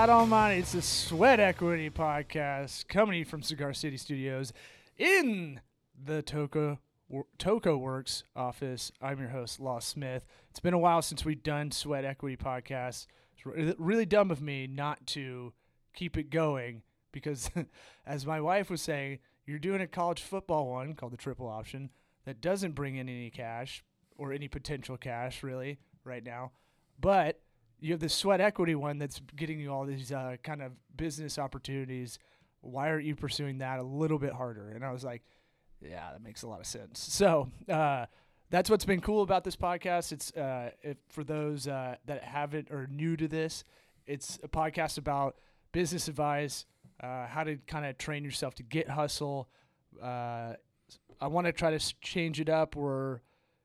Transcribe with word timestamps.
God 0.00 0.08
Almighty, 0.08 0.60
it's 0.60 0.72
the 0.72 0.80
Sweat 0.80 1.40
Equity 1.40 1.90
Podcast 1.90 2.88
coming 2.88 3.12
to 3.12 3.18
you 3.18 3.24
from 3.26 3.42
Cigar 3.42 3.74
City 3.74 3.98
Studios 3.98 4.50
in 4.96 5.60
the 5.94 6.22
Toco 6.22 6.78
Toco 7.38 7.78
Works 7.78 8.24
office. 8.34 8.90
I'm 9.02 9.18
your 9.18 9.28
host, 9.28 9.60
Law 9.60 9.78
Smith. 9.78 10.24
It's 10.48 10.58
been 10.58 10.72
a 10.72 10.78
while 10.78 11.02
since 11.02 11.26
we've 11.26 11.42
done 11.42 11.70
Sweat 11.70 12.06
Equity 12.06 12.38
Podcast. 12.38 13.08
It's 13.34 13.44
re- 13.44 13.74
really 13.76 14.06
dumb 14.06 14.30
of 14.30 14.40
me 14.40 14.66
not 14.66 15.06
to 15.08 15.52
keep 15.92 16.16
it 16.16 16.30
going 16.30 16.80
because, 17.12 17.50
as 18.06 18.24
my 18.24 18.40
wife 18.40 18.70
was 18.70 18.80
saying, 18.80 19.18
you're 19.44 19.58
doing 19.58 19.82
a 19.82 19.86
college 19.86 20.22
football 20.22 20.70
one 20.70 20.94
called 20.94 21.12
the 21.12 21.18
Triple 21.18 21.46
Option 21.46 21.90
that 22.24 22.40
doesn't 22.40 22.74
bring 22.74 22.96
in 22.96 23.06
any 23.06 23.28
cash 23.28 23.84
or 24.16 24.32
any 24.32 24.48
potential 24.48 24.96
cash 24.96 25.42
really 25.42 25.78
right 26.04 26.24
now, 26.24 26.52
but 26.98 27.42
you 27.80 27.92
have 27.92 28.00
the 28.00 28.08
sweat 28.08 28.40
equity 28.40 28.74
one 28.74 28.98
that's 28.98 29.20
getting 29.36 29.58
you 29.58 29.72
all 29.72 29.84
these 29.84 30.12
uh, 30.12 30.36
kind 30.42 30.62
of 30.62 30.72
business 30.96 31.38
opportunities. 31.38 32.18
Why 32.60 32.88
aren't 32.88 33.04
you 33.04 33.16
pursuing 33.16 33.58
that 33.58 33.78
a 33.78 33.82
little 33.82 34.18
bit 34.18 34.32
harder? 34.32 34.70
And 34.70 34.84
I 34.84 34.92
was 34.92 35.02
like, 35.02 35.22
yeah, 35.80 36.12
that 36.12 36.22
makes 36.22 36.42
a 36.42 36.48
lot 36.48 36.60
of 36.60 36.66
sense. 36.66 37.00
So 37.00 37.50
uh, 37.68 38.06
that's 38.50 38.68
what's 38.68 38.84
been 38.84 39.00
cool 39.00 39.22
about 39.22 39.44
this 39.44 39.56
podcast. 39.56 40.12
It's 40.12 40.30
uh, 40.32 40.70
if, 40.82 40.98
for 41.08 41.24
those 41.24 41.66
uh, 41.66 41.96
that 42.04 42.22
haven't 42.22 42.70
or 42.70 42.86
new 42.90 43.16
to 43.16 43.26
this, 43.26 43.64
it's 44.06 44.38
a 44.42 44.48
podcast 44.48 44.98
about 44.98 45.36
business 45.72 46.08
advice, 46.08 46.66
uh, 47.02 47.26
how 47.26 47.44
to 47.44 47.56
kind 47.66 47.86
of 47.86 47.96
train 47.96 48.24
yourself 48.24 48.54
to 48.56 48.62
get 48.62 48.90
hustle. 48.90 49.48
Uh, 50.02 50.54
I 51.20 51.28
want 51.28 51.46
to 51.46 51.52
try 51.52 51.76
to 51.76 51.94
change 52.00 52.40
it 52.40 52.48
up 52.50 52.76
where 52.76 53.22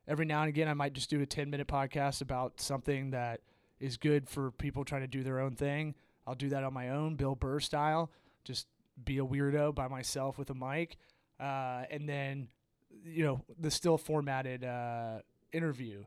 every 0.07 0.25
now 0.25 0.41
and 0.41 0.50
again 0.50 0.69
I 0.69 0.73
might 0.73 0.94
just 0.94 1.09
do 1.09 1.22
a 1.22 1.25
10 1.25 1.50
minute 1.50 1.67
podcast 1.67 2.22
about 2.22 2.61
something 2.61 3.11
that– 3.11 3.41
is 3.86 3.97
good 3.97 4.28
for 4.28 4.52
people 4.52 4.83
trying 4.83 5.02
to 5.02 5.08
do 5.08 5.23
their 5.23 5.39
own 5.39 5.55
thing. 5.55 5.95
I'll 6.28 6.36
do 6.36 6.50
that 6.50 6.64
on 6.64 6.73
my 6.73 6.89
own, 6.89 7.16
Bill 7.16 7.36
Burr 7.36 7.59
style. 7.59 8.11
Just 8.44 8.67
be 9.03 9.19
a 9.19 9.25
weirdo 9.25 9.75
by 9.75 9.88
myself 9.88 10.38
with 10.38 10.50
a 10.50 10.55
mic, 10.55 10.97
uh, 11.39 11.83
and 11.91 12.08
then 12.09 12.47
you 13.03 13.23
know 13.23 13.41
the 13.59 13.69
still 13.69 13.97
formatted 13.97 14.63
uh, 14.63 15.19
interview, 15.52 16.03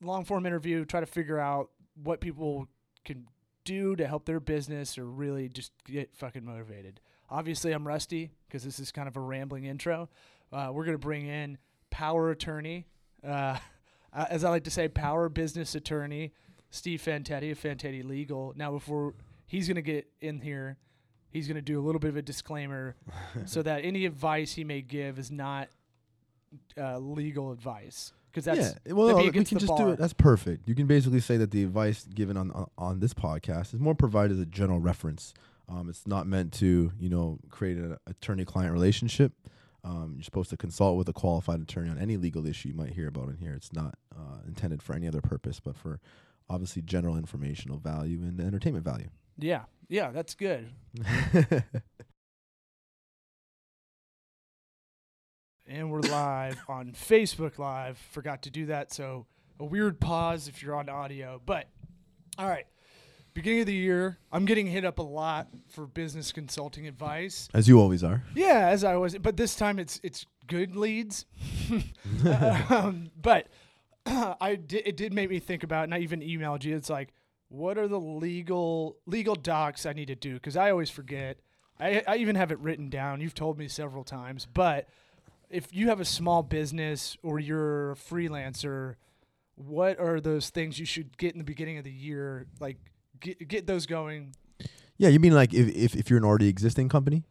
long 0.00 0.24
form 0.24 0.46
interview. 0.46 0.84
Try 0.84 1.00
to 1.00 1.06
figure 1.06 1.38
out 1.38 1.70
what 2.02 2.20
people 2.20 2.68
can 3.04 3.26
do 3.64 3.96
to 3.96 4.06
help 4.06 4.26
their 4.26 4.40
business 4.40 4.98
or 4.98 5.06
really 5.06 5.48
just 5.48 5.72
get 5.84 6.14
fucking 6.14 6.44
motivated. 6.44 7.00
Obviously, 7.30 7.72
I'm 7.72 7.86
rusty 7.86 8.30
because 8.46 8.62
this 8.62 8.78
is 8.78 8.92
kind 8.92 9.08
of 9.08 9.16
a 9.16 9.20
rambling 9.20 9.64
intro. 9.64 10.08
Uh, 10.52 10.70
we're 10.72 10.84
gonna 10.84 10.98
bring 10.98 11.26
in 11.26 11.58
power 11.90 12.30
attorney. 12.30 12.86
Uh, 13.26 13.58
as 14.12 14.44
I 14.44 14.50
like 14.50 14.64
to 14.64 14.70
say, 14.70 14.86
power 14.88 15.28
business 15.28 15.74
attorney 15.74 16.32
Steve 16.74 17.00
Fantetti 17.00 17.52
of 17.52 17.62
Fantetti 17.62 18.04
Legal. 18.04 18.52
Now, 18.56 18.72
before 18.72 19.14
he's 19.46 19.68
going 19.68 19.76
to 19.76 19.82
get 19.82 20.08
in 20.20 20.40
here, 20.40 20.76
he's 21.30 21.46
going 21.46 21.54
to 21.54 21.62
do 21.62 21.78
a 21.78 21.82
little 21.82 22.00
bit 22.00 22.08
of 22.08 22.16
a 22.16 22.22
disclaimer 22.22 22.96
so 23.44 23.62
that 23.62 23.84
any 23.84 24.06
advice 24.06 24.54
he 24.54 24.64
may 24.64 24.82
give 24.82 25.18
is 25.20 25.30
not 25.30 25.68
uh, 26.76 26.98
legal 26.98 27.52
advice. 27.52 28.12
Because 28.28 28.44
that's 28.46 28.76
yeah, 28.84 28.92
well, 28.92 29.16
we 29.16 29.30
can 29.30 29.44
just 29.44 29.68
bar. 29.68 29.78
do 29.78 29.88
it. 29.90 29.98
That's 30.00 30.12
perfect. 30.12 30.68
You 30.68 30.74
can 30.74 30.88
basically 30.88 31.20
say 31.20 31.36
that 31.36 31.52
the 31.52 31.62
advice 31.62 32.04
given 32.12 32.36
on 32.36 32.50
on, 32.50 32.68
on 32.76 32.98
this 32.98 33.14
podcast 33.14 33.72
is 33.72 33.78
more 33.78 33.94
provided 33.94 34.32
as 34.32 34.40
a 34.40 34.46
general 34.46 34.80
reference. 34.80 35.32
Um, 35.68 35.88
it's 35.88 36.08
not 36.08 36.26
meant 36.26 36.52
to, 36.54 36.90
you 36.98 37.08
know, 37.08 37.38
create 37.50 37.76
an 37.76 37.96
attorney-client 38.08 38.72
relationship. 38.72 39.32
Um, 39.84 40.14
you're 40.16 40.24
supposed 40.24 40.50
to 40.50 40.56
consult 40.56 40.98
with 40.98 41.08
a 41.08 41.12
qualified 41.12 41.60
attorney 41.60 41.88
on 41.88 41.98
any 41.98 42.16
legal 42.16 42.44
issue 42.46 42.70
you 42.70 42.74
might 42.74 42.94
hear 42.94 43.06
about 43.06 43.28
in 43.28 43.36
here. 43.36 43.54
It's 43.54 43.72
not 43.72 43.94
uh, 44.12 44.38
intended 44.48 44.82
for 44.82 44.94
any 44.94 45.06
other 45.06 45.20
purpose, 45.20 45.60
but 45.60 45.76
for 45.76 46.00
obviously 46.48 46.82
general 46.82 47.16
informational 47.16 47.78
value 47.78 48.22
and 48.22 48.40
entertainment 48.40 48.84
value. 48.84 49.08
Yeah, 49.38 49.64
yeah, 49.88 50.10
that's 50.10 50.34
good. 50.34 50.70
and 55.66 55.90
we're 55.90 56.00
live 56.00 56.58
on 56.68 56.92
Facebook 56.92 57.58
Live. 57.58 57.98
Forgot 58.12 58.42
to 58.42 58.50
do 58.50 58.66
that, 58.66 58.92
so 58.92 59.26
a 59.58 59.64
weird 59.64 60.00
pause 60.00 60.48
if 60.48 60.62
you're 60.62 60.76
on 60.76 60.88
audio. 60.88 61.40
But 61.44 61.68
all 62.38 62.48
right, 62.48 62.66
beginning 63.32 63.60
of 63.60 63.66
the 63.66 63.74
year, 63.74 64.18
I'm 64.32 64.44
getting 64.44 64.66
hit 64.66 64.84
up 64.84 64.98
a 64.98 65.02
lot 65.02 65.48
for 65.70 65.86
business 65.86 66.32
consulting 66.32 66.86
advice. 66.86 67.48
As 67.52 67.68
you 67.68 67.80
always 67.80 68.04
are. 68.04 68.22
Yeah, 68.34 68.68
as 68.68 68.84
I 68.84 68.96
was, 68.96 69.16
but 69.18 69.36
this 69.36 69.56
time 69.56 69.78
it's 69.78 70.00
it's 70.02 70.26
good 70.46 70.76
leads. 70.76 71.26
um, 72.70 73.10
but 73.20 73.48
I 74.40 74.56
did, 74.56 74.86
it 74.86 74.96
did 74.96 75.12
make 75.12 75.30
me 75.30 75.38
think 75.38 75.62
about, 75.62 75.84
and 75.84 75.94
I 75.94 75.98
even 75.98 76.20
emailed 76.20 76.64
you. 76.64 76.76
It's 76.76 76.90
like, 76.90 77.12
what 77.48 77.78
are 77.78 77.88
the 77.88 78.00
legal 78.00 78.96
legal 79.06 79.34
docs 79.34 79.86
I 79.86 79.92
need 79.92 80.06
to 80.06 80.14
do? 80.14 80.34
Because 80.34 80.56
I 80.56 80.70
always 80.70 80.90
forget. 80.90 81.38
I, 81.78 82.02
I 82.06 82.16
even 82.16 82.36
have 82.36 82.52
it 82.52 82.58
written 82.60 82.88
down. 82.88 83.20
You've 83.20 83.34
told 83.34 83.58
me 83.58 83.68
several 83.68 84.04
times, 84.04 84.46
but 84.52 84.88
if 85.50 85.74
you 85.74 85.88
have 85.88 86.00
a 86.00 86.04
small 86.04 86.42
business 86.42 87.16
or 87.22 87.38
you're 87.38 87.92
a 87.92 87.96
freelancer, 87.96 88.94
what 89.56 89.98
are 89.98 90.20
those 90.20 90.50
things 90.50 90.78
you 90.78 90.86
should 90.86 91.16
get 91.16 91.32
in 91.32 91.38
the 91.38 91.44
beginning 91.44 91.78
of 91.78 91.84
the 91.84 91.92
year? 91.92 92.46
Like 92.60 92.78
get 93.20 93.46
get 93.48 93.66
those 93.66 93.86
going. 93.86 94.34
Yeah, 94.96 95.08
you 95.08 95.20
mean 95.20 95.34
like 95.34 95.54
if 95.54 95.68
if, 95.68 95.96
if 95.96 96.10
you're 96.10 96.18
an 96.18 96.24
already 96.24 96.48
existing 96.48 96.88
company? 96.88 97.24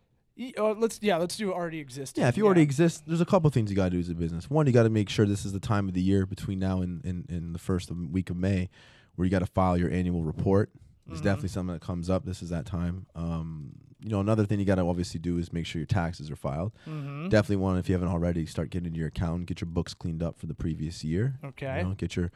Uh, 0.57 0.73
let's 0.73 0.99
yeah, 1.01 1.17
let's 1.17 1.38
do 1.38 1.53
already 1.53 1.79
existing. 1.79 2.23
Yeah, 2.23 2.27
if 2.27 2.38
you 2.38 2.45
already 2.45 2.63
exist, 2.63 3.03
there's 3.05 3.21
a 3.21 3.25
couple 3.25 3.49
things 3.51 3.69
you 3.69 3.75
got 3.75 3.85
to 3.85 3.89
do 3.91 3.99
as 3.99 4.09
a 4.09 4.16
business. 4.16 4.49
One, 4.49 4.66
you 4.66 4.73
got 4.73 4.83
to 4.83 4.89
make 4.89 5.09
sure 5.09 5.25
this 5.25 5.45
is 5.45 5.53
the 5.53 5.59
time 5.59 5.88
of 5.88 5.94
the 5.94 6.01
year 6.01 6.25
between 6.25 6.57
now 6.57 6.81
and, 6.81 7.05
and, 7.05 7.29
and 7.29 7.53
the 7.53 7.59
first 7.59 7.91
week 7.91 8.31
of 8.31 8.35
May, 8.35 8.69
where 9.16 9.25
you 9.25 9.31
got 9.31 9.39
to 9.39 9.45
file 9.45 9.77
your 9.77 9.91
annual 9.91 10.23
report. 10.23 10.72
It's 11.05 11.17
mm-hmm. 11.17 11.25
definitely 11.25 11.49
something 11.49 11.73
that 11.73 11.81
comes 11.81 12.09
up. 12.09 12.25
This 12.25 12.41
is 12.41 12.49
that 12.49 12.66
time. 12.66 13.05
Um, 13.13 13.73
you 14.03 14.09
know, 14.09 14.19
another 14.19 14.45
thing 14.45 14.59
you 14.59 14.66
got 14.66 14.75
to 14.75 14.81
obviously 14.81 15.19
do 15.19 15.38
is 15.38 15.53
make 15.53 15.66
sure 15.66 15.79
your 15.79 15.85
taxes 15.85 16.31
are 16.31 16.35
filed. 16.35 16.73
Mm-hmm. 16.88 17.29
Definitely 17.29 17.57
want, 17.57 17.79
if 17.79 17.88
you 17.88 17.93
haven't 17.93 18.09
already, 18.09 18.45
start 18.45 18.69
getting 18.69 18.88
into 18.88 18.99
your 18.99 19.09
account, 19.09 19.45
get 19.45 19.61
your 19.61 19.69
books 19.69 19.93
cleaned 19.93 20.23
up 20.23 20.39
for 20.39 20.45
the 20.45 20.53
previous 20.53 21.03
year. 21.03 21.35
Okay. 21.43 21.79
You 21.79 21.83
know, 21.83 21.93
get 21.93 22.16
your 22.16 22.31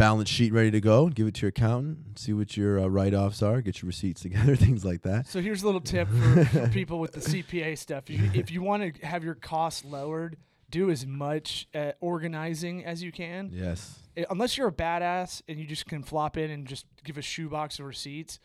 balance 0.00 0.30
sheet 0.30 0.50
ready 0.50 0.70
to 0.70 0.80
go. 0.80 1.10
Give 1.10 1.26
it 1.26 1.34
to 1.34 1.42
your 1.42 1.50
accountant. 1.50 2.18
See 2.18 2.32
what 2.32 2.56
your 2.56 2.80
uh, 2.80 2.86
write 2.86 3.12
offs 3.12 3.42
are. 3.42 3.60
Get 3.60 3.82
your 3.82 3.88
receipts 3.88 4.20
together. 4.22 4.56
Things 4.56 4.82
like 4.82 5.02
that. 5.02 5.26
So 5.26 5.42
here's 5.42 5.62
a 5.62 5.66
little 5.66 5.80
tip 5.82 6.08
for, 6.08 6.44
for 6.46 6.68
people 6.68 6.98
with 7.00 7.12
the 7.12 7.20
CPA 7.20 7.76
stuff. 7.76 8.04
If 8.08 8.18
you, 8.18 8.30
if 8.32 8.50
you 8.50 8.62
want 8.62 8.94
to 8.94 9.06
have 9.06 9.22
your 9.22 9.34
costs 9.34 9.84
lowered, 9.84 10.38
do 10.70 10.90
as 10.90 11.06
much 11.06 11.68
uh, 11.74 11.92
organizing 12.00 12.82
as 12.82 13.02
you 13.02 13.12
can. 13.12 13.50
Yes. 13.52 13.98
It, 14.16 14.24
unless 14.30 14.56
you're 14.56 14.68
a 14.68 14.72
badass 14.72 15.42
and 15.48 15.58
you 15.58 15.66
just 15.66 15.84
can 15.84 16.02
flop 16.02 16.38
in 16.38 16.50
and 16.50 16.66
just 16.66 16.86
give 17.04 17.18
a 17.18 17.22
shoebox 17.22 17.78
of 17.78 17.84
receipts, 17.84 18.38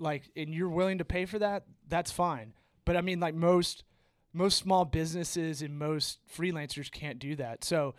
like, 0.00 0.24
and 0.34 0.52
you're 0.52 0.68
willing 0.68 0.98
to 0.98 1.04
pay 1.04 1.24
for 1.24 1.38
that, 1.38 1.66
that's 1.86 2.10
fine. 2.10 2.52
But 2.84 2.96
I 2.96 3.00
mean, 3.00 3.20
like 3.20 3.34
most 3.36 3.84
most 4.32 4.58
small 4.58 4.84
businesses 4.84 5.62
and 5.62 5.78
most 5.78 6.18
freelancers 6.36 6.90
can't 6.90 7.20
do 7.20 7.36
that. 7.36 7.62
So, 7.62 7.94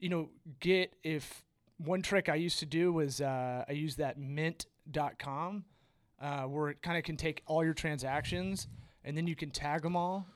you 0.00 0.08
know, 0.08 0.30
get 0.58 0.92
if 1.04 1.44
one 1.84 2.02
trick 2.02 2.28
I 2.28 2.34
used 2.34 2.58
to 2.60 2.66
do 2.66 2.92
was 2.92 3.20
uh, 3.20 3.64
I 3.68 3.72
used 3.72 3.98
that 3.98 4.18
mint.com 4.18 5.64
uh, 6.20 6.42
where 6.42 6.68
it 6.68 6.82
kind 6.82 6.98
of 6.98 7.04
can 7.04 7.16
take 7.16 7.42
all 7.46 7.64
your 7.64 7.74
transactions 7.74 8.68
and 9.04 9.16
then 9.16 9.26
you 9.26 9.34
can 9.34 9.50
tag 9.50 9.82
them 9.82 9.96
all 9.96 10.26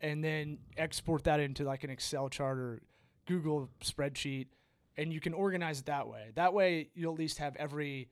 and 0.00 0.22
then 0.22 0.58
export 0.76 1.24
that 1.24 1.40
into 1.40 1.64
like 1.64 1.82
an 1.84 1.90
Excel 1.90 2.28
chart 2.28 2.58
or 2.58 2.80
Google 3.26 3.68
spreadsheet 3.82 4.46
and 4.96 5.12
you 5.12 5.20
can 5.20 5.34
organize 5.34 5.80
it 5.80 5.86
that 5.86 6.06
way. 6.06 6.30
That 6.34 6.54
way 6.54 6.90
you'll 6.94 7.14
at 7.14 7.18
least 7.18 7.38
have 7.38 7.56
every 7.56 8.08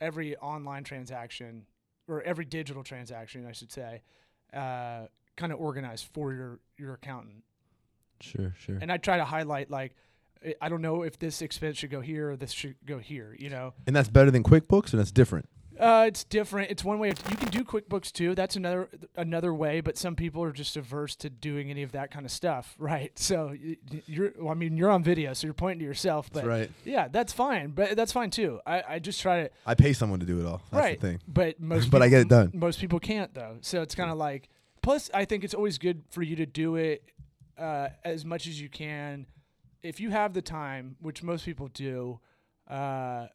every 0.00 0.36
online 0.36 0.84
transaction 0.84 1.64
or 2.08 2.22
every 2.22 2.44
digital 2.44 2.82
transaction, 2.82 3.46
I 3.46 3.52
should 3.52 3.72
say, 3.72 4.02
uh, 4.52 5.06
kind 5.36 5.52
of 5.52 5.60
organized 5.60 6.08
for 6.12 6.32
your 6.32 6.58
your 6.76 6.94
accountant. 6.94 7.44
Sure, 8.20 8.54
sure. 8.58 8.78
And 8.80 8.90
I 8.90 8.96
try 8.96 9.18
to 9.18 9.24
highlight 9.24 9.70
like 9.70 9.94
I 10.60 10.68
don't 10.68 10.82
know 10.82 11.02
if 11.02 11.18
this 11.18 11.42
expense 11.42 11.78
should 11.78 11.90
go 11.90 12.00
here 12.00 12.30
or 12.30 12.36
this 12.36 12.52
should 12.52 12.76
go 12.84 12.98
here, 12.98 13.36
you 13.38 13.50
know. 13.50 13.74
And 13.86 13.94
that's 13.94 14.08
better 14.08 14.30
than 14.30 14.42
QuickBooks, 14.42 14.92
and 14.92 15.00
that's 15.00 15.12
different. 15.12 15.48
Uh, 15.78 16.04
it's 16.08 16.24
different. 16.24 16.70
It's 16.70 16.82
one 16.82 16.98
way. 16.98 17.10
Of, 17.10 17.18
you 17.30 17.36
can 17.36 17.50
do 17.50 17.62
QuickBooks 17.62 18.10
too. 18.10 18.34
That's 18.34 18.56
another 18.56 18.88
another 19.16 19.52
way. 19.52 19.80
But 19.80 19.98
some 19.98 20.16
people 20.16 20.42
are 20.42 20.52
just 20.52 20.76
averse 20.76 21.14
to 21.16 21.30
doing 21.30 21.70
any 21.70 21.82
of 21.82 21.92
that 21.92 22.10
kind 22.10 22.24
of 22.24 22.32
stuff, 22.32 22.74
right? 22.78 23.16
So 23.18 23.54
you're. 24.06 24.32
Well, 24.38 24.50
I 24.50 24.54
mean, 24.54 24.76
you're 24.76 24.90
on 24.90 25.02
video, 25.02 25.32
so 25.34 25.46
you're 25.46 25.54
pointing 25.54 25.80
to 25.80 25.84
yourself. 25.84 26.30
But 26.32 26.44
that's 26.44 26.46
right. 26.46 26.70
Yeah, 26.84 27.08
that's 27.08 27.32
fine. 27.32 27.72
But 27.72 27.96
that's 27.96 28.12
fine 28.12 28.30
too. 28.30 28.60
I, 28.66 28.82
I 28.88 28.98
just 28.98 29.20
try 29.20 29.44
to. 29.44 29.50
I 29.66 29.74
pay 29.74 29.92
someone 29.92 30.20
to 30.20 30.26
do 30.26 30.40
it 30.40 30.46
all. 30.46 30.62
That's 30.70 30.82
right. 30.82 31.00
the 31.00 31.06
thing. 31.06 31.20
But 31.28 31.60
most. 31.60 31.90
but 31.90 31.98
people, 31.98 32.02
I 32.04 32.08
get 32.08 32.20
it 32.20 32.28
done. 32.28 32.50
Most 32.54 32.80
people 32.80 32.98
can't 32.98 33.34
though. 33.34 33.58
So 33.60 33.82
it's 33.82 33.94
kind 33.94 34.10
of 34.10 34.16
like. 34.16 34.48
Plus, 34.82 35.10
I 35.12 35.24
think 35.24 35.42
it's 35.42 35.54
always 35.54 35.78
good 35.78 36.04
for 36.10 36.22
you 36.22 36.36
to 36.36 36.46
do 36.46 36.76
it 36.76 37.02
uh, 37.58 37.88
as 38.04 38.24
much 38.24 38.46
as 38.46 38.60
you 38.60 38.68
can 38.68 39.26
if 39.86 40.00
you 40.00 40.10
have 40.10 40.32
the 40.34 40.42
time, 40.42 40.96
which 41.00 41.22
most 41.22 41.44
people 41.44 41.68
do, 41.68 42.20
uh, 42.68 43.26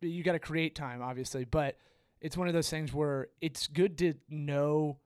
you 0.00 0.22
got 0.22 0.32
to 0.32 0.38
create 0.38 0.74
time, 0.74 1.02
obviously. 1.02 1.44
But 1.44 1.76
it's 2.20 2.36
one 2.36 2.48
of 2.48 2.54
those 2.54 2.70
things 2.70 2.92
where 2.92 3.28
it's 3.40 3.66
good 3.66 3.98
to 3.98 4.14
know 4.28 4.98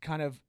kind 0.00 0.22
of 0.22 0.40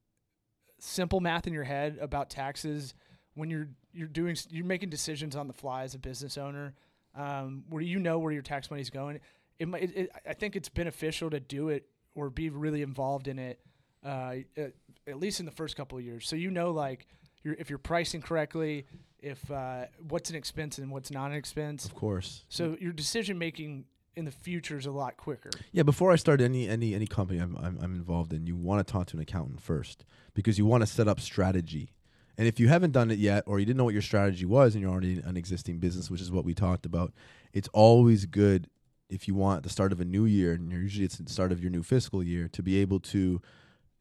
simple 0.79 1.19
math 1.19 1.47
in 1.47 1.53
your 1.53 1.63
head 1.63 1.97
about 2.01 2.29
taxes 2.29 2.93
when 3.35 3.49
you're 3.49 3.69
you're 3.93 4.07
doing 4.07 4.35
you're 4.49 4.65
making 4.65 4.89
decisions 4.89 5.35
on 5.35 5.47
the 5.47 5.53
fly 5.53 5.83
as 5.83 5.95
a 5.95 5.99
business 5.99 6.37
owner, 6.37 6.73
um, 7.15 7.63
where 7.69 7.81
you 7.81 7.99
know 7.99 8.19
where 8.19 8.31
your 8.31 8.41
tax 8.41 8.69
money 8.69 8.81
is 8.81 8.89
going. 8.89 9.19
it, 9.59 9.67
it, 9.67 9.91
it 9.95 10.11
I 10.27 10.33
think 10.33 10.55
it's 10.55 10.69
beneficial 10.69 11.29
to 11.29 11.39
do 11.39 11.69
it 11.69 11.85
or 12.15 12.29
be 12.29 12.49
really 12.49 12.81
involved 12.81 13.27
in 13.27 13.39
it, 13.39 13.59
uh, 14.05 14.35
at, 14.57 14.73
at 15.07 15.17
least 15.17 15.39
in 15.39 15.45
the 15.45 15.51
first 15.51 15.77
couple 15.77 15.97
of 15.97 16.03
years. 16.03 16.27
So 16.27 16.35
you 16.35 16.51
know, 16.51 16.71
like, 16.71 17.07
you're, 17.43 17.55
if 17.57 17.69
you're 17.69 17.79
pricing 17.79 18.21
correctly, 18.21 18.85
if 19.21 19.49
uh, 19.51 19.85
what's 20.09 20.29
an 20.29 20.35
expense 20.35 20.77
and 20.77 20.91
what's 20.91 21.11
not 21.11 21.31
an 21.31 21.37
expense. 21.37 21.85
Of 21.85 21.95
course. 21.95 22.43
So 22.49 22.77
your 22.79 22.93
decision 22.93 23.37
making 23.37 23.85
in 24.15 24.25
the 24.25 24.31
future 24.31 24.77
is 24.77 24.85
a 24.85 24.91
lot 24.91 25.17
quicker. 25.17 25.51
Yeah, 25.71 25.83
before 25.83 26.11
I 26.11 26.15
start 26.15 26.41
any 26.41 26.67
any 26.67 26.93
any 26.93 27.07
company 27.07 27.39
I'm 27.39 27.55
I'm, 27.57 27.77
I'm 27.81 27.95
involved 27.95 28.33
in, 28.33 28.45
you 28.45 28.55
want 28.55 28.85
to 28.85 28.91
talk 28.91 29.07
to 29.07 29.17
an 29.17 29.21
accountant 29.21 29.61
first 29.61 30.05
because 30.33 30.57
you 30.57 30.65
want 30.65 30.81
to 30.81 30.87
set 30.87 31.07
up 31.07 31.19
strategy. 31.19 31.93
And 32.37 32.47
if 32.47 32.59
you 32.59 32.69
haven't 32.69 32.91
done 32.91 33.11
it 33.11 33.19
yet, 33.19 33.43
or 33.45 33.59
you 33.59 33.65
didn't 33.65 33.77
know 33.77 33.83
what 33.83 33.93
your 33.93 34.01
strategy 34.01 34.45
was, 34.45 34.73
and 34.73 34.81
you're 34.81 34.91
already 34.91 35.19
an 35.19 35.37
existing 35.37 35.79
business, 35.79 36.09
which 36.09 36.21
is 36.21 36.31
what 36.31 36.45
we 36.45 36.53
talked 36.53 36.85
about, 36.85 37.13
it's 37.53 37.67
always 37.73 38.25
good 38.25 38.67
if 39.09 39.27
you 39.27 39.35
want 39.35 39.63
the 39.63 39.69
start 39.69 39.91
of 39.91 39.99
a 39.99 40.05
new 40.05 40.25
year, 40.25 40.53
and 40.53 40.71
usually 40.71 41.05
it's 41.05 41.17
the 41.17 41.29
start 41.29 41.51
of 41.51 41.61
your 41.61 41.69
new 41.69 41.83
fiscal 41.83 42.23
year, 42.23 42.47
to 42.47 42.63
be 42.63 42.79
able 42.79 42.99
to 42.99 43.41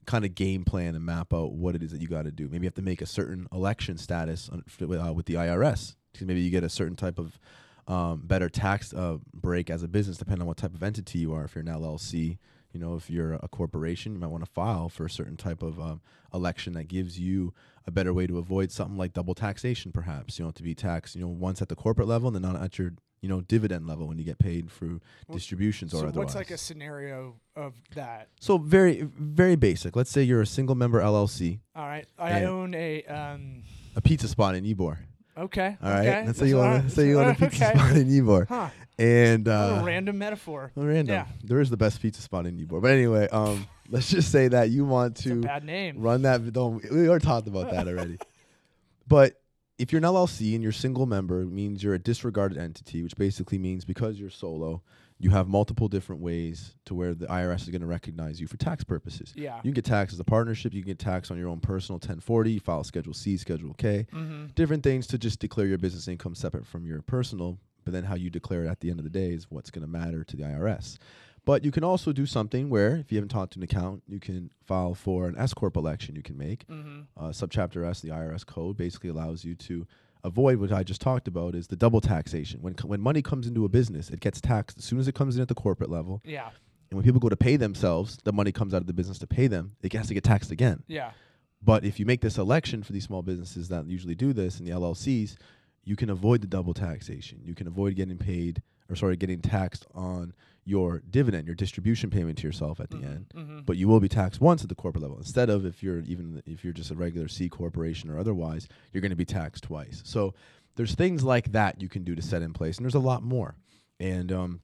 kind 0.07 0.25
of 0.25 0.35
game 0.35 0.65
plan 0.65 0.95
and 0.95 1.05
map 1.05 1.33
out 1.33 1.53
what 1.53 1.75
it 1.75 1.83
is 1.83 1.93
that 1.93 2.01
you 2.01 2.09
got 2.09 2.25
to 2.25 2.31
do. 2.31 2.45
Maybe 2.45 2.65
you 2.65 2.69
have 2.69 2.75
to 2.75 2.83
make 2.83 3.03
a 3.03 3.07
certain 3.07 3.47
election 3.53 3.97
status 3.99 4.49
on, 4.49 4.65
uh, 4.99 5.13
with 5.13 5.27
the 5.27 5.35
IRS 5.35 5.95
because 6.13 6.27
maybe 6.27 6.41
you 6.41 6.51
get 6.51 6.65
a 6.65 6.69
certain 6.69 6.97
type 6.97 7.19
of 7.19 7.39
um, 7.87 8.23
better 8.25 8.49
tax 8.49 8.93
uh, 8.95 9.19
break 9.35 9.71
as 9.71 9.83
a 9.83 9.89
business, 9.89 10.17
depending 10.17 10.43
on 10.43 10.47
what 10.47 10.57
type 10.57 10.75
of 10.75 10.83
entity 10.83 11.19
you 11.19 11.33
are. 11.35 11.45
If 11.45 11.55
you're 11.55 11.63
an 11.63 11.69
LLC, 11.69 12.39
you 12.73 12.81
know, 12.81 12.95
if 12.95 13.11
you're 13.11 13.35
a 13.35 13.49
corporation, 13.49 14.13
you 14.13 14.19
might 14.21 14.29
want 14.31 14.45
to 14.45 14.51
file 14.51 14.89
for 14.89 15.05
a 15.05 15.11
certain 15.11 15.37
type 15.37 15.63
of 15.63 15.81
um, 15.81 16.01
election 16.33 16.73
that 16.75 16.89
gives 16.89 17.19
you 17.19 17.53
a 17.87 17.91
better 17.91 18.15
way 18.15 18.27
to 18.27 18.39
avoid 18.39 18.71
something 18.71 18.97
like 18.97 19.13
double 19.13 19.35
taxation. 19.35 19.91
Perhaps 19.91 20.39
you 20.39 20.45
have 20.45 20.55
to 20.55 20.63
be 20.63 20.75
taxed, 20.75 21.17
you 21.17 21.23
know, 21.23 21.29
once 21.29 21.61
at 21.61 21.69
the 21.69 21.75
corporate 21.75 22.07
level 22.07 22.29
and 22.29 22.37
then 22.37 22.53
not 22.53 22.63
at 22.63 22.79
your 22.79 22.93
you 23.23 23.29
know 23.29 23.41
dividend 23.43 23.87
level 23.87 24.07
when 24.09 24.19
you 24.19 24.25
get 24.25 24.39
paid 24.39 24.71
through 24.71 25.01
Well, 25.29 25.37
distributions 25.37 25.93
or 25.93 25.99
so 25.99 26.07
otherwise. 26.09 26.17
what's 26.27 26.35
like 26.35 26.51
a 26.51 26.57
scenario 26.59 27.35
of 27.55 27.75
that? 27.95 28.29
so 28.41 28.59
very 28.59 29.03
very 29.03 29.57
basic. 29.57 29.95
Let's 29.97 30.11
say 30.11 30.23
you're 30.23 30.41
a 30.43 30.47
single 30.47 30.75
member 30.75 31.01
LLC, 31.01 31.61
All 31.77 31.87
right, 31.87 32.07
I 32.19 32.45
own 32.45 32.75
a 32.75 33.05
um. 33.05 33.63
a 33.97 34.01
pizza 34.01 34.29
spot 34.29 34.55
in 34.55 34.65
Ybor. 34.65 34.99
Okay. 35.39 35.77
All 35.83 35.91
right, 35.91 36.07
okay. 36.09 36.27
let's 36.27 36.39
say 36.39 36.49
you 36.49 36.57
want 36.57 36.75
right, 36.75 36.83
to 36.85 36.91
say 36.91 37.07
you 37.09 37.17
want 37.17 37.31
a 37.31 37.35
pizza 37.35 37.69
okay. 37.71 37.79
spot 37.79 37.97
in 37.97 38.09
Ybor, 38.09 38.47
Huh. 38.49 38.69
and 38.99 39.49
uh, 39.49 39.79
a 39.81 39.85
random 39.85 40.19
metaphor. 40.19 40.73
Random. 40.75 41.15
Yeah. 41.15 41.27
There 41.45 41.61
is 41.61 41.71
the 41.71 41.77
best 41.79 42.01
pizza 42.03 42.21
spot 42.21 42.47
in 42.47 42.59
Ybor. 42.59 42.83
But 42.83 42.91
anyway, 42.91 43.29
um, 43.29 43.67
let's 43.89 44.11
just 44.11 44.31
say 44.33 44.49
that 44.49 44.71
you 44.71 44.85
want 44.85 45.17
to 45.19 45.41
bad 45.43 45.65
name. 45.65 45.99
run 46.01 46.23
that. 46.23 46.53
Don't 46.53 46.83
we 46.91 47.09
already 47.09 47.25
talked 47.25 47.47
about 47.49 47.71
that 47.71 47.87
already? 47.93 48.19
but 49.07 49.40
if 49.81 49.93
you're 49.93 49.99
an 49.99 50.05
LLC 50.05 50.55
and 50.55 50.63
you're 50.63 50.73
single 50.73 51.07
member, 51.07 51.41
it 51.41 51.51
means 51.51 51.83
you're 51.83 51.95
a 51.95 51.99
disregarded 51.99 52.59
entity, 52.59 53.03
which 53.03 53.17
basically 53.17 53.57
means 53.57 53.87
because 53.87 54.21
you're 54.21 54.29
solo, 54.29 54.83
you 55.19 55.31
have 55.31 55.49
multiple 55.49 55.89
different 55.89 56.21
ways 56.21 56.75
to 56.85 56.95
where 56.95 57.15
the 57.15 57.27
IRS 57.27 57.63
is 57.63 57.71
going 57.71 57.81
to 57.81 57.87
recognize 57.87 58.39
you 58.39 58.47
for 58.47 58.59
tax 58.59 58.85
purposes. 58.85 59.33
Yeah. 59.35 59.57
You 59.57 59.63
can 59.63 59.73
get 59.73 59.87
taxed 59.87 60.13
as 60.13 60.21
a 60.21 60.25
partnership. 60.25 60.75
You 60.75 60.83
can 60.83 60.91
get 60.91 60.99
taxed 60.99 61.31
on 61.31 61.39
your 61.39 61.49
own 61.49 61.61
personal 61.61 61.97
1040. 61.97 62.53
You 62.53 62.61
file 62.61 62.85
Schedule 62.85 63.15
C, 63.15 63.39
Schedule 63.39 63.73
K 63.73 64.07
mm-hmm. 64.13 64.47
different 64.55 64.83
things 64.83 65.07
to 65.09 65.19
just 65.19 65.41
declare 65.41 65.67
your 65.67 65.79
business 65.79 66.09
income 66.09 66.35
separate 66.35 66.67
from 66.67 66.85
your 66.85 67.01
personal, 67.01 67.59
but 67.85 67.95
then 67.95 68.05
how 68.05 68.17
you 68.17 68.29
declare 68.29 68.65
it 68.65 68.69
at 68.69 68.81
the 68.81 68.91
end 68.91 69.01
of 69.01 69.05
the 69.05 69.11
day 69.11 69.31
is 69.31 69.51
what's 69.51 69.71
going 69.71 69.85
to 69.85 69.91
matter 69.91 70.25
to 70.25 70.37
the 70.37 70.43
IRS. 70.43 70.99
But 71.51 71.65
you 71.65 71.73
can 71.73 71.83
also 71.83 72.13
do 72.13 72.27
something 72.27 72.71
where, 72.71 72.95
if 72.95 73.11
you 73.11 73.17
haven't 73.19 73.31
talked 73.31 73.55
to 73.55 73.59
an 73.59 73.65
account, 73.65 74.05
you 74.07 74.21
can 74.21 74.53
file 74.65 74.95
for 74.95 75.27
an 75.27 75.35
S 75.37 75.53
corp 75.53 75.77
election. 75.77 76.15
You 76.15 76.23
can 76.23 76.39
make 76.39 76.65
Mm-hmm. 76.69 77.01
uh, 77.17 77.31
subchapter 77.31 77.85
S, 77.85 78.01
the 78.03 78.11
IRS 78.11 78.47
code, 78.47 78.77
basically 78.77 79.11
allows 79.11 79.45
you 79.45 79.57
to 79.57 79.85
avoid 80.23 80.59
what 80.61 80.71
I 80.73 80.85
just 80.85 81.01
talked 81.01 81.27
about 81.27 81.57
is 81.57 81.67
the 81.67 81.75
double 81.75 82.01
taxation. 82.01 82.63
When 82.63 82.75
co- 82.75 82.87
when 82.87 83.01
money 83.01 83.21
comes 83.21 83.49
into 83.49 83.65
a 83.65 83.69
business, 83.69 84.11
it 84.11 84.21
gets 84.21 84.41
taxed 84.41 84.79
as 84.79 84.85
soon 84.85 85.01
as 85.01 85.09
it 85.09 85.17
comes 85.17 85.35
in 85.35 85.43
at 85.43 85.49
the 85.49 85.57
corporate 85.57 85.91
level, 85.91 86.23
Yeah. 86.25 86.51
and 86.91 86.97
when 86.97 87.03
people 87.05 87.19
go 87.19 87.29
to 87.29 87.37
pay 87.37 87.57
themselves, 87.57 88.19
the 88.23 88.33
money 88.33 88.53
comes 88.53 88.73
out 88.73 88.81
of 88.83 88.87
the 88.87 88.93
business 88.93 89.19
to 89.19 89.27
pay 89.27 89.49
them. 89.49 89.73
It 89.83 89.93
has 89.95 90.07
to 90.07 90.15
get 90.15 90.23
taxed 90.23 90.53
again. 90.53 90.85
Yeah. 90.87 91.11
But 91.61 91.85
if 91.85 91.99
you 91.99 92.07
make 92.07 92.21
this 92.21 92.39
election 92.39 92.85
for 92.85 92.93
these 92.93 93.05
small 93.11 93.23
businesses 93.23 93.67
that 93.71 93.89
usually 93.89 94.15
do 94.15 94.33
this 94.33 94.61
and 94.61 94.69
the 94.69 94.73
LLCs, 94.73 95.35
you 95.83 95.97
can 95.97 96.11
avoid 96.11 96.43
the 96.43 96.47
double 96.47 96.75
taxation. 96.75 97.41
You 97.45 97.57
can 97.57 97.67
avoid 97.67 97.97
getting 97.97 98.19
paid 98.19 98.63
or 98.89 98.95
sorry, 98.95 99.17
getting 99.17 99.41
taxed 99.41 99.85
on 99.95 100.33
your 100.65 101.03
dividend, 101.11 101.47
your 101.47 101.55
distribution 101.55 102.11
payment 102.11 102.39
to 102.39 102.47
yourself 102.47 102.81
at 102.81 102.91
the 102.91 102.99
end. 102.99 103.27
Mm-hmm. 103.35 103.61
But 103.61 103.77
you 103.77 103.89
will 103.89 104.01
be 104.01 104.09
taxed 104.09 104.41
once 104.41 104.63
at 104.63 104.69
the 104.69 104.75
corporate 104.75 105.03
level 105.03 105.19
instead 105.19 105.51
of 105.51 105.65
if 105.65 105.83
you're 105.83 106.01
even 106.01 106.43
if 106.47 106.63
you're 106.65 106.73
just 106.73 106.91
a 106.91 106.95
regular 106.95 107.29
C 107.29 107.49
corporation 107.49 108.11
or 108.11 108.19
otherwise, 108.19 108.69
you're 108.93 109.01
going 109.01 109.11
to 109.11 109.17
be 109.17 109.25
taxed 109.25 109.65
twice. 109.65 110.03
So 110.05 110.35
there's 110.77 110.95
things 110.95 111.25
like 111.25 111.53
that 111.53 111.81
you 111.83 111.89
can 111.89 112.05
do 112.05 112.15
to 112.15 112.23
set 112.23 112.43
in 112.43 112.53
place, 112.53 112.77
and 112.77 112.85
there's 112.85 112.95
a 112.95 113.01
lot 113.01 113.23
more. 113.23 113.57
And 113.99 114.33
um, 114.33 114.61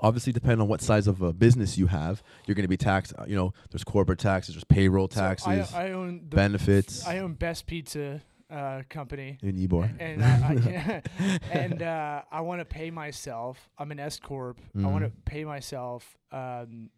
obviously, 0.00 0.32
depending 0.32 0.60
on 0.60 0.68
what 0.68 0.80
size 0.80 1.06
of 1.06 1.20
a 1.20 1.32
business 1.32 1.76
you 1.78 1.86
have, 1.88 2.22
you're 2.46 2.54
going 2.54 2.64
to 2.64 2.68
be 2.68 2.76
taxed. 2.76 3.12
uh, 3.18 3.24
You 3.26 3.36
know, 3.36 3.52
there's 3.70 3.84
corporate 3.84 4.18
taxes, 4.18 4.54
there's 4.54 4.64
payroll 4.64 5.08
taxes, 5.08 5.72
I, 5.74 5.88
I 5.88 5.90
own 5.92 6.26
the 6.28 6.36
benefits. 6.36 7.06
I 7.06 7.18
own 7.18 7.34
Best 7.34 7.66
Pizza 7.66 8.22
uh, 8.50 8.82
Company. 8.88 9.38
in 9.42 9.56
Ybor. 9.56 9.90
and 9.98 10.22
I, 10.24 11.02
I 11.18 11.38
and 11.52 11.82
uh, 11.82 12.22
I 12.30 12.40
want 12.42 12.60
to 12.60 12.64
pay 12.64 12.90
myself. 12.90 13.68
I'm 13.78 13.90
an 13.90 13.98
S 14.00 14.18
corp. 14.20 14.60
I 14.78 14.86
want 14.86 15.04
to 15.04 15.10
Mhm. 15.10 15.24
pay 15.24 15.44
myself. 15.44 16.16
Um, 16.32 16.90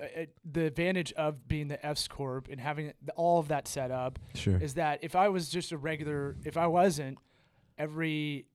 uh, 0.00 0.24
the 0.50 0.64
advantage 0.64 1.12
of 1.14 1.46
being 1.48 1.68
the 1.68 1.84
S 1.84 2.08
corp 2.08 2.48
and 2.50 2.58
having 2.60 2.92
all 3.14 3.38
of 3.38 3.48
that 3.48 3.68
set 3.68 3.90
up 3.90 4.18
Sure. 4.34 4.56
is 4.56 4.74
that 4.74 5.00
if 5.02 5.14
I 5.14 5.28
was 5.28 5.48
just 5.50 5.70
a 5.72 5.76
regular, 5.78 6.36
if 6.44 6.56
I 6.56 6.66
wasn't, 6.66 7.18
every 7.78 8.46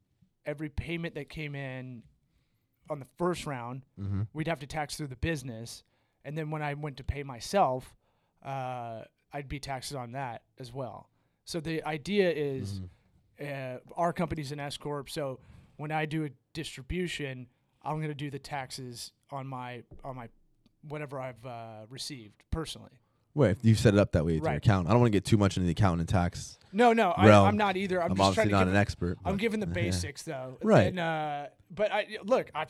every 0.45 0.69
payment 0.69 1.13
that 1.15 1.27
came 1.29 1.53
in 1.55 2.03
on 2.89 2.99
the 2.99 3.05
first 3.17 3.45
round, 3.45 3.83
Mm-hmm. 3.99 4.21
we'd 4.33 4.47
have 4.47 4.59
to 4.61 4.67
tax 4.67 4.95
through 4.95 5.07
the 5.07 5.15
business, 5.17 5.83
and 6.23 6.37
then 6.37 6.49
when 6.51 6.61
I 6.61 6.73
went 6.73 6.97
to 6.97 7.03
pay 7.03 7.21
myself, 7.23 7.93
uh, 8.43 9.03
I'd 9.33 9.49
be 9.49 9.59
taxed 9.59 9.93
on 9.93 10.13
that 10.13 10.43
as 10.57 10.71
well. 10.73 11.09
So 11.47 11.59
the 11.61 11.81
idea 11.87 12.29
is 12.29 12.81
Mm-hmm. 13.39 13.79
uh, 13.89 13.93
our 13.95 14.11
company's 14.13 14.51
an 14.51 14.59
S 14.59 14.77
corp, 14.77 15.09
so 15.09 15.39
when 15.77 15.91
I 15.91 16.05
do 16.05 16.25
a 16.25 16.29
distribution, 16.53 17.47
I'm 17.83 17.95
going 17.97 18.09
to 18.09 18.13
do 18.15 18.29
the 18.29 18.39
taxes 18.39 19.11
on 19.31 19.47
my 19.47 19.83
on 20.03 20.15
my 20.15 20.27
whatever 20.87 21.19
I've 21.19 21.45
uh, 21.45 21.85
received 21.89 22.43
personally. 22.51 22.91
Wait, 23.33 23.51
if 23.51 23.57
you 23.63 23.75
set 23.75 23.93
it 23.93 23.99
up 23.99 24.11
that 24.13 24.25
way 24.25 24.33
with 24.33 24.43
your 24.43 24.53
account. 24.53 24.87
I 24.87 24.91
don't 24.91 24.99
want 24.99 25.11
to 25.13 25.15
get 25.15 25.23
too 25.23 25.37
much 25.37 25.55
into 25.57 25.65
the 25.67 25.71
accountant 25.71 26.01
and 26.01 26.09
tax. 26.09 26.57
No, 26.73 26.91
no, 26.91 27.11
I, 27.11 27.27
Realm. 27.27 27.47
I'm 27.47 27.57
not 27.57 27.77
either. 27.77 28.01
I'm, 28.03 28.11
I'm, 28.11 28.17
just 28.17 28.33
trying 28.33 28.47
obviously 28.47 28.49
to 28.49 28.65
not 28.65 28.67
an 28.67 28.75
expert. 28.75 29.17
I'm 29.23 29.37
giving 29.37 29.59
the 29.59 29.67
basics 29.81 30.23
though. 30.23 30.57
Right. 30.63 30.87
And, 30.87 30.99
uh, 30.99 31.45
but 31.69 31.91
I 31.93 32.17
look, 32.23 32.49
I 32.55 32.65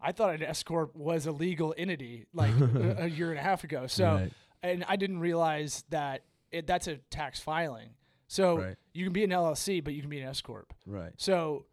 I 0.00 0.12
thought 0.12 0.34
an 0.34 0.42
S 0.42 0.62
corp 0.62 0.94
was 0.94 1.26
a 1.26 1.32
legal 1.32 1.74
entity 1.76 2.26
like 2.34 2.52
a, 2.60 3.04
a 3.04 3.06
year 3.06 3.30
and 3.30 3.38
a 3.38 3.42
half 3.42 3.64
ago. 3.64 3.86
So 3.88 4.04
Right. 4.04 4.32
and 4.62 4.84
I 4.86 4.96
didn't 4.96 5.18
realize 5.20 5.84
that 5.90 6.22
it, 6.52 6.66
that's 6.66 6.86
a 6.86 6.96
tax 7.10 7.40
filing. 7.40 7.88
So 8.32 8.56
Right. 8.56 8.76
you 8.94 9.04
can 9.04 9.12
be 9.12 9.24
an 9.24 9.30
LLC, 9.30 9.80
but 9.84 9.92
you 9.92 10.00
can 10.00 10.08
be 10.08 10.18
an 10.20 10.26
S 10.28 10.40
corp. 10.40 10.72
Right. 10.86 11.12
So, 11.18 11.66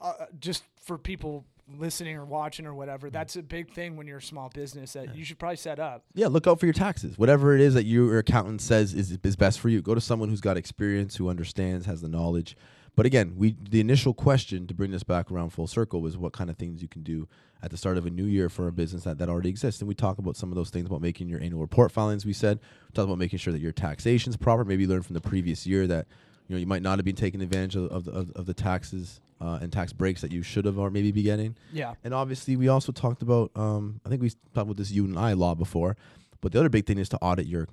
uh, 0.00 0.26
just 0.38 0.62
for 0.80 0.96
people 0.96 1.44
listening 1.76 2.16
or 2.16 2.24
watching 2.24 2.66
or 2.66 2.72
Mm. 2.72 2.76
whatever, 2.76 3.10
that's 3.10 3.34
a 3.34 3.42
big 3.42 3.72
thing 3.72 3.96
when 3.96 4.06
you're 4.06 4.18
a 4.18 4.22
small 4.22 4.48
business 4.48 4.92
that 4.92 5.16
you 5.16 5.24
should 5.24 5.40
probably 5.40 5.56
set 5.56 5.80
up. 5.80 6.04
Yeah, 6.14 6.28
look 6.28 6.46
out 6.46 6.60
for 6.60 6.66
your 6.66 6.72
taxes. 6.72 7.18
Whatever 7.18 7.56
it 7.56 7.60
is 7.60 7.74
that 7.74 7.84
your 7.84 8.16
accountant 8.18 8.60
says 8.60 8.94
is 8.94 9.18
is 9.24 9.34
best 9.34 9.58
for 9.58 9.68
you. 9.68 9.82
Go 9.82 9.94
to 9.96 10.00
someone 10.00 10.28
who's 10.28 10.40
got 10.40 10.56
experience, 10.56 11.16
who 11.16 11.28
understands, 11.28 11.86
has 11.86 12.00
the 12.00 12.08
knowledge. 12.08 12.56
But 12.96 13.06
again, 13.06 13.34
we 13.36 13.56
the 13.70 13.80
initial 13.80 14.14
question 14.14 14.66
to 14.66 14.74
bring 14.74 14.90
this 14.90 15.02
back 15.02 15.30
around 15.30 15.50
full 15.50 15.66
circle 15.66 16.00
was 16.00 16.16
what 16.16 16.32
kind 16.32 16.48
of 16.48 16.56
things 16.56 16.80
you 16.80 16.88
can 16.88 17.02
do 17.02 17.26
at 17.62 17.70
the 17.70 17.76
start 17.76 17.96
of 17.96 18.06
a 18.06 18.10
new 18.10 18.24
year 18.24 18.48
for 18.48 18.68
a 18.68 18.72
business 18.72 19.04
that, 19.04 19.18
that 19.18 19.28
already 19.28 19.48
exists. 19.48 19.80
And 19.80 19.88
we 19.88 19.94
talk 19.94 20.18
about 20.18 20.36
some 20.36 20.50
of 20.50 20.56
those 20.56 20.70
things 20.70 20.86
about 20.86 21.00
making 21.00 21.28
your 21.28 21.40
annual 21.40 21.60
report 21.60 21.90
filings. 21.90 22.24
We 22.24 22.32
said 22.32 22.58
we 22.58 22.92
talked 22.92 23.06
about 23.06 23.18
making 23.18 23.38
sure 23.38 23.52
that 23.52 23.60
your 23.60 23.72
taxation's 23.72 24.36
proper. 24.36 24.64
Maybe 24.64 24.82
you 24.82 24.88
learn 24.88 25.02
from 25.02 25.14
the 25.14 25.20
previous 25.20 25.66
year 25.66 25.86
that 25.88 26.06
you 26.46 26.54
know 26.54 26.60
you 26.60 26.66
might 26.66 26.82
not 26.82 26.98
have 26.98 27.04
been 27.04 27.16
taking 27.16 27.40
advantage 27.40 27.74
of, 27.74 27.90
of, 27.90 28.04
the, 28.04 28.12
of, 28.12 28.30
of 28.32 28.46
the 28.46 28.54
taxes 28.54 29.20
uh, 29.40 29.58
and 29.60 29.72
tax 29.72 29.92
breaks 29.92 30.20
that 30.20 30.30
you 30.30 30.42
should 30.42 30.64
have 30.64 30.78
or 30.78 30.90
maybe 30.90 31.10
be 31.10 31.22
getting. 31.22 31.56
Yeah. 31.72 31.94
And 32.04 32.14
obviously, 32.14 32.56
we 32.56 32.68
also 32.68 32.92
talked 32.92 33.22
about. 33.22 33.50
Um, 33.56 34.00
I 34.06 34.08
think 34.08 34.22
we 34.22 34.30
talked 34.30 34.66
about 34.66 34.76
this 34.76 34.92
you 34.92 35.04
and 35.04 35.18
I 35.18 35.32
law 35.32 35.56
before, 35.56 35.96
but 36.40 36.52
the 36.52 36.60
other 36.60 36.68
big 36.68 36.86
thing 36.86 36.98
is 36.98 37.08
to 37.08 37.18
audit 37.18 37.46
your 37.46 37.66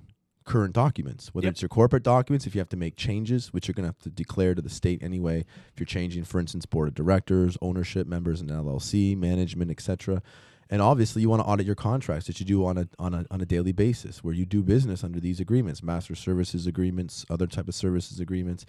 current 0.44 0.72
documents, 0.74 1.34
whether 1.34 1.46
Yep. 1.46 1.52
it's 1.52 1.62
your 1.62 1.68
corporate 1.68 2.02
documents, 2.02 2.46
if 2.46 2.54
you 2.54 2.60
have 2.60 2.68
to 2.70 2.76
make 2.76 2.96
changes, 2.96 3.52
which 3.52 3.68
you're 3.68 3.74
going 3.74 3.84
to 3.84 3.88
have 3.88 3.98
to 4.00 4.10
declare 4.10 4.54
to 4.54 4.62
the 4.62 4.70
state 4.70 5.02
anyway. 5.02 5.40
If 5.72 5.80
you're 5.80 5.86
changing, 5.86 6.24
for 6.24 6.40
instance, 6.40 6.66
board 6.66 6.88
of 6.88 6.94
directors, 6.94 7.56
ownership 7.62 8.06
members 8.06 8.40
in 8.40 8.48
LLC, 8.48 9.16
management, 9.16 9.70
etc. 9.70 10.22
And 10.70 10.80
obviously, 10.80 11.22
you 11.22 11.28
want 11.28 11.40
to 11.42 11.46
audit 11.46 11.66
your 11.66 11.74
contracts 11.74 12.26
that 12.26 12.40
you 12.40 12.46
do 12.46 12.64
on 12.64 12.78
a 12.78 12.88
on 12.98 13.14
a 13.14 13.24
on 13.30 13.40
a 13.40 13.46
daily 13.46 13.72
basis, 13.72 14.24
where 14.24 14.34
you 14.34 14.46
do 14.46 14.62
business 14.62 15.04
under 15.04 15.20
these 15.20 15.40
agreements, 15.40 15.82
master 15.82 16.14
services 16.14 16.66
agreements, 16.66 17.26
other 17.28 17.46
type 17.46 17.68
of 17.68 17.74
services 17.74 18.20
agreements, 18.20 18.64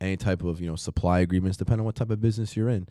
any 0.00 0.16
type 0.16 0.42
of 0.42 0.60
you 0.60 0.68
know 0.68 0.76
supply 0.76 1.20
agreements, 1.20 1.56
depending 1.56 1.80
on 1.80 1.86
what 1.86 1.94
type 1.96 2.10
of 2.10 2.20
business 2.20 2.56
you're 2.56 2.68
in 2.68 2.86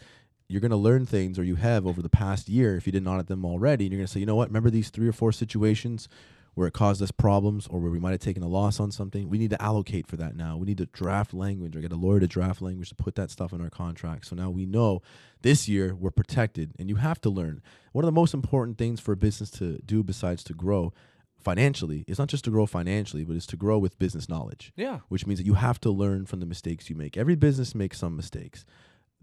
you're 0.47 0.61
going 0.61 0.71
to 0.71 0.77
learn 0.77 1.05
things 1.05 1.39
or 1.39 1.43
you 1.43 1.55
have 1.55 1.87
over 1.87 2.01
the 2.01 2.09
past 2.09 2.47
year 2.49 2.77
if 2.77 2.85
you 2.85 2.91
didn't 2.91 3.07
audit 3.07 3.27
them 3.27 3.45
already 3.45 3.85
and 3.85 3.91
you're 3.91 3.97
going 3.99 4.05
to 4.07 4.11
say 4.11 4.19
you 4.19 4.25
know 4.25 4.35
what 4.35 4.47
remember 4.49 4.69
these 4.69 4.89
three 4.89 5.07
or 5.07 5.11
four 5.11 5.31
situations 5.31 6.07
where 6.55 6.67
it 6.67 6.73
caused 6.73 7.01
us 7.01 7.11
problems 7.11 7.67
or 7.67 7.79
where 7.79 7.91
we 7.91 7.99
might 7.99 8.11
have 8.11 8.21
taken 8.21 8.41
a 8.41 8.47
loss 8.47 8.79
on 8.79 8.91
something, 8.91 9.29
we 9.29 9.37
need 9.37 9.49
to 9.51 9.61
allocate 9.61 10.07
for 10.07 10.15
that 10.15 10.35
now. 10.35 10.57
We 10.57 10.65
need 10.65 10.77
to 10.79 10.85
draft 10.87 11.33
language 11.33 11.75
or 11.75 11.81
get 11.81 11.91
a 11.91 11.97
lawyer 11.97 12.21
to 12.21 12.27
draft 12.27 12.61
language 12.61 12.89
to 12.89 12.95
put 12.95 13.15
that 13.15 13.29
stuff 13.29 13.53
in 13.53 13.61
our 13.61 13.69
contract. 13.69 14.25
So 14.25 14.35
now 14.35 14.49
we 14.49 14.65
know 14.65 15.01
this 15.41 15.67
year 15.67 15.93
we're 15.93 16.11
protected 16.11 16.73
and 16.79 16.89
you 16.89 16.95
have 16.95 17.19
to 17.21 17.29
learn. 17.29 17.61
One 17.91 18.03
of 18.03 18.07
the 18.07 18.13
most 18.13 18.33
important 18.33 18.77
things 18.77 18.99
for 18.99 19.11
a 19.11 19.17
business 19.17 19.51
to 19.51 19.79
do 19.79 20.01
besides 20.01 20.43
to 20.45 20.53
grow 20.53 20.93
financially 21.37 22.05
is 22.07 22.17
not 22.17 22.29
just 22.29 22.45
to 22.45 22.49
grow 22.49 22.65
financially, 22.65 23.25
but 23.25 23.35
it's 23.35 23.45
to 23.47 23.57
grow 23.57 23.77
with 23.77 23.99
business 23.99 24.27
knowledge. 24.29 24.71
Yeah. 24.75 24.99
Which 25.09 25.27
means 25.27 25.39
that 25.39 25.45
you 25.45 25.53
have 25.55 25.79
to 25.81 25.91
learn 25.91 26.25
from 26.25 26.39
the 26.39 26.45
mistakes 26.45 26.89
you 26.89 26.95
make. 26.95 27.17
Every 27.17 27.35
business 27.35 27.75
makes 27.75 27.99
some 27.99 28.15
mistakes 28.15 28.65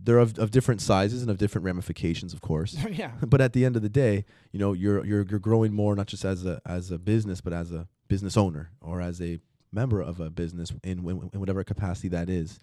they're 0.05 0.19
of, 0.19 0.39
of 0.39 0.51
different 0.51 0.81
sizes 0.81 1.23
and 1.23 1.31
of 1.31 1.39
different 1.39 1.65
ramifications, 1.65 2.33
of 2.33 2.41
course. 2.41 2.77
yeah. 2.91 3.13
But 3.27 3.41
at 3.41 3.53
the 3.53 3.65
end 3.65 3.77
of 3.77 3.83
the 3.83 3.89
day, 3.89 4.25
you 4.51 4.59
know, 4.59 4.73
you're 4.73 5.05
you're 5.05 5.25
you're 5.29 5.39
growing 5.39 5.73
more 5.73 5.95
not 5.95 6.07
just 6.07 6.25
as 6.25 6.45
a 6.45 6.61
as 6.67 6.91
a 6.91 6.99
business, 6.99 7.41
but 7.41 7.53
as 7.53 7.73
a 7.73 7.89
business 8.09 8.37
owner 8.37 8.71
or 8.81 9.01
as 9.01 9.21
a 9.21 9.39
member 9.73 10.03
of 10.03 10.21
a 10.21 10.29
business 10.29 10.71
in, 10.85 10.99
in, 11.09 11.31
in 11.33 11.41
whatever 11.41 11.63
capacity 11.65 12.09
that 12.09 12.29
is. 12.29 12.59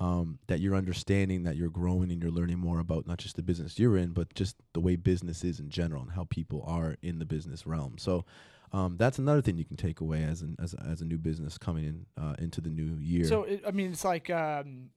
Um, 0.00 0.38
that 0.46 0.60
you're 0.60 0.76
understanding 0.76 1.42
that 1.42 1.56
you're 1.56 1.70
growing 1.70 2.12
and 2.12 2.22
you're 2.22 2.30
learning 2.30 2.60
more 2.60 2.78
about 2.78 3.08
not 3.08 3.18
just 3.18 3.34
the 3.34 3.42
business 3.42 3.80
you're 3.80 3.96
in, 3.96 4.12
but 4.12 4.32
just 4.32 4.54
the 4.72 4.78
way 4.78 4.94
business 4.94 5.42
is 5.42 5.58
in 5.58 5.70
general 5.70 6.02
and 6.02 6.12
how 6.12 6.22
people 6.22 6.62
are 6.68 6.94
in 7.02 7.18
the 7.18 7.24
business 7.24 7.66
realm. 7.66 7.98
So 7.98 8.24
um, 8.72 8.96
that's 8.96 9.18
another 9.18 9.42
thing 9.42 9.56
you 9.56 9.64
can 9.64 9.76
take 9.76 10.00
away 10.00 10.22
as 10.22 10.42
an 10.42 10.54
as 10.62 10.74
a, 10.74 10.86
as 10.88 11.00
a 11.00 11.04
new 11.04 11.18
business 11.18 11.58
coming 11.58 11.84
in 11.84 12.06
uh, 12.16 12.34
into 12.38 12.60
the 12.60 12.70
new 12.70 12.96
year. 13.00 13.24
So 13.24 13.42
it, 13.42 13.64
I 13.66 13.72
mean, 13.72 13.90
it's 13.90 14.04
like 14.04 14.30
um, 14.30 14.90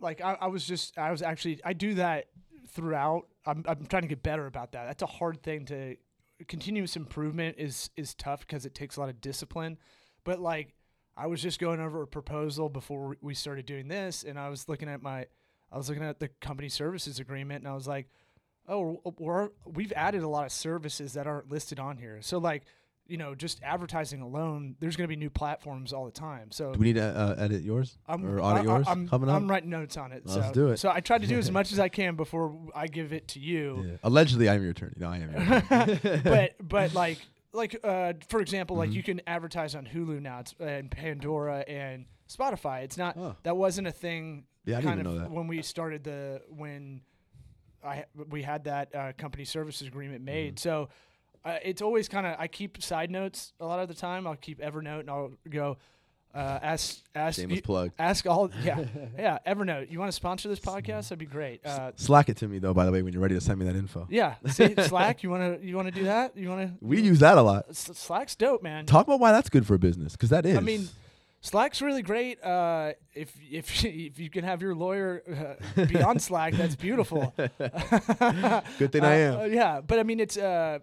like 0.00 0.20
I, 0.20 0.36
I 0.40 0.46
was 0.48 0.64
just 0.66 0.98
I 0.98 1.10
was 1.10 1.22
actually 1.22 1.60
I 1.64 1.72
do 1.72 1.94
that 1.94 2.26
throughout. 2.68 3.26
I'm 3.46 3.64
I'm 3.66 3.86
trying 3.86 4.02
to 4.02 4.08
get 4.08 4.22
better 4.22 4.46
about 4.46 4.72
that. 4.72 4.86
That's 4.86 5.02
a 5.02 5.06
hard 5.06 5.42
thing 5.42 5.64
to 5.66 5.96
continuous 6.46 6.96
improvement 6.96 7.56
is 7.58 7.90
is 7.96 8.14
tough 8.14 8.40
because 8.40 8.64
it 8.64 8.74
takes 8.74 8.96
a 8.96 9.00
lot 9.00 9.08
of 9.08 9.20
discipline. 9.20 9.78
But 10.24 10.40
like 10.40 10.74
I 11.16 11.26
was 11.26 11.42
just 11.42 11.58
going 11.58 11.80
over 11.80 12.02
a 12.02 12.06
proposal 12.06 12.68
before 12.68 13.16
we 13.20 13.34
started 13.34 13.66
doing 13.66 13.88
this, 13.88 14.22
and 14.22 14.38
I 14.38 14.48
was 14.48 14.68
looking 14.68 14.88
at 14.88 15.02
my 15.02 15.26
I 15.72 15.76
was 15.76 15.88
looking 15.88 16.04
at 16.04 16.20
the 16.20 16.28
company 16.40 16.68
services 16.68 17.18
agreement, 17.18 17.64
and 17.64 17.68
I 17.70 17.74
was 17.74 17.88
like, 17.88 18.08
oh, 18.68 19.00
we're 19.18 19.50
we've 19.66 19.92
added 19.96 20.22
a 20.22 20.28
lot 20.28 20.46
of 20.46 20.52
services 20.52 21.14
that 21.14 21.26
aren't 21.26 21.50
listed 21.50 21.80
on 21.80 21.96
here. 21.96 22.18
So 22.20 22.38
like 22.38 22.64
you 23.08 23.16
know, 23.16 23.34
just 23.34 23.60
advertising 23.62 24.20
alone, 24.20 24.76
there's 24.80 24.94
going 24.94 25.06
to 25.06 25.08
be 25.08 25.16
new 25.16 25.30
platforms 25.30 25.92
all 25.94 26.04
the 26.04 26.10
time. 26.12 26.50
So 26.52 26.72
do 26.72 26.78
we 26.78 26.86
need 26.86 26.96
to 26.96 27.04
uh, 27.04 27.34
edit 27.38 27.62
yours 27.62 27.96
I'm, 28.06 28.24
or 28.24 28.40
audit 28.40 28.68
I, 28.68 28.72
yours 28.72 28.86
I'm, 28.88 29.08
coming 29.08 29.30
up? 29.30 29.36
I'm 29.36 29.50
writing 29.50 29.70
notes 29.70 29.96
on 29.96 30.12
it. 30.12 30.22
Let's 30.26 30.46
so, 30.48 30.52
do 30.52 30.68
it. 30.68 30.76
So 30.76 30.90
I 30.90 31.00
tried 31.00 31.22
to 31.22 31.26
do 31.26 31.38
as 31.38 31.50
much 31.58 31.72
as 31.72 31.78
I 31.80 31.88
can 31.88 32.16
before 32.16 32.56
I 32.74 32.86
give 32.86 33.12
it 33.14 33.28
to 33.28 33.40
you. 33.40 33.84
Yeah. 33.88 33.96
Allegedly, 34.04 34.48
I'm 34.48 34.62
your 34.62 34.72
attorney. 34.72 34.94
No, 34.98 35.08
I 35.08 35.16
am. 35.18 36.20
But 36.22 36.54
but 36.60 36.94
like 36.94 37.18
like 37.52 37.80
uh, 37.82 38.12
for 38.28 38.40
example, 38.40 38.76
like 38.76 38.90
Mhm. 38.90 38.94
you 38.94 39.02
can 39.02 39.20
advertise 39.26 39.74
on 39.74 39.86
Hulu 39.86 40.20
now, 40.20 40.40
it's, 40.40 40.54
and 40.60 40.90
Pandora 40.90 41.60
and 41.60 42.04
Spotify. 42.28 42.82
It's 42.82 42.98
not 42.98 43.16
Oh. 43.16 43.36
that 43.42 43.56
wasn't 43.56 43.86
a 43.86 43.92
thing. 43.92 44.44
Yeah, 44.66 44.76
I 44.76 44.80
didn't 44.82 44.90
kind 44.90 45.00
even 45.00 45.06
of 45.06 45.12
know 45.14 45.28
that. 45.28 45.30
when 45.30 45.46
we 45.46 45.62
started 45.62 46.04
the 46.04 46.42
when 46.50 47.00
I 47.82 48.04
we 48.28 48.42
had 48.42 48.64
that 48.64 48.94
uh, 48.94 49.12
company 49.16 49.46
services 49.46 49.86
agreement 49.88 50.22
made. 50.24 50.56
Mm-hmm. 50.56 50.68
So 50.68 50.88
uh, 51.48 51.58
it's 51.64 51.82
always 51.82 52.08
kind 52.08 52.26
of 52.26 52.36
I 52.38 52.46
keep 52.48 52.82
side 52.82 53.10
notes 53.10 53.52
a 53.60 53.66
lot 53.66 53.80
of 53.80 53.88
the 53.88 53.94
time. 53.94 54.26
I'll 54.26 54.36
keep 54.36 54.60
Evernote 54.60 55.00
and 55.00 55.10
I'll 55.10 55.32
go 55.48 55.76
uh, 56.34 56.58
ask 56.62 56.98
ask 57.14 57.38
you- 57.38 57.62
plug. 57.62 57.90
ask 57.98 58.26
all 58.26 58.50
yeah 58.62 58.84
yeah 59.18 59.38
Evernote. 59.46 59.90
You 59.90 59.98
want 59.98 60.08
to 60.10 60.14
sponsor 60.16 60.48
this 60.48 60.60
podcast? 60.60 61.04
That'd 61.08 61.18
be 61.18 61.24
great. 61.26 61.64
Uh, 61.64 61.92
Slack 61.96 62.28
it 62.28 62.36
to 62.38 62.48
me 62.48 62.58
though. 62.58 62.74
By 62.74 62.84
the 62.84 62.92
way, 62.92 63.02
when 63.02 63.12
you're 63.14 63.22
ready 63.22 63.34
to 63.34 63.40
send 63.40 63.58
me 63.58 63.64
that 63.66 63.76
info. 63.76 64.06
yeah, 64.10 64.34
see, 64.46 64.74
Slack. 64.82 65.22
You 65.22 65.30
want 65.30 65.60
to 65.60 65.66
you 65.66 65.74
want 65.74 65.86
to 65.88 65.92
do 65.92 66.04
that? 66.04 66.36
You 66.36 66.50
want 66.50 66.68
to? 66.68 66.74
We 66.86 67.00
use 67.00 67.20
that 67.20 67.38
a 67.38 67.42
lot. 67.42 67.74
Slack's 67.74 68.36
dope, 68.36 68.62
man. 68.62 68.84
Talk 68.86 69.06
about 69.06 69.20
why 69.20 69.32
that's 69.32 69.48
good 69.48 69.66
for 69.66 69.74
a 69.74 69.78
business, 69.78 70.12
because 70.12 70.28
that 70.30 70.44
is. 70.44 70.56
I 70.56 70.60
mean, 70.60 70.88
Slack's 71.40 71.80
really 71.80 72.02
great. 72.02 72.44
Uh, 72.44 72.92
if 73.14 73.32
if 73.50 73.84
if 73.84 74.18
you 74.18 74.28
can 74.28 74.44
have 74.44 74.60
your 74.60 74.74
lawyer 74.74 75.56
uh, 75.78 75.86
be 75.86 76.02
on 76.02 76.18
Slack, 76.18 76.52
that's 76.54 76.76
beautiful. 76.76 77.32
good 78.78 78.92
thing 78.92 79.02
I 79.04 79.22
Uh, 79.24 79.32
am. 79.32 79.40
uh, 79.40 79.44
yeah, 79.44 79.80
but 79.80 79.98
I 79.98 80.02
mean, 80.02 80.20
it's 80.20 80.36
uh, 80.36 80.80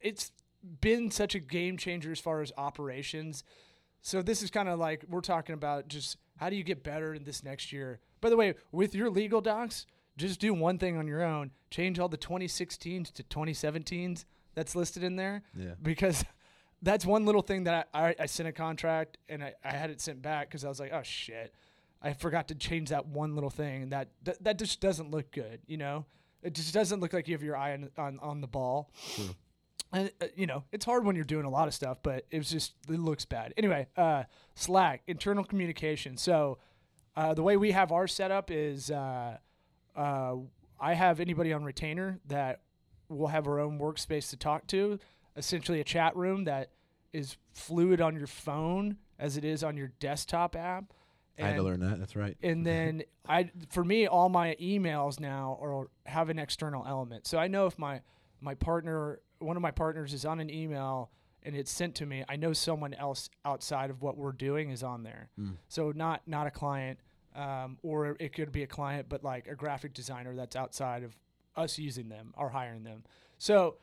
it's 0.00 0.32
been 0.80 1.10
such 1.10 1.34
a 1.34 1.38
game 1.38 1.76
changer 1.76 2.10
as 2.12 2.20
far 2.20 2.40
as 2.42 2.52
operations. 2.56 3.44
So 4.02 4.22
this 4.22 4.42
is 4.42 4.50
kind 4.50 4.68
of 4.68 4.78
like 4.78 5.04
we're 5.08 5.20
talking 5.20 5.54
about 5.54 5.88
just 5.88 6.16
how 6.38 6.50
do 6.50 6.56
you 6.56 6.64
get 6.64 6.82
better 6.82 7.14
in 7.14 7.24
this 7.24 7.42
next 7.42 7.72
year. 7.72 8.00
By 8.20 8.30
the 8.30 8.36
way, 8.36 8.54
with 8.72 8.94
your 8.94 9.10
legal 9.10 9.40
docs, 9.40 9.86
just 10.16 10.40
do 10.40 10.52
one 10.54 10.78
thing 10.78 10.96
on 10.96 11.06
your 11.06 11.22
own. 11.22 11.50
Change 11.70 11.98
all 11.98 12.08
the 12.08 12.18
2016s 12.18 13.12
to 13.12 13.22
2017s 13.24 14.24
that's 14.54 14.74
listed 14.74 15.02
in 15.02 15.16
there 15.16 15.42
Yeah. 15.54 15.74
because 15.82 16.24
that's 16.82 17.04
one 17.04 17.24
little 17.26 17.42
thing 17.42 17.64
that 17.64 17.88
I, 17.92 18.08
I, 18.08 18.14
I 18.20 18.26
sent 18.26 18.48
a 18.48 18.52
contract 18.52 19.18
and 19.28 19.42
I, 19.44 19.54
I 19.64 19.72
had 19.72 19.90
it 19.90 20.00
sent 20.00 20.22
back 20.22 20.48
because 20.48 20.64
I 20.64 20.68
was 20.68 20.80
like, 20.80 20.92
oh 20.92 21.02
shit, 21.02 21.54
I 22.02 22.12
forgot 22.12 22.48
to 22.48 22.54
change 22.54 22.90
that 22.90 23.06
one 23.06 23.34
little 23.34 23.50
thing 23.50 23.84
and 23.84 23.92
that 23.92 24.08
that, 24.24 24.42
that 24.44 24.58
just 24.58 24.80
doesn't 24.80 25.10
look 25.10 25.30
good, 25.32 25.60
you 25.66 25.76
know. 25.76 26.04
It 26.42 26.54
just 26.54 26.72
doesn't 26.72 27.00
look 27.00 27.12
like 27.12 27.26
you 27.28 27.34
have 27.34 27.42
your 27.42 27.56
eye 27.56 27.72
on 27.72 27.90
on, 27.98 28.18
on 28.20 28.40
the 28.40 28.46
ball. 28.46 28.90
True. 29.14 29.34
And 29.92 30.10
uh, 30.20 30.26
you 30.34 30.46
know, 30.46 30.64
it's 30.72 30.84
hard 30.84 31.04
when 31.04 31.16
you're 31.16 31.24
doing 31.24 31.44
a 31.44 31.50
lot 31.50 31.68
of 31.68 31.74
stuff, 31.74 31.98
but 32.02 32.26
it 32.30 32.38
was 32.38 32.50
just 32.50 32.74
it 32.88 32.98
looks 32.98 33.24
bad. 33.24 33.54
Anyway, 33.56 33.86
uh, 33.96 34.24
Slack 34.54 35.02
internal 35.06 35.44
communication. 35.44 36.16
So 36.16 36.58
uh, 37.16 37.34
the 37.34 37.42
way 37.42 37.56
we 37.56 37.72
have 37.72 37.92
our 37.92 38.06
setup 38.06 38.50
is 38.50 38.90
uh, 38.90 39.38
uh, 39.96 40.34
I 40.80 40.94
have 40.94 41.20
anybody 41.20 41.52
on 41.52 41.64
retainer 41.64 42.20
that 42.26 42.60
will 43.08 43.28
have 43.28 43.46
our 43.46 43.60
own 43.60 43.78
workspace 43.78 44.30
to 44.30 44.36
talk 44.36 44.66
to, 44.68 44.98
essentially 45.36 45.80
a 45.80 45.84
chat 45.84 46.16
room 46.16 46.44
that 46.44 46.70
is 47.12 47.36
fluid 47.54 48.00
on 48.00 48.16
your 48.16 48.26
phone 48.26 48.96
as 49.18 49.36
it 49.36 49.44
is 49.44 49.64
on 49.64 49.76
your 49.76 49.92
desktop 50.00 50.54
app. 50.56 50.92
I 51.38 51.48
had 51.48 51.56
to 51.56 51.62
learn 51.62 51.80
that. 51.80 51.98
That's 51.98 52.16
right. 52.16 52.36
and 52.42 52.64
then 52.66 53.02
I, 53.28 53.50
for 53.70 53.84
me, 53.84 54.06
all 54.06 54.28
my 54.28 54.56
emails 54.60 55.20
now 55.20 55.58
are 55.62 55.88
have 56.06 56.30
an 56.30 56.38
external 56.38 56.84
element. 56.86 57.26
So 57.26 57.38
I 57.38 57.46
know 57.48 57.66
if 57.66 57.78
my 57.78 58.00
my 58.40 58.54
partner, 58.54 59.20
one 59.38 59.56
of 59.56 59.62
my 59.62 59.70
partners, 59.70 60.12
is 60.12 60.24
on 60.24 60.40
an 60.40 60.50
email 60.50 61.10
and 61.46 61.54
it's 61.54 61.70
sent 61.70 61.94
to 61.94 62.06
me, 62.06 62.24
I 62.28 62.34
know 62.34 62.52
someone 62.52 62.92
else 62.92 63.30
outside 63.44 63.88
of 63.88 64.02
what 64.02 64.16
we're 64.16 64.32
doing 64.32 64.70
is 64.70 64.82
on 64.82 65.04
there. 65.04 65.30
Mm. 65.40 65.56
So 65.68 65.92
not 65.94 66.22
not 66.26 66.48
a 66.48 66.50
client, 66.50 66.98
um, 67.36 67.78
or 67.82 68.16
it 68.18 68.32
could 68.34 68.50
be 68.50 68.64
a 68.64 68.66
client, 68.66 69.06
but 69.08 69.22
like 69.22 69.46
a 69.46 69.54
graphic 69.54 69.94
designer 69.94 70.34
that's 70.34 70.56
outside 70.56 71.04
of 71.04 71.16
us 71.54 71.78
using 71.78 72.08
them 72.08 72.34
or 72.36 72.50
hiring 72.50 72.82
them. 72.82 73.04
So 73.38 73.76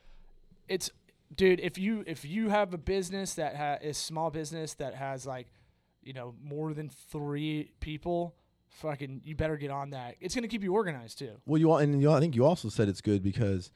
it's 0.68 0.92
dude, 1.34 1.62
if 1.62 1.78
you 1.78 2.04
if 2.06 2.26
you 2.26 2.50
have 2.50 2.74
a 2.74 2.78
business 2.78 3.36
that 3.36 3.56
ha- 3.56 3.78
is 3.82 3.98
small 3.98 4.30
business 4.30 4.74
that 4.76 4.96
has 4.96 5.26
like 5.26 5.48
you 6.04 6.12
know 6.12 6.36
more 6.44 6.74
than 6.74 6.90
three 6.90 7.72
people, 7.80 8.36
fucking 8.68 9.22
you 9.24 9.36
better 9.36 9.56
get 9.56 9.72
on 9.72 9.92
that. 9.92 10.16
It's 10.20 10.36
gonna 10.36 10.50
keep 10.50 10.64
you 10.64 10.74
organized 10.74 11.20
too. 11.20 11.40
Well, 11.46 11.60
you 11.60 11.72
all, 11.72 11.78
and 11.78 12.02
you 12.02 12.10
all, 12.10 12.18
I 12.18 12.20
think 12.20 12.36
you 12.36 12.46
also 12.46 12.68
said 12.68 12.90
it's 12.90 13.02
good 13.02 13.24
because 13.24 13.72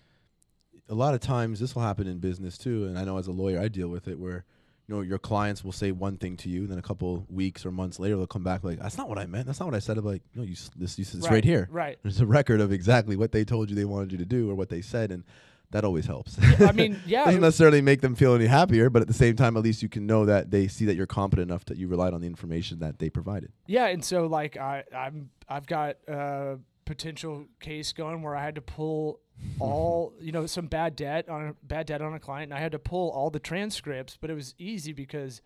a 0.89 0.96
lot 0.96 1.13
of 1.13 1.20
times 1.20 1.60
this 1.60 1.75
will 1.75 1.82
happen 1.82 2.08
in 2.08 2.20
business 2.20 2.58
too. 2.58 2.86
And 2.86 2.98
I 2.98 3.03
know 3.03 3.17
as 3.17 3.27
a 3.27 3.32
lawyer, 3.32 3.60
I 3.60 3.67
deal 3.67 3.89
with 3.89 4.08
it 4.08 4.20
where 4.20 4.46
you 4.88 4.96
know 4.96 5.01
your 5.01 5.20
clients 5.20 5.63
will 5.63 5.74
say 5.74 5.91
one 5.91 6.17
thing 6.17 6.38
to 6.38 6.50
you, 6.50 6.62
and 6.62 6.70
then 6.70 6.77
a 6.77 6.84
couple 6.84 7.25
weeks 7.29 7.65
or 7.65 7.72
months 7.72 8.00
later 8.00 8.15
they'll 8.15 8.27
come 8.27 8.44
back 8.44 8.63
like, 8.63 8.79
"That's 8.79 8.98
not 8.98 9.10
what 9.10 9.17
I 9.17 9.25
meant. 9.25 9.46
That's 9.46 9.60
not 9.60 9.65
what 9.65 9.75
I 9.75 9.79
said." 9.79 9.98
I'm 9.98 10.06
like, 10.06 10.24
"No, 10.34 10.44
you 10.44 10.53
s- 10.53 10.72
this, 10.75 10.98
you 10.98 11.03
said 11.03 11.22
this 11.22 11.29
right, 11.29 11.44
here. 11.44 11.67
Right. 11.70 12.00
There's 12.03 12.22
a 12.22 12.25
record 12.25 12.62
of 12.62 12.72
exactly 12.72 13.17
what 13.17 13.32
they 13.32 13.44
told 13.44 13.70
you 13.70 13.75
they 13.75 13.86
wanted 13.86 14.13
you 14.13 14.17
to 14.20 14.25
do 14.25 14.50
or 14.50 14.56
what 14.56 14.70
they 14.70 14.82
said, 14.82 15.12
and 15.12 15.25
that 15.72 15.84
always 15.84 16.06
helps. 16.06 16.38
I 16.62 16.72
mean, 16.72 17.01
yeah. 17.06 17.25
doesn't 17.25 17.41
necessarily 17.41 17.82
make 17.82 18.00
them 18.00 18.15
feel 18.15 18.34
any 18.34 18.46
happier, 18.46 18.89
but 18.89 19.01
at 19.01 19.10
the 19.10 19.13
same 19.13 19.36
time, 19.36 19.58
at 19.58 19.63
least 19.63 19.84
you 19.84 19.89
can 19.89 20.08
know 20.08 20.25
that 20.25 20.51
they 20.51 20.70
see 20.70 20.86
that 20.86 20.96
you're 20.96 21.06
competent 21.06 21.50
enough 21.50 21.65
that 21.65 21.77
you 21.77 21.89
relied 21.89 22.13
on 22.13 22.22
the 22.22 22.27
information 22.27 22.79
that 22.79 23.00
they 23.00 23.10
provided. 23.10 23.51
Yeah, 23.65 23.88
and 23.88 24.03
so 24.03 24.27
like 24.27 24.56
I 24.56 24.84
I'm 24.96 25.29
I've 25.50 25.67
got 25.67 25.98
a 26.08 26.60
potential 26.86 27.46
case 27.60 27.91
going 27.91 28.22
where 28.22 28.36
I 28.36 28.44
had 28.44 28.56
to 28.56 28.62
pull 28.62 29.20
all 29.60 30.13
you 30.20 30.32
know 30.32 30.46
some 30.46 30.67
bad 30.67 30.96
debt 30.96 31.29
on 31.29 31.48
a 31.50 31.53
bad 31.63 31.88
debt 31.88 32.01
on 32.01 32.13
a 32.13 32.20
client, 32.20 32.51
and 32.51 32.58
I 32.58 32.62
had 32.62 32.72
to 32.74 32.79
pull 32.79 33.10
all 33.12 33.29
the 33.29 33.39
transcripts, 33.39 34.17
but 34.20 34.29
it 34.29 34.34
was 34.34 34.56
easy 34.58 34.94
because 34.94 35.41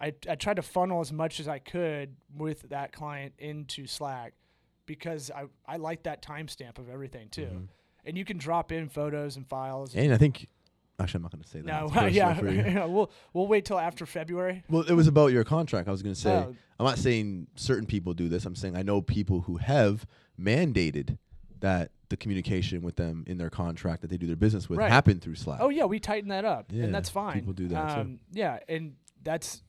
I 0.00 0.12
I 0.28 0.34
tried 0.34 0.56
to 0.56 0.62
funnel 0.62 1.00
as 1.00 1.12
much 1.12 1.40
as 1.40 1.48
I 1.48 1.58
could 1.58 2.16
with 2.36 2.68
that 2.70 2.92
client 2.92 3.34
into 3.38 3.86
Slack 3.86 4.34
because 4.86 5.30
I 5.30 5.44
I 5.66 5.76
like 5.76 6.02
that 6.04 6.22
timestamp 6.22 6.78
of 6.78 6.88
everything 6.88 7.28
too, 7.30 7.42
Mhm. 7.46 7.68
and 8.04 8.18
you 8.18 8.24
can 8.24 8.38
drop 8.38 8.72
in 8.72 8.88
photos 8.88 9.36
and 9.36 9.46
files. 9.48 9.94
And 9.94 10.12
I 10.12 10.16
think, 10.18 10.46
actually, 10.98 11.18
I'm 11.18 11.22
not 11.22 11.32
going 11.32 11.42
to 11.42 11.48
say 11.48 11.60
that. 11.60 11.66
no, 11.66 12.06
yeah, 12.08 12.40
yeah, 12.44 12.84
we'll 12.86 13.10
we'll 13.32 13.46
wait 13.48 13.64
till 13.64 13.78
after 13.78 14.06
February. 14.06 14.64
Well, 14.68 14.82
it 14.82 14.92
was 14.94 15.08
about 15.08 15.32
your 15.32 15.44
contract. 15.44 15.88
I 15.88 15.92
was 15.92 16.02
going 16.02 16.14
to 16.14 16.20
say, 16.20 16.32
Oh. 16.32 16.54
I'm 16.78 16.84
not 16.84 16.98
saying 16.98 17.46
certain 17.54 17.86
people 17.86 18.12
do 18.12 18.28
this. 18.28 18.44
I'm 18.44 18.54
saying 18.54 18.76
I 18.76 18.82
know 18.82 19.00
people 19.00 19.40
who 19.42 19.56
have 19.56 20.06
mandated 20.38 21.16
that 21.60 21.90
the 22.08 22.16
communication 22.16 22.82
with 22.82 22.96
them 22.96 23.24
in 23.26 23.38
their 23.38 23.50
contract 23.50 24.02
that 24.02 24.08
they 24.08 24.16
do 24.16 24.26
their 24.26 24.36
business 24.36 24.68
with 24.68 24.78
Right. 24.78 24.90
happen 24.90 25.18
through 25.20 25.34
Slack. 25.36 25.58
Oh 25.60 25.68
yeah, 25.68 25.84
we 25.84 25.98
tighten 26.00 26.28
that 26.28 26.44
up, 26.44 26.70
Yeah, 26.72 26.84
and 26.84 26.94
that's 26.94 27.10
fine. 27.10 27.34
people 27.34 27.52
do 27.52 27.68
that, 27.68 27.94
too. 27.94 28.00
um, 28.00 28.20
Yeah, 28.32 28.58
and 28.68 28.94
that's 29.22 29.62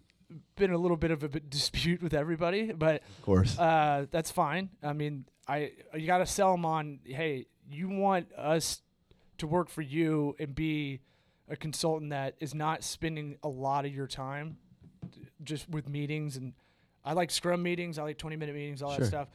been 0.56 0.72
a 0.72 0.77
little 0.77 0.98
bit 0.98 1.12
of 1.12 1.24
a 1.24 1.27
dispute 1.39 2.01
with 2.01 2.13
everybody, 2.13 2.72
but 2.74 3.01
Of 3.17 3.22
course. 3.24 3.58
uh, 3.58 4.06
that's 4.12 4.29
fine. 4.32 4.70
I 4.84 4.94
mean, 4.94 5.25
I 5.48 5.72
you 5.96 6.06
got 6.06 6.17
to 6.20 6.25
sell 6.25 6.51
them 6.51 6.65
on. 6.65 7.00
Hey, 7.06 7.46
you 7.70 7.89
want 7.89 8.32
us 8.34 8.82
to 9.39 9.48
work 9.48 9.70
for 9.70 9.82
you 9.82 10.36
and 10.39 10.53
be 10.53 11.00
a 11.50 11.56
consultant 11.56 12.10
that 12.12 12.36
is 12.39 12.53
not 12.53 12.84
spending 12.84 13.38
a 13.44 13.48
lot 13.48 13.86
of 13.86 13.94
your 13.94 14.08
time 14.08 14.58
just 15.44 15.70
with 15.70 15.88
meetings 15.88 16.36
and 16.38 16.53
I 17.06 17.13
like 17.13 17.32
scrum 17.32 17.63
meetings, 17.63 17.98
I 17.98 18.03
like 18.03 18.17
20 18.17 18.36
minute 18.36 18.53
meetings, 18.53 18.82
all 18.82 18.91
Sure. 18.91 19.00
that 19.00 19.06
stuff. 19.06 19.27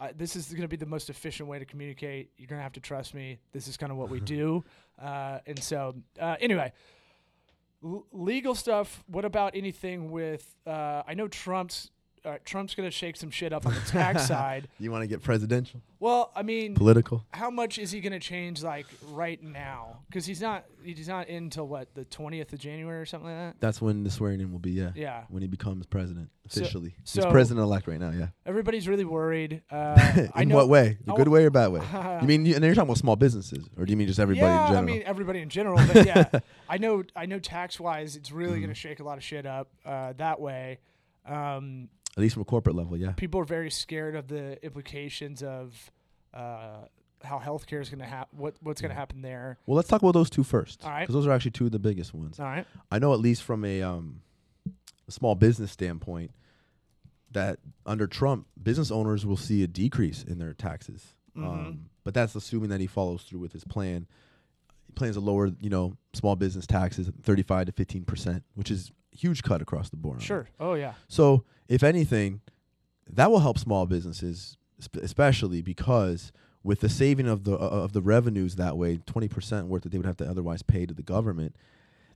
Uh, 0.00 0.08
this 0.16 0.36
is 0.36 0.48
going 0.50 0.62
to 0.62 0.68
be 0.68 0.76
the 0.76 0.86
most 0.86 1.10
efficient 1.10 1.48
way 1.48 1.58
to 1.58 1.64
communicate. 1.64 2.30
You're 2.38 2.46
going 2.46 2.58
to 2.58 2.62
have 2.62 2.72
to 2.74 2.80
trust 2.80 3.14
me. 3.14 3.38
This 3.52 3.66
is 3.66 3.76
kind 3.76 3.90
of 3.90 3.98
what 3.98 4.10
we 4.10 4.20
do. 4.38 4.64
Uh, 5.00 5.38
and 5.46 5.58
so, 5.58 5.94
uh, 6.20 6.36
anyway, 6.40 6.72
l- 7.84 8.06
legal 8.12 8.54
stuff. 8.54 9.02
What 9.08 9.24
about 9.24 9.56
anything 9.56 10.10
with? 10.10 10.54
Uh, 10.66 11.02
I 11.06 11.14
know 11.14 11.26
Trump's. 11.28 11.90
Uh, 12.28 12.36
Trump's 12.44 12.74
going 12.74 12.86
to 12.86 12.90
shake 12.94 13.16
some 13.16 13.30
shit 13.30 13.52
up 13.52 13.64
on 13.66 13.72
the 13.74 13.80
tax 13.80 14.26
side. 14.28 14.68
You 14.78 14.90
want 14.90 15.02
to 15.02 15.06
get 15.06 15.22
presidential, 15.22 15.80
Well, 15.98 16.30
I 16.36 16.42
mean, 16.42 16.74
political? 16.74 17.24
how 17.32 17.48
much 17.50 17.78
is 17.78 17.90
he 17.90 18.00
going 18.00 18.12
to 18.12 18.18
change 18.20 18.62
like 18.62 18.86
right 19.10 19.42
now? 19.42 20.00
Because 20.08 20.26
he's 20.26 20.40
not. 20.40 20.64
He's 20.84 21.08
not 21.08 21.28
in 21.28 21.44
until 21.44 21.66
what 21.68 21.94
the 21.94 22.04
20th 22.04 22.52
of 22.52 22.58
January 22.60 23.00
or 23.00 23.04
something 23.04 23.28
like 23.28 23.36
that. 23.38 23.56
That's 23.60 23.80
when 23.82 24.04
the 24.04 24.10
swearing 24.10 24.40
in 24.40 24.52
will 24.52 24.58
be. 24.60 24.70
Yeah. 24.70 24.92
Yeah. 24.94 25.24
When 25.28 25.42
he 25.42 25.48
becomes 25.48 25.86
president 25.86 26.30
officially. 26.46 26.94
so- 27.04 27.22
He's 27.22 27.30
president 27.32 27.64
elect 27.64 27.86
right 27.88 27.98
now. 28.00 28.10
Yeah. 28.10 28.28
Everybody's 28.46 28.86
really 28.88 29.04
worried. 29.04 29.62
Uh, 29.70 30.26
I 30.34 30.42
in 30.42 30.48
know, 30.48 30.56
what 30.56 30.68
way? 30.68 30.98
The 31.04 31.12
good 31.14 31.28
way 31.28 31.44
or 31.44 31.50
bad 31.50 31.68
way? 31.72 31.80
you 32.22 32.26
mean 32.28 32.46
you, 32.46 32.54
and 32.54 32.64
you're 32.64 32.74
talking 32.74 32.88
about 32.88 32.98
small 32.98 33.16
businesses, 33.16 33.68
or 33.76 33.84
do 33.84 33.90
you 33.90 33.96
mean 33.96 34.06
just 34.06 34.20
everybody 34.20 34.46
yeah, 34.46 34.62
in 34.62 34.72
general? 34.74 34.82
I 34.82 34.86
mean 34.86 35.02
everybody 35.04 35.40
in 35.40 35.48
general, 35.48 35.78
but 35.92 36.06
yeah, 36.06 36.28
I 36.68 36.78
know 36.78 37.02
I 37.16 37.26
know 37.26 37.38
tax 37.38 37.78
wise, 37.80 38.16
it's 38.16 38.30
really 38.32 38.52
Mm-hmm. 38.52 38.60
going 38.60 38.68
to 38.70 38.74
shake 38.74 39.00
a 39.00 39.04
lot 39.04 39.18
of 39.18 39.24
shit 39.24 39.44
up 39.46 39.68
uh, 39.84 40.12
that 40.18 40.40
way. 40.40 40.78
Um, 41.26 41.88
At 42.18 42.22
least 42.22 42.34
from 42.34 42.42
a 42.42 42.46
corporate 42.46 42.74
level, 42.74 42.96
yeah. 42.96 43.12
people 43.12 43.38
are 43.40 43.44
very 43.44 43.70
scared 43.70 44.16
of 44.16 44.26
the 44.26 44.60
implications 44.64 45.40
of 45.40 45.92
uh, 46.34 46.78
how 47.22 47.38
healthcare 47.38 47.80
is 47.80 47.90
going 47.90 48.00
to 48.00 48.06
happen. 48.06 48.36
What 48.36 48.56
what's 48.60 48.80
going 48.80 48.90
to 48.90 48.96
happen 48.96 49.22
there? 49.22 49.56
Well, 49.66 49.76
let's 49.76 49.86
talk 49.86 50.02
about 50.02 50.14
those 50.14 50.28
two 50.28 50.42
first, 50.42 50.82
All 50.84 50.90
right. 50.90 51.02
because 51.02 51.14
those 51.14 51.28
are 51.28 51.30
actually 51.30 51.52
two 51.52 51.66
of 51.66 51.70
the 51.70 51.78
biggest 51.78 52.12
ones. 52.12 52.40
All 52.40 52.46
right. 52.46 52.66
I 52.90 52.98
know 52.98 53.12
at 53.12 53.20
least 53.20 53.44
from 53.44 53.64
a 53.64 53.82
um, 53.82 54.22
a 55.06 55.12
small 55.12 55.36
business 55.36 55.70
standpoint 55.70 56.32
that 57.30 57.60
under 57.86 58.08
Trump, 58.08 58.48
business 58.60 58.90
owners 58.90 59.24
will 59.24 59.36
see 59.36 59.62
a 59.62 59.68
decrease 59.68 60.24
in 60.24 60.40
their 60.40 60.54
taxes. 60.54 61.14
Mhm. 61.36 61.46
Um, 61.46 61.90
but 62.02 62.14
that's 62.14 62.34
assuming 62.34 62.70
that 62.70 62.80
he 62.80 62.88
follows 62.88 63.22
through 63.22 63.38
with 63.38 63.52
his 63.52 63.62
plan. 63.62 64.08
He 64.88 64.92
plans 64.92 65.14
to 65.14 65.20
lower, 65.20 65.52
you 65.60 65.70
know, 65.70 65.96
small 66.14 66.34
business 66.34 66.66
taxes 66.66 67.08
35 67.22 67.66
to 67.66 67.72
15 67.72 68.04
percent, 68.04 68.42
which 68.56 68.72
is 68.72 68.90
huge 69.18 69.42
cut 69.42 69.60
across 69.62 69.90
the 69.90 69.96
board. 69.96 70.22
Sure. 70.22 70.48
Oh 70.60 70.74
yeah. 70.74 70.94
So, 71.08 71.44
if 71.68 71.82
anything, 71.82 72.40
that 73.10 73.30
will 73.30 73.40
help 73.40 73.58
small 73.58 73.86
businesses, 73.86 74.56
especially 75.00 75.62
because 75.62 76.32
with 76.62 76.80
the 76.80 76.88
saving 76.88 77.28
of 77.28 77.44
the 77.44 77.54
uh, 77.54 77.68
of 77.84 77.92
the 77.92 78.02
revenues 78.02 78.56
that 78.56 78.76
way, 78.76 78.98
twenty 79.06 79.28
percent 79.28 79.66
worth 79.68 79.82
that 79.82 79.90
they 79.92 79.98
would 79.98 80.06
have 80.06 80.16
to 80.18 80.28
otherwise 80.28 80.62
pay 80.62 80.86
to 80.86 80.94
the 80.94 81.02
government, 81.02 81.56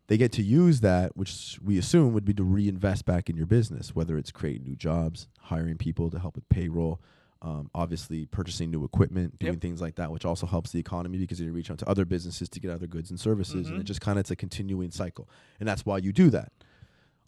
they 0.08 0.16
get 0.16 0.32
to 0.32 0.42
use 0.42 0.80
that, 0.80 1.16
which 1.16 1.58
we 1.62 1.78
assume 1.78 2.12
would 2.12 2.24
be 2.24 2.34
to 2.34 2.44
reinvest 2.44 3.04
back 3.04 3.30
in 3.30 3.36
your 3.36 3.46
business, 3.46 3.94
whether 3.94 4.16
it's 4.18 4.30
creating 4.30 4.64
new 4.64 4.76
jobs, 4.76 5.28
hiring 5.40 5.76
people 5.78 6.10
to 6.10 6.18
help 6.18 6.34
with 6.36 6.48
payroll. 6.48 7.00
Um, 7.40 7.70
obviously, 7.74 8.26
purchasing 8.26 8.70
new 8.70 8.84
equipment, 8.84 9.36
doing 9.40 9.54
Yep. 9.54 9.62
things 9.62 9.80
like 9.80 9.96
that, 9.96 10.12
which 10.12 10.24
also 10.24 10.46
helps 10.46 10.70
the 10.70 10.78
economy 10.78 11.18
because 11.18 11.40
you 11.40 11.50
reach 11.52 11.72
out 11.72 11.78
to 11.78 11.88
other 11.88 12.04
businesses 12.04 12.48
to 12.50 12.60
get 12.60 12.70
other 12.70 12.86
goods 12.86 13.10
and 13.10 13.18
services, 13.18 13.68
and 13.68 13.78
Mhm. 13.78 13.80
it 13.80 13.84
just 13.84 14.00
kind 14.00 14.16
of 14.16 14.20
it's 14.20 14.30
a 14.30 14.36
continuing 14.36 14.92
cycle, 14.92 15.28
and 15.58 15.68
that's 15.68 15.84
why 15.84 15.98
you 15.98 16.12
do 16.12 16.30
that 16.30 16.52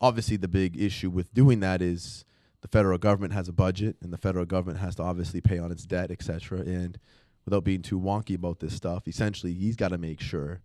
obviously 0.05 0.37
the 0.37 0.49
big 0.49 0.81
issue 0.81 1.11
with 1.11 1.33
doing 1.35 1.61
that 1.61 1.81
is 1.83 2.25
the 2.61 2.69
federal 2.69 2.99
government 2.99 3.33
has 3.33 3.49
a 3.49 3.53
budget 3.53 3.97
and 4.03 4.13
the 4.13 4.19
federal 4.19 4.45
government 4.45 4.79
has 4.81 4.95
to 4.97 5.03
obviously 5.03 5.41
pay 5.41 5.59
on 5.59 5.71
its 5.73 5.85
debt 5.87 6.11
etc 6.11 6.61
and 6.61 6.99
without 7.45 7.65
being 7.65 7.83
too 7.83 7.99
wonky 8.01 8.35
about 8.35 8.59
this 8.61 8.75
stuff 8.75 9.07
essentially 9.09 9.53
he's 9.53 9.77
got 9.77 9.89
to 9.89 9.99
make 9.99 10.21
sure 10.21 10.61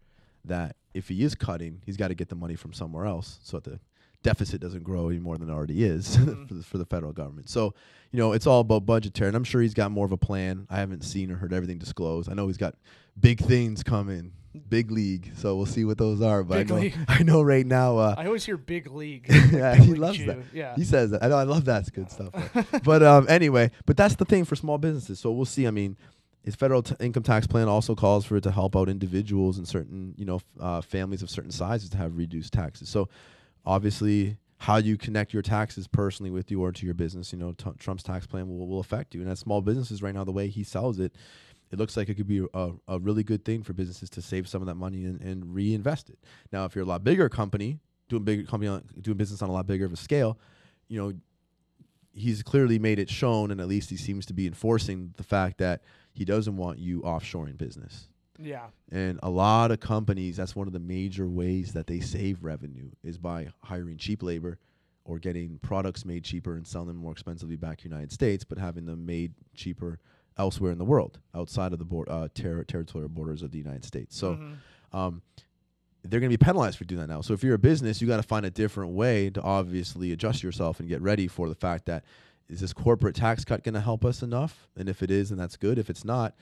that 0.45 0.75
if 0.93 1.07
he 1.09 1.23
is 1.23 1.35
cutting 1.35 1.81
he's 1.85 1.97
got 1.97 2.07
to 2.09 2.15
get 2.15 2.29
the 2.29 2.35
money 2.35 2.55
from 2.55 2.73
somewhere 2.73 3.05
else 3.05 3.39
so 3.43 3.57
that 3.59 3.63
the 3.71 3.79
deficit 4.23 4.59
doesn't 4.59 4.83
grow 4.83 5.07
any 5.09 5.19
more 5.19 5.37
than 5.37 5.49
it 5.49 5.53
already 5.53 5.83
is 5.83 6.17
Mhm. 6.17 6.47
for, 6.47 6.53
the, 6.53 6.63
for 6.63 6.77
the 6.77 6.85
federal 6.85 7.13
government. 7.13 7.49
So 7.49 7.73
you 8.11 8.19
know 8.19 8.33
it's 8.33 8.47
all 8.47 8.61
about 8.61 8.85
budgetary 8.85 9.27
and 9.29 9.35
i'm 9.37 9.43
sure 9.45 9.61
he's 9.61 9.73
got 9.73 9.91
more 9.91 10.05
of 10.05 10.11
a 10.11 10.17
plan. 10.17 10.67
I 10.69 10.77
haven't 10.83 11.03
seen 11.03 11.31
or 11.31 11.35
heard 11.35 11.53
everything 11.53 11.77
disclosed. 11.77 12.29
I 12.29 12.33
know 12.33 12.47
he's 12.47 12.57
got 12.57 12.75
big 13.19 13.39
things 13.39 13.83
coming 13.83 14.33
big 14.69 14.89
league 14.91 15.31
so 15.37 15.55
we'll 15.55 15.65
see 15.65 15.85
what 15.85 15.97
those 15.97 16.21
are 16.21 16.43
but 16.43 16.57
Big 16.67 16.71
I 16.71 16.75
know, 16.75 16.81
league. 16.81 16.95
I 17.07 17.23
know 17.23 17.41
right 17.41 17.65
now 17.65 17.97
uh, 17.97 18.15
I 18.17 18.25
always 18.25 18.45
hear 18.45 18.57
big 18.57 18.89
league. 18.91 19.25
yeah, 19.29 19.73
Big 19.75 19.83
he 19.83 19.91
league 19.91 19.99
loves 19.99 20.17
Jew. 20.17 20.25
that. 20.25 20.37
Yeah. 20.53 20.75
He 20.75 20.83
says 20.83 21.11
that. 21.11 21.23
I 21.23 21.27
know. 21.27 21.37
I 21.37 21.43
love 21.43 21.65
that. 21.65 21.81
It's 21.81 21.89
good 21.91 22.09
stuff. 22.11 22.33
but 22.83 23.03
um, 23.03 23.27
anyway, 23.29 23.69
but 23.85 23.95
that's 23.95 24.15
the 24.15 24.25
thing 24.25 24.45
for 24.45 24.55
small 24.55 24.77
businesses. 24.77 25.19
So 25.19 25.31
we'll 25.31 25.45
see. 25.45 25.67
I 25.67 25.71
mean, 25.71 25.97
his 26.43 26.55
federal 26.55 26.81
t- 26.81 26.95
income 26.99 27.21
tax 27.23 27.45
plan 27.47 27.67
also 27.67 27.93
calls 27.95 28.25
for 28.25 28.37
it 28.37 28.41
to 28.43 28.51
help 28.51 28.75
out 28.75 28.89
individuals 28.89 29.57
and 29.59 29.67
certain, 29.67 30.15
you 30.17 30.25
know, 30.25 30.35
f- 30.37 30.43
uh, 30.59 30.81
families 30.81 31.21
of 31.21 31.29
certain 31.29 31.51
sizes 31.51 31.89
to 31.91 31.97
have 31.97 32.17
reduced 32.17 32.51
taxes. 32.53 32.89
So 32.89 33.07
obviously, 33.65 34.37
how 34.57 34.77
you 34.77 34.97
connect 34.97 35.31
your 35.33 35.41
taxes 35.41 35.87
personally 35.87 36.31
with 36.31 36.51
you 36.51 36.61
or 36.61 36.71
to 36.71 36.85
your 36.85 36.95
business, 36.95 37.31
you 37.31 37.39
know, 37.39 37.53
t- 37.53 37.69
Trump's 37.77 38.03
tax 38.03 38.25
plan 38.27 38.47
will, 38.49 38.67
will 38.67 38.79
affect 38.79 39.13
you. 39.15 39.21
And 39.21 39.29
as 39.29 39.39
small 39.39 39.61
businesses 39.61 40.01
right 40.01 40.13
now, 40.13 40.23
the 40.23 40.31
way 40.31 40.47
he 40.47 40.63
sells 40.63 40.99
it, 40.99 41.13
it 41.71 41.77
looks 41.79 41.95
like 41.95 42.09
it 42.09 42.15
could 42.15 42.27
be 42.27 42.45
a, 42.53 42.71
a 42.87 42.99
really 42.99 43.23
good 43.23 43.45
thing 43.45 43.63
for 43.63 43.73
businesses 43.73 44.09
to 44.11 44.21
save 44.21 44.47
some 44.47 44.61
of 44.61 44.67
that 44.67 44.75
money 44.75 45.05
and, 45.05 45.21
and 45.21 45.53
reinvest 45.53 46.09
it. 46.09 46.19
Now, 46.51 46.65
if 46.65 46.75
you're 46.75 46.83
a 46.83 46.87
lot 46.87 47.03
bigger 47.03 47.29
company, 47.29 47.79
doing 48.07 48.23
big 48.23 48.47
company 48.47 48.67
on, 48.67 48.83
doing 49.01 49.17
business 49.17 49.41
on 49.41 49.49
a 49.49 49.51
lot 49.51 49.67
bigger 49.67 49.85
of 49.85 49.93
a 49.93 49.97
scale, 49.97 50.39
you 50.87 50.99
know, 51.01 51.13
he's 52.11 52.41
clearly 52.41 52.79
made 52.79 52.99
it 52.99 53.09
shown, 53.09 53.51
and 53.51 53.61
at 53.61 53.67
least 53.67 53.89
he 53.89 53.97
seems 53.97 54.25
to 54.25 54.33
be 54.33 54.47
enforcing 54.47 55.13
the 55.17 55.23
fact 55.23 55.59
that 55.59 55.81
he 56.11 56.25
doesn't 56.25 56.57
want 56.57 56.79
you 56.79 57.01
offshoring 57.01 57.57
business. 57.57 58.07
yeah. 58.41 58.67
And 58.91 59.19
a 59.21 59.29
lot 59.29 59.71
of 59.71 59.79
companies, 59.79 60.37
that's 60.37 60.55
one 60.55 60.65
of 60.65 60.73
the 60.73 60.79
major 60.79 61.29
ways 61.29 61.73
that 61.73 61.87
they 61.87 61.99
save 61.99 62.43
revenue 62.43 62.89
is 63.03 63.17
by 63.17 63.49
hiring 63.63 63.97
cheap 63.97 64.23
labor 64.23 64.57
or 65.05 65.19
getting 65.19 65.59
products 65.61 66.05
made 66.05 66.23
cheaper 66.23 66.55
and 66.55 66.65
selling 66.65 66.87
them 66.87 66.97
more 66.97 67.11
expensively 67.11 67.55
back 67.55 67.77
to 67.77 67.83
the 67.83 67.89
United 67.89 68.11
States, 68.11 68.43
but 68.43 68.57
having 68.57 68.85
them 68.85 69.05
made 69.05 69.33
cheaper 69.55 69.99
elsewhere 70.37 70.71
in 70.71 70.77
the 70.77 70.85
world, 70.85 71.19
outside 71.35 71.73
of 71.73 71.79
the 71.79 71.85
board, 71.85 72.07
uh, 72.09 72.27
ter- 72.33 72.63
territorial 72.63 73.09
borders 73.09 73.41
of 73.43 73.51
the 73.51 73.57
United 73.57 73.83
States. 73.85 74.15
So 74.17 74.35
Mhm. 74.35 74.55
um, 74.97 75.21
they're 76.03 76.19
going 76.21 76.31
to 76.31 76.37
be 76.37 76.43
penalized 76.43 76.77
for 76.77 76.85
doing 76.85 77.01
that 77.01 77.07
now. 77.09 77.21
So 77.21 77.33
if 77.33 77.43
you're 77.43 77.55
a 77.55 77.59
business, 77.59 78.01
you 78.01 78.07
got 78.07 78.17
to 78.17 78.23
find 78.23 78.45
a 78.45 78.49
different 78.49 78.93
way 78.93 79.29
to 79.31 79.41
obviously 79.41 80.11
adjust 80.13 80.41
yourself 80.43 80.79
and 80.79 80.87
get 80.87 81.01
ready 81.01 81.27
for 81.27 81.49
the 81.49 81.55
fact 81.55 81.85
that 81.87 82.05
is 82.47 82.61
this 82.61 82.71
corporate 82.73 83.15
tax 83.15 83.43
cut 83.45 83.63
going 83.63 83.73
to 83.75 83.81
help 83.81 84.05
us 84.05 84.23
enough? 84.23 84.69
And 84.77 84.87
if 84.89 85.03
it 85.03 85.11
is, 85.11 85.29
then 85.29 85.37
that's 85.37 85.57
good. 85.57 85.77
If 85.77 85.89
it's 85.89 86.05
not, 86.05 86.35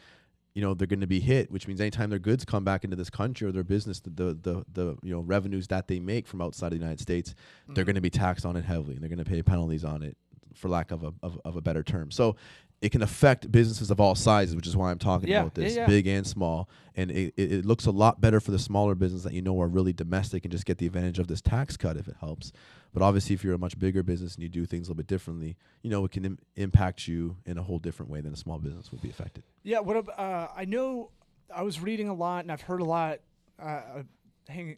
you 0.54 0.62
know 0.62 0.74
they're 0.74 0.88
going 0.88 1.02
to 1.02 1.08
be 1.08 1.20
hit, 1.20 1.52
which 1.52 1.68
means 1.68 1.80
anytime 1.82 2.10
their 2.10 2.18
goods 2.20 2.44
come 2.46 2.64
back 2.64 2.84
into 2.84 2.96
this 2.96 3.10
country 3.10 3.48
or 3.48 3.52
their 3.52 3.64
business, 3.64 4.00
the 4.00 4.10
the 4.10 4.34
the, 4.42 4.66
the 4.74 4.98
you 5.04 5.14
know 5.14 5.20
revenues 5.20 5.68
that 5.68 5.88
they 5.88 6.00
make 6.00 6.26
from 6.28 6.42
outside 6.42 6.68
of 6.68 6.72
the 6.80 6.84
United 6.84 7.00
States, 7.00 7.36
they're 7.68 7.84
Mhm. 7.84 7.88
going 7.88 7.96
to 7.96 8.02
be 8.02 8.10
taxed 8.10 8.44
on 8.46 8.56
it 8.56 8.64
heavily, 8.66 8.94
and 8.94 9.02
they're 9.04 9.10
going 9.10 9.24
to 9.24 9.26
pay 9.30 9.44
penalties 9.44 9.84
on 9.84 10.02
it, 10.02 10.18
for 10.56 10.68
lack 10.70 10.90
of 10.92 11.04
a 11.04 11.14
of, 11.22 11.40
of 11.46 11.56
a 11.58 11.62
better 11.62 11.84
term. 11.84 12.10
So 12.10 12.38
it 12.82 12.90
can 12.92 13.02
affect 13.02 13.52
businesses 13.52 13.90
of 13.90 14.00
all 14.00 14.14
sizes, 14.14 14.56
which 14.56 14.68
is 14.68 14.76
why 14.78 14.92
I'm 14.92 15.00
talking 15.00 15.30
Yeah, 15.30 15.42
about 15.42 15.56
this, 15.56 15.74
yeah, 15.76 15.82
yeah. 15.82 15.88
big 15.88 16.06
and 16.08 16.26
small. 16.28 16.70
And 16.96 17.10
it, 17.12 17.34
it, 17.36 17.52
it 17.52 17.66
looks 17.66 17.86
a 17.88 17.92
lot 17.92 18.22
better 18.22 18.40
for 18.40 18.52
the 18.52 18.60
smaller 18.60 18.94
business 18.96 19.24
that 19.24 19.34
you 19.34 19.42
know 19.42 19.60
are 19.62 19.68
really 19.68 19.94
domestic 19.94 20.46
and 20.46 20.52
just 20.52 20.66
get 20.66 20.78
the 20.78 20.86
advantage 20.86 21.18
of 21.20 21.28
this 21.28 21.42
tax 21.42 21.76
cut 21.76 21.98
if 21.98 22.08
it 22.08 22.16
helps. 22.20 22.52
But 22.94 23.02
obviously, 23.04 23.34
if 23.34 23.44
you're 23.44 23.54
a 23.56 23.60
much 23.60 23.78
bigger 23.80 24.04
business 24.04 24.36
and 24.36 24.44
you 24.44 24.50
do 24.50 24.66
things 24.66 24.88
a 24.88 24.92
little 24.92 24.98
bit 24.98 25.08
differently, 25.08 25.58
you 25.82 25.90
know 25.90 26.06
it 26.06 26.12
can 26.12 26.26
Im- 26.26 26.40
impact 26.56 27.08
you 27.08 27.38
in 27.46 27.58
a 27.58 27.64
whole 27.64 27.80
different 27.80 28.12
way 28.12 28.22
than 28.22 28.34
a 28.34 28.38
small 28.38 28.60
business 28.60 28.92
would 28.92 29.02
be 29.02 29.10
affected. 29.10 29.44
Yeah, 29.64 29.80
what 29.80 29.98
ab- 29.98 30.12
uh, 30.18 30.48
I 30.56 30.66
know, 30.66 31.10
I 31.54 31.64
was 31.64 31.80
reading 31.80 32.10
a 32.10 32.14
lot 32.14 32.44
and 32.46 32.52
I've 32.52 32.62
heard 32.62 32.82
a 32.82 32.86
lot. 32.86 33.20
Uh, 33.60 33.66
uh, 33.66 34.04
hang, 34.48 34.78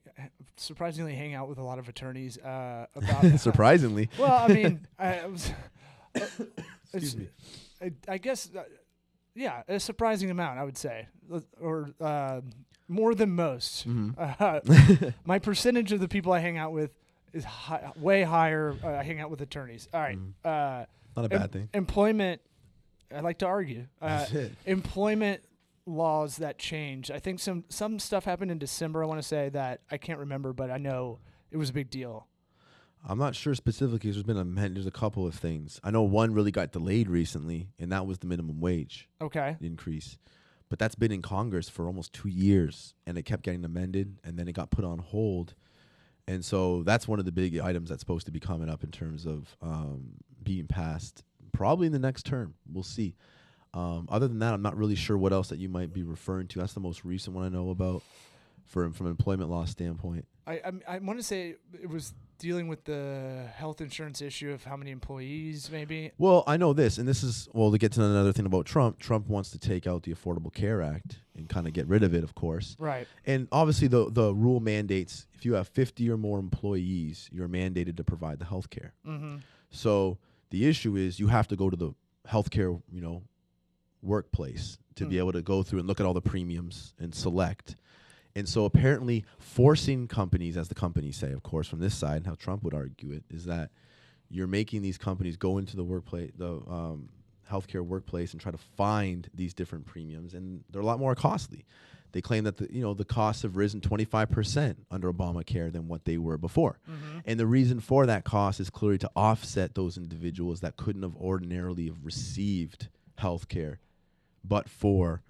surprisingly, 0.57 1.15
hang 1.15 1.33
out 1.33 1.47
with 1.49 1.57
a 1.57 1.63
lot 1.63 1.79
of 1.79 1.87
attorneys 1.89 2.37
uh, 2.37 2.87
about. 2.95 3.25
Surprisingly, 3.39 4.09
well, 4.17 4.33
I 4.33 4.47
mean, 4.53 4.87
I, 4.97 5.19
I 5.19 5.25
was. 5.27 5.51
Excuse 6.93 7.17
me. 7.17 7.27
I, 7.81 7.91
I 8.07 8.17
guess, 8.17 8.49
uh, 8.55 8.63
yeah, 9.35 9.63
a 9.67 9.79
surprising 9.79 10.29
amount, 10.31 10.59
I 10.59 10.63
would 10.63 10.77
say, 10.77 11.07
or 11.61 11.89
uh, 12.01 12.41
more 12.87 13.13
than 13.15 13.31
most. 13.31 13.87
Mhm. 13.87 14.15
Uh, 14.39 15.11
my 15.25 15.39
percentage 15.39 15.91
of 15.91 15.99
the 15.99 16.07
people 16.07 16.31
I 16.33 16.39
hang 16.39 16.57
out 16.57 16.71
with 16.73 16.91
is 17.33 17.43
hi- 17.43 17.91
way 17.95 18.23
higher. 18.23 18.75
Uh, 18.83 18.89
I 18.89 19.03
hang 19.03 19.19
out 19.19 19.29
with 19.29 19.41
attorneys. 19.41 19.87
All 19.93 20.01
right. 20.01 20.17
Mhm. 20.17 20.33
Uh, 20.43 20.85
not 21.15 21.31
a 21.31 21.33
em- 21.33 21.41
bad 21.41 21.51
thing. 21.51 21.69
Employment. 21.73 22.41
I 23.15 23.21
like 23.21 23.37
to 23.39 23.45
argue. 23.47 23.85
Uh, 24.01 24.25
employment 24.65 25.41
laws 25.85 26.37
that 26.37 26.57
changed. 26.59 27.11
I 27.11 27.19
think 27.19 27.39
some 27.39 27.63
some 27.69 27.99
stuff 27.99 28.25
happened 28.25 28.51
in 28.51 28.59
December. 28.59 29.03
I 29.03 29.07
want 29.07 29.21
to 29.21 29.27
say 29.27 29.49
that 29.49 29.81
I 29.89 29.97
can't 29.97 30.19
remember, 30.19 30.53
but 30.53 30.69
I 30.69 30.77
know 30.77 31.19
it 31.51 31.57
was 31.57 31.69
a 31.69 31.73
big 31.73 31.89
deal. 31.89 32.27
I'm 33.07 33.17
not 33.17 33.35
sure 33.35 33.55
specifically. 33.55 34.11
There's 34.11 34.23
been 34.23 34.37
a 34.37 34.43
man- 34.45 34.73
there's 34.73 34.85
a 34.85 34.91
couple 34.91 35.25
of 35.25 35.33
things. 35.35 35.79
I 35.83 35.91
know 35.91 36.03
one 36.03 36.33
really 36.33 36.51
got 36.51 36.71
delayed 36.71 37.09
recently, 37.09 37.69
and 37.79 37.91
that 37.91 38.05
was 38.05 38.19
the 38.19 38.27
minimum 38.27 38.59
wage 38.59 39.07
Okay. 39.21 39.55
increase. 39.61 40.17
But 40.69 40.77
that's 40.79 40.95
been 40.95 41.11
in 41.11 41.21
Congress 41.21 41.67
for 41.69 41.87
almost 41.87 42.13
two 42.13 42.27
years, 42.29 42.93
and 43.07 43.17
it 43.17 43.23
kept 43.23 43.43
getting 43.43 43.63
amended, 43.65 44.19
and 44.23 44.37
then 44.37 44.47
it 44.47 44.53
got 44.53 44.69
put 44.69 44.85
on 44.85 44.99
hold. 44.99 45.55
And 46.27 46.45
so 46.45 46.83
that's 46.83 47.07
one 47.07 47.17
of 47.19 47.25
the 47.25 47.31
big 47.31 47.57
items 47.57 47.89
that's 47.89 48.01
supposed 48.01 48.27
to 48.27 48.31
be 48.31 48.39
coming 48.39 48.69
up 48.69 48.83
in 48.83 48.91
terms 48.91 49.25
of 49.25 49.55
um, 49.63 50.11
being 50.43 50.67
passed, 50.67 51.23
probably 51.53 51.87
in 51.87 51.93
the 51.93 51.97
next 51.99 52.25
term. 52.25 52.53
We'll 52.71 52.83
see. 52.83 53.15
Um, 53.73 54.07
other 54.11 54.27
than 54.27 54.39
that, 54.39 54.53
I'm 54.53 54.61
not 54.61 54.77
really 54.77 54.95
sure 54.95 55.17
what 55.17 55.33
else 55.33 55.49
that 55.49 55.57
you 55.57 55.69
might 55.69 55.91
be 55.93 56.03
referring 56.03 56.47
to. 56.49 56.59
That's 56.59 56.73
the 56.73 56.79
most 56.79 57.03
recent 57.05 57.35
one 57.35 57.45
I 57.45 57.49
know 57.49 57.69
about. 57.71 58.03
for 58.65 58.87
from 58.91 59.07
an 59.07 59.11
employment 59.11 59.49
law 59.49 59.65
standpoint. 59.65 60.27
I 60.45 60.53
I, 60.63 60.71
I 60.87 60.99
want 60.99 61.17
to 61.17 61.23
say 61.23 61.55
it 61.81 61.89
was 61.89 62.13
dealing 62.39 62.67
with 62.67 62.85
the 62.85 63.45
health 63.55 63.81
insurance 63.81 64.21
issue 64.21 64.51
of 64.51 64.63
how 64.63 64.75
many 64.75 64.89
employees 64.91 65.69
maybe. 65.71 66.11
Well, 66.17 66.43
I 66.47 66.57
know 66.57 66.73
this, 66.73 66.97
and 66.97 67.07
this 67.07 67.21
is 67.21 67.47
well 67.53 67.71
to 67.71 67.77
get 67.77 67.91
to 67.93 68.03
another 68.03 68.33
thing 68.33 68.45
about 68.47 68.65
Trump. 68.65 68.97
Trump 68.97 69.27
wants 69.27 69.51
to 69.51 69.59
take 69.59 69.85
out 69.85 70.03
the 70.03 70.13
Affordable 70.13 70.51
Care 70.53 70.81
Act 70.81 71.19
and 71.35 71.47
kind 71.47 71.67
of 71.67 71.73
get 71.73 71.85
rid 71.87 72.01
of 72.01 72.13
it, 72.15 72.23
of 72.23 72.33
course. 72.33 72.75
Right. 72.79 73.07
And 73.25 73.47
obviously, 73.51 73.87
the 73.87 74.09
the 74.09 74.33
rule 74.33 74.59
mandates 74.59 75.27
if 75.35 75.45
you 75.45 75.53
have 75.53 75.67
50 75.67 76.09
or 76.09 76.17
more 76.17 76.39
employees, 76.39 77.29
you're 77.31 77.47
mandated 77.47 77.95
to 77.97 78.03
provide 78.03 78.39
the 78.39 78.45
health 78.45 78.69
care. 78.69 78.93
Mm-hmm. 79.05 79.37
So 79.69 80.17
the 80.49 80.67
issue 80.67 80.95
is 80.95 81.19
you 81.19 81.27
have 81.27 81.47
to 81.49 81.55
go 81.55 81.69
to 81.69 81.77
the 81.77 81.93
healthcare, 82.27 82.81
you 82.91 83.01
know, 83.01 83.21
workplace 84.01 84.77
to 84.95 85.05
Mm. 85.05 85.09
be 85.09 85.17
able 85.17 85.31
to 85.33 85.41
go 85.41 85.63
through 85.63 85.79
and 85.79 85.87
look 85.87 85.99
at 85.99 86.05
all 86.05 86.13
the 86.13 86.21
premiums 86.21 86.93
and 86.99 87.13
select. 87.13 87.75
And 88.39 88.47
so 88.47 88.65
apparently 88.65 89.25
forcing 89.37 90.07
companies, 90.07 90.55
as 90.57 90.69
the 90.69 90.75
companies 90.75 91.17
say, 91.17 91.31
of 91.33 91.43
course, 91.43 91.67
from 91.67 91.79
this 91.79 91.93
side, 91.93 92.17
and 92.17 92.25
how 92.25 92.35
Trump 92.35 92.63
would 92.63 92.73
argue 92.73 93.11
it, 93.11 93.23
is 93.29 93.45
that 93.45 93.69
you're 94.29 94.47
making 94.47 94.81
these 94.81 94.97
companies 94.97 95.35
go 95.35 95.57
into 95.57 95.75
the 95.75 95.83
workplace, 95.83 96.31
the 96.37 96.61
um, 96.67 97.09
healthcare 97.51 97.81
workplace, 97.81 98.31
and 98.31 98.41
try 98.41 98.51
to 98.51 98.57
find 98.57 99.29
these 99.33 99.53
different 99.53 99.85
premiums, 99.85 100.33
and 100.33 100.63
they're 100.69 100.81
a 100.81 100.85
lot 100.85 100.99
more 100.99 101.15
costly. 101.15 101.65
They 102.11 102.21
claim 102.21 102.45
that 102.45 102.57
the 102.57 102.73
you 102.73 102.81
know 102.81 102.93
the 102.93 103.05
costs 103.05 103.43
have 103.43 103.57
risen 103.57 103.81
25% 103.81 104.77
under 104.89 105.11
Obamacare 105.11 105.71
than 105.71 105.87
what 105.87 106.05
they 106.05 106.17
were 106.17 106.37
before. 106.37 106.79
Mm-hmm. 106.89 107.19
And 107.25 107.39
the 107.39 107.45
reason 107.45 107.81
for 107.81 108.05
that 108.05 108.23
cost 108.23 108.59
is 108.59 108.69
clearly 108.69 108.97
to 108.99 109.11
offset 109.15 109.75
those 109.75 109.97
individuals 109.97 110.61
that 110.61 110.77
couldn't 110.77 111.03
have 111.03 111.15
ordinarily 111.17 111.87
have 111.87 112.03
received 112.03 112.87
healthcare, 113.19 113.77
but 114.43 114.69
for 114.69 115.21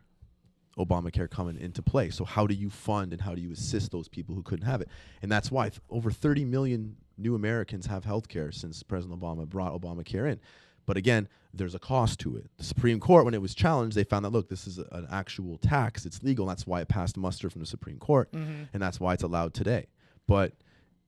Obamacare 0.80 1.30
coming 1.30 1.58
into 1.60 1.82
play. 1.84 2.10
So 2.10 2.24
how 2.26 2.48
do 2.48 2.54
you 2.56 2.70
fund 2.70 3.12
and 3.13 3.22
how 3.22 3.36
do 3.36 3.42
you 3.42 3.52
assist 3.52 3.92
those 3.92 4.08
people 4.08 4.34
who 4.34 4.42
couldn't 4.44 4.65
have 4.65 4.82
it? 4.82 4.88
And 5.22 5.32
that's 5.32 5.52
why 5.52 5.70
th- 5.70 5.82
over 5.89 6.10
30 6.10 6.46
million 6.46 6.96
new 7.18 7.36
Americans 7.36 7.86
have 7.88 8.06
health 8.06 8.28
care 8.30 8.52
since 8.52 8.82
President 8.82 9.20
Obama 9.20 9.48
brought 9.48 9.74
Obamacare 9.80 10.32
in. 10.32 10.39
But 10.86 10.98
again, 10.98 11.28
there's 11.54 11.76
a 11.76 11.80
cost 11.80 12.20
to 12.22 12.36
it. 12.38 12.50
The 12.58 12.63
Supreme 12.63 13.00
Court, 13.00 13.26
when 13.26 13.34
it 13.34 13.42
was 13.42 13.54
challenged, 13.54 13.96
they 13.96 14.04
found 14.04 14.24
that 14.26 14.30
look, 14.32 14.50
this 14.50 14.65
is 14.65 14.80
a, 14.80 14.88
an 14.92 15.08
actual 15.12 15.58
tax. 15.58 16.06
It's 16.06 16.24
legal. 16.24 16.46
And 16.46 16.52
that's 16.52 16.65
why 16.65 16.82
it 16.82 16.88
passed 16.88 17.18
muster 17.18 17.50
from 17.50 17.62
the 17.62 17.68
Supreme 17.68 17.98
Court 18.00 18.32
Mm-hmm. 18.32 18.63
and 18.74 18.82
that's 18.82 19.00
why 19.00 19.13
it's 19.13 19.24
allowed 19.24 19.54
today. 19.54 19.88
But 20.28 20.54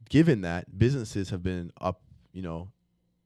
given 0.10 0.42
that 0.42 0.78
businesses 0.78 1.30
have 1.30 1.42
been 1.42 1.72
up, 1.80 2.02
you 2.34 2.42
know, 2.42 2.70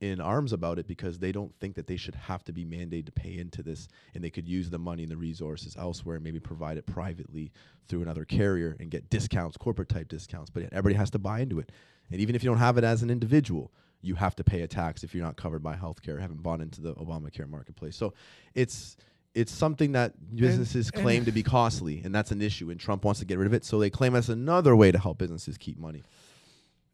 in 0.01 0.19
arms 0.19 0.51
about 0.51 0.77
it 0.77 0.87
because 0.87 1.19
they 1.19 1.31
don't 1.31 1.55
think 1.59 1.75
that 1.75 1.87
they 1.87 1.95
should 1.95 2.15
have 2.15 2.43
to 2.43 2.51
be 2.51 2.65
mandated 2.65 3.05
to 3.05 3.11
pay 3.11 3.37
into 3.37 3.63
this 3.63 3.87
and 4.13 4.23
they 4.23 4.29
could 4.29 4.47
use 4.47 4.69
the 4.69 4.77
money 4.77 5.03
and 5.03 5.11
the 5.11 5.17
resources 5.17 5.75
elsewhere 5.77 6.15
and 6.15 6.23
maybe 6.23 6.39
provide 6.39 6.77
it 6.77 6.85
privately 6.85 7.51
through 7.87 8.01
another 8.01 8.25
carrier 8.25 8.75
and 8.79 8.91
get 8.91 9.09
discounts, 9.09 9.57
corporate 9.57 9.89
type 9.89 10.09
discounts, 10.09 10.49
but 10.49 10.63
everybody 10.71 10.95
has 10.95 11.09
to 11.09 11.19
buy 11.19 11.39
into 11.39 11.59
it. 11.59 11.71
And 12.11 12.19
even 12.19 12.35
if 12.35 12.43
you 12.43 12.49
don't 12.49 12.59
have 12.59 12.77
it 12.77 12.83
as 12.83 13.03
an 13.03 13.09
individual, 13.09 13.71
you 14.01 14.15
have 14.15 14.35
to 14.35 14.43
pay 14.43 14.61
a 14.61 14.67
tax 14.67 15.03
if 15.03 15.15
you're 15.15 15.23
not 15.23 15.37
covered 15.37 15.63
by 15.63 15.75
healthcare, 15.75 16.19
haven't 16.19 16.43
bought 16.43 16.61
into 16.61 16.81
the 16.81 16.93
Obamacare 16.95 17.49
marketplace. 17.49 17.95
So 17.95 18.13
it's 18.53 18.97
it's 19.33 19.51
something 19.51 19.91
that 19.93 20.13
businesses 20.35 20.91
and- 20.93 21.01
claim 21.03 21.25
to 21.25 21.31
be 21.31 21.43
costly, 21.43 22.01
and 22.05 22.13
that's 22.13 22.31
an 22.31 22.41
issue. 22.41 22.69
And 22.69 22.79
Trump 22.79 23.03
wants 23.03 23.19
to 23.19 23.25
get 23.25 23.37
rid 23.37 23.47
of 23.47 23.53
it, 23.53 23.65
so 23.65 23.79
they 23.79 23.89
claim 23.89 24.13
that's 24.13 24.29
another 24.29 24.75
way 24.75 24.91
to 24.91 24.99
help 24.99 25.17
businesses 25.17 25.57
keep 25.57 25.77
money. 25.77 26.03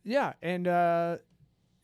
Yeah, 0.04 0.34
and 0.42 0.68
uh, 0.68 1.18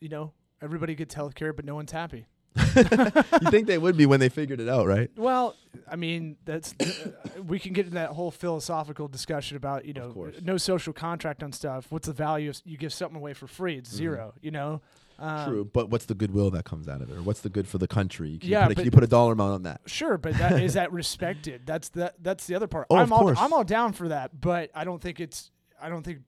you 0.00 0.08
know 0.08 0.32
everybody 0.62 0.94
gets 0.94 1.14
health 1.14 1.34
care, 1.34 1.52
but 1.52 1.64
no 1.64 1.74
one's 1.74 1.92
happy. 1.92 2.26
you 2.56 3.50
think 3.50 3.66
they 3.66 3.78
would 3.78 3.96
be 3.96 4.06
when 4.06 4.20
they 4.20 4.28
figured 4.28 4.60
it 4.60 4.68
out, 4.68 4.86
right? 4.86 5.10
Well, 5.16 5.54
I 5.88 5.96
mean, 5.96 6.36
that's 6.44 6.74
uh, 6.80 7.12
we 7.46 7.58
can 7.58 7.72
get 7.72 7.84
into 7.86 7.94
that 7.94 8.10
whole 8.10 8.30
philosophical 8.30 9.06
discussion 9.06 9.56
about 9.56 9.84
you 9.84 9.92
know 9.92 10.32
no 10.42 10.56
social 10.56 10.92
contract 10.92 11.42
on 11.42 11.52
stuff. 11.52 11.86
What's 11.90 12.06
the 12.08 12.12
value 12.12 12.50
of 12.50 12.60
you 12.64 12.76
give 12.76 12.92
something 12.92 13.16
away 13.16 13.34
for 13.34 13.46
free? 13.46 13.76
It's 13.76 13.92
0 13.94 14.34
You 14.40 14.50
know. 14.50 14.80
Um, 15.20 15.28
Mm-hmm. 15.28 15.50
True, 15.50 15.64
but 15.64 15.90
what's 15.90 16.04
the 16.04 16.14
goodwill 16.14 16.50
that 16.52 16.64
comes 16.64 16.88
out 16.88 17.02
of 17.02 17.10
it, 17.10 17.16
or 17.16 17.22
what's 17.22 17.40
the 17.40 17.48
good 17.48 17.66
for 17.66 17.78
the 17.78 17.88
country? 17.88 18.38
Can 18.38 18.48
Yeah, 18.48 18.62
you 18.62 18.66
put 18.68 18.72
a, 18.72 18.74
can 18.76 18.84
you 18.84 18.90
put 18.92 19.02
a 19.02 19.08
dollar 19.08 19.32
amount 19.32 19.52
on 19.54 19.62
that? 19.64 19.80
Sure, 19.86 20.16
but 20.16 20.34
that 20.34 20.60
is 20.62 20.74
that 20.74 20.92
respected. 21.00 21.62
That's 21.66 21.88
the 21.88 22.14
that's 22.22 22.46
the 22.46 22.54
other 22.54 22.68
part. 22.68 22.86
Oh, 22.88 22.96
I'm 22.96 23.02
of 23.02 23.12
all 23.12 23.20
course. 23.22 23.38
I'm 23.40 23.52
all 23.52 23.64
down 23.64 23.92
for 23.94 24.08
that, 24.08 24.40
but 24.40 24.70
I 24.76 24.84
don't 24.84 25.02
think 25.02 25.18
it's 25.18 25.50
I 25.82 25.88
don't 25.88 26.04
think 26.04 26.20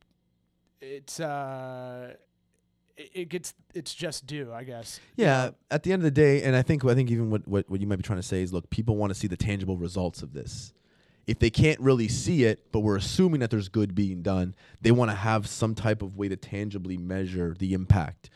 it's 0.80 1.20
uh 1.20 2.14
it, 3.14 3.28
gets 3.28 3.54
it's 3.74 3.94
just 3.94 4.26
due, 4.26 4.52
I 4.52 4.64
guess. 4.64 5.00
Yeah, 5.16 5.50
at 5.70 5.82
the 5.82 5.92
end 5.92 6.00
of 6.00 6.04
the 6.04 6.10
day, 6.10 6.42
and 6.42 6.54
I 6.54 6.62
think 6.62 6.84
I 6.84 6.94
think 6.94 7.10
even 7.10 7.30
what, 7.30 7.46
what 7.46 7.68
what 7.68 7.80
you 7.80 7.86
might 7.86 7.96
be 7.96 8.02
trying 8.02 8.18
to 8.18 8.26
say 8.26 8.42
is, 8.42 8.52
look, 8.52 8.68
people 8.70 8.96
want 8.96 9.10
to 9.10 9.18
see 9.18 9.26
the 9.26 9.36
tangible 9.36 9.76
results 9.76 10.22
of 10.22 10.32
this. 10.32 10.72
If 11.26 11.38
they 11.38 11.50
can't 11.50 11.78
really 11.80 12.08
see 12.08 12.44
it, 12.44 12.72
but 12.72 12.80
we're 12.80 12.96
assuming 12.96 13.40
that 13.40 13.50
there's 13.50 13.68
good 13.68 13.94
being 13.94 14.22
done, 14.22 14.54
they 14.80 14.90
want 14.90 15.10
to 15.10 15.16
have 15.16 15.46
some 15.46 15.74
type 15.74 16.02
of 16.02 16.16
way 16.16 16.28
to 16.28 16.36
tangibly 16.36 16.96
measure 16.96 17.54
the 17.58 17.72
impact. 17.72 18.30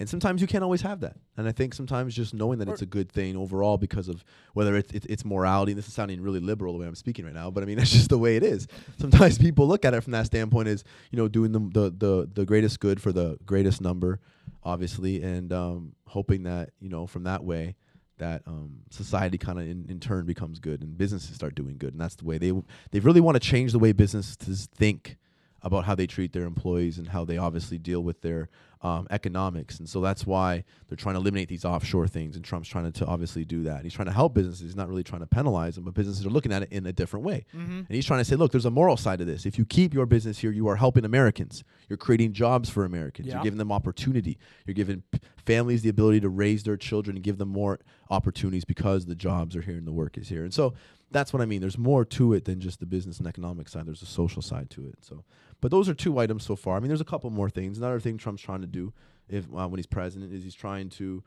And 0.00 0.08
sometimes 0.08 0.40
you 0.40 0.46
can't 0.46 0.64
always 0.64 0.80
have 0.80 1.00
that. 1.00 1.16
And 1.36 1.46
I 1.46 1.52
think 1.52 1.74
sometimes 1.74 2.16
just 2.16 2.32
knowing 2.32 2.58
that 2.60 2.70
it's 2.70 2.80
a 2.80 2.86
good 2.86 3.12
thing 3.12 3.36
overall 3.36 3.76
because 3.76 4.08
of 4.08 4.24
whether 4.54 4.74
it's, 4.74 4.90
it's, 4.92 5.04
it's 5.04 5.24
morality, 5.26 5.72
and 5.72 5.78
this 5.78 5.86
is 5.86 5.92
sounding 5.92 6.22
really 6.22 6.40
liberal 6.40 6.72
the 6.72 6.78
way 6.80 6.86
I'm 6.86 6.94
speaking 6.94 7.26
right 7.26 7.34
now, 7.34 7.50
but 7.50 7.62
I 7.62 7.66
mean, 7.66 7.76
that's 7.78 7.90
just 7.92 8.08
the 8.08 8.16
way 8.16 8.36
it 8.36 8.42
is. 8.42 8.66
Sometimes 8.98 9.36
people 9.36 9.68
look 9.68 9.84
at 9.84 9.92
it 9.92 10.00
from 10.00 10.12
that 10.12 10.24
standpoint 10.24 10.68
as, 10.68 10.84
you 11.10 11.18
know, 11.18 11.28
doing 11.28 11.52
the, 11.52 11.58
the, 11.58 11.90
the, 11.90 12.30
the 12.32 12.44
greatest 12.46 12.80
good 12.80 12.98
for 12.98 13.12
the 13.12 13.38
greatest 13.44 13.82
number, 13.82 14.20
obviously, 14.64 15.22
and 15.22 15.52
um, 15.52 15.92
hoping 16.06 16.44
that, 16.44 16.70
you 16.80 16.88
know, 16.88 17.06
from 17.06 17.24
that 17.24 17.44
way, 17.44 17.76
that 18.16 18.40
um, 18.46 18.80
society 18.88 19.36
kind 19.36 19.58
of 19.58 19.68
in, 19.68 19.84
in 19.90 20.00
turn 20.00 20.24
becomes 20.24 20.60
good 20.60 20.80
and 20.82 20.96
businesses 20.96 21.36
start 21.36 21.54
doing 21.54 21.76
good. 21.76 21.92
And 21.92 22.00
that's 22.00 22.16
the 22.16 22.24
way 22.24 22.38
they, 22.38 22.48
w- 22.48 22.64
they 22.90 23.00
really 23.00 23.20
want 23.20 23.34
to 23.34 23.40
change 23.40 23.72
the 23.72 23.78
way 23.78 23.92
businesses 23.92 24.66
think 24.74 25.18
about 25.62 25.84
how 25.84 25.94
they 25.94 26.06
treat 26.06 26.32
their 26.32 26.44
employees 26.44 26.98
and 26.98 27.08
how 27.08 27.24
they 27.24 27.36
obviously 27.36 27.76
deal 27.78 28.02
with 28.02 28.22
their 28.22 28.48
um, 28.82 29.06
economics. 29.10 29.78
And 29.78 29.88
so 29.88 30.00
that's 30.00 30.26
why 30.26 30.64
they're 30.88 30.96
trying 30.96 31.14
to 31.14 31.20
eliminate 31.20 31.48
these 31.48 31.64
offshore 31.64 32.08
things. 32.08 32.36
And 32.36 32.44
Trump's 32.44 32.68
trying 32.68 32.90
to, 32.90 32.98
to 33.00 33.06
obviously 33.06 33.44
do 33.44 33.64
that. 33.64 33.82
He's 33.82 33.92
trying 33.92 34.06
to 34.06 34.12
help 34.12 34.34
businesses. 34.34 34.60
He's 34.60 34.76
not 34.76 34.88
really 34.88 35.04
trying 35.04 35.20
to 35.20 35.26
penalize 35.26 35.74
them, 35.74 35.84
but 35.84 35.94
businesses 35.94 36.24
are 36.24 36.30
looking 36.30 36.52
at 36.52 36.62
it 36.62 36.72
in 36.72 36.86
a 36.86 36.92
different 36.92 37.26
way. 37.26 37.44
Mm-hmm. 37.54 37.78
And 37.78 37.88
he's 37.88 38.06
trying 38.06 38.20
to 38.20 38.24
say, 38.24 38.36
look, 38.36 38.52
there's 38.52 38.64
a 38.64 38.70
moral 38.70 38.96
side 38.96 39.18
to 39.18 39.24
this. 39.24 39.44
If 39.44 39.58
you 39.58 39.66
keep 39.66 39.92
your 39.92 40.06
business 40.06 40.38
here, 40.38 40.50
you 40.50 40.66
are 40.68 40.76
helping 40.76 41.04
Americans. 41.04 41.62
You're 41.88 41.98
creating 41.98 42.32
jobs 42.32 42.70
for 42.70 42.84
Americans. 42.84 43.28
Yeah. 43.28 43.34
You're 43.34 43.44
giving 43.44 43.58
them 43.58 43.70
opportunity. 43.72 44.38
You're 44.66 44.74
giving 44.74 45.02
p- 45.10 45.20
families 45.44 45.82
the 45.82 45.90
ability 45.90 46.20
to 46.20 46.28
raise 46.28 46.62
their 46.62 46.76
children 46.76 47.16
and 47.16 47.24
give 47.24 47.36
them 47.36 47.48
more 47.48 47.80
opportunities 48.10 48.64
because 48.64 49.04
the 49.04 49.14
jobs 49.14 49.56
are 49.56 49.62
here 49.62 49.76
and 49.76 49.86
the 49.86 49.92
work 49.92 50.16
is 50.16 50.28
here. 50.28 50.44
And 50.44 50.54
so 50.54 50.74
that's 51.10 51.32
what 51.32 51.42
I 51.42 51.46
mean. 51.46 51.60
There's 51.60 51.78
more 51.78 52.04
to 52.04 52.32
it 52.34 52.44
than 52.44 52.60
just 52.60 52.80
the 52.80 52.86
business 52.86 53.18
and 53.18 53.26
economic 53.26 53.68
side. 53.68 53.86
There's 53.86 54.02
a 54.02 54.06
social 54.06 54.42
side 54.42 54.70
to 54.70 54.86
it. 54.86 54.96
So, 55.00 55.24
but 55.60 55.70
those 55.70 55.88
are 55.88 55.94
two 55.94 56.18
items 56.18 56.44
so 56.44 56.56
far. 56.56 56.76
I 56.76 56.80
mean, 56.80 56.88
there's 56.88 57.00
a 57.00 57.04
couple 57.04 57.30
more 57.30 57.50
things. 57.50 57.78
Another 57.78 58.00
thing 58.00 58.18
Trump's 58.18 58.42
trying 58.42 58.60
to 58.60 58.66
do, 58.66 58.92
if 59.28 59.44
uh, 59.46 59.68
when 59.68 59.78
he's 59.78 59.86
president, 59.86 60.32
is 60.32 60.42
he's 60.44 60.54
trying 60.54 60.88
to, 60.90 61.22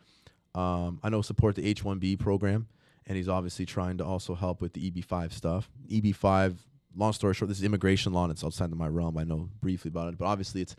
um, 0.55 0.99
I 1.03 1.09
know, 1.09 1.21
support 1.21 1.55
the 1.55 1.65
H-1B 1.65 2.19
program, 2.19 2.67
and 3.07 3.17
he's 3.17 3.29
obviously 3.29 3.65
trying 3.65 3.97
to 3.97 4.05
also 4.05 4.35
help 4.35 4.61
with 4.61 4.73
the 4.73 4.85
EB-5 4.87 5.31
stuff. 5.31 5.69
EB-5, 5.91 6.55
long 6.95 7.13
story 7.13 7.33
short, 7.33 7.49
this 7.49 7.57
is 7.59 7.63
immigration 7.63 8.13
law, 8.13 8.23
and 8.23 8.31
it's 8.31 8.43
outside 8.43 8.71
of 8.71 8.77
my 8.77 8.87
realm. 8.87 9.17
I 9.17 9.23
know 9.23 9.49
briefly 9.61 9.89
about 9.89 10.09
it, 10.09 10.17
but 10.17 10.25
obviously 10.25 10.61
it's 10.61 10.75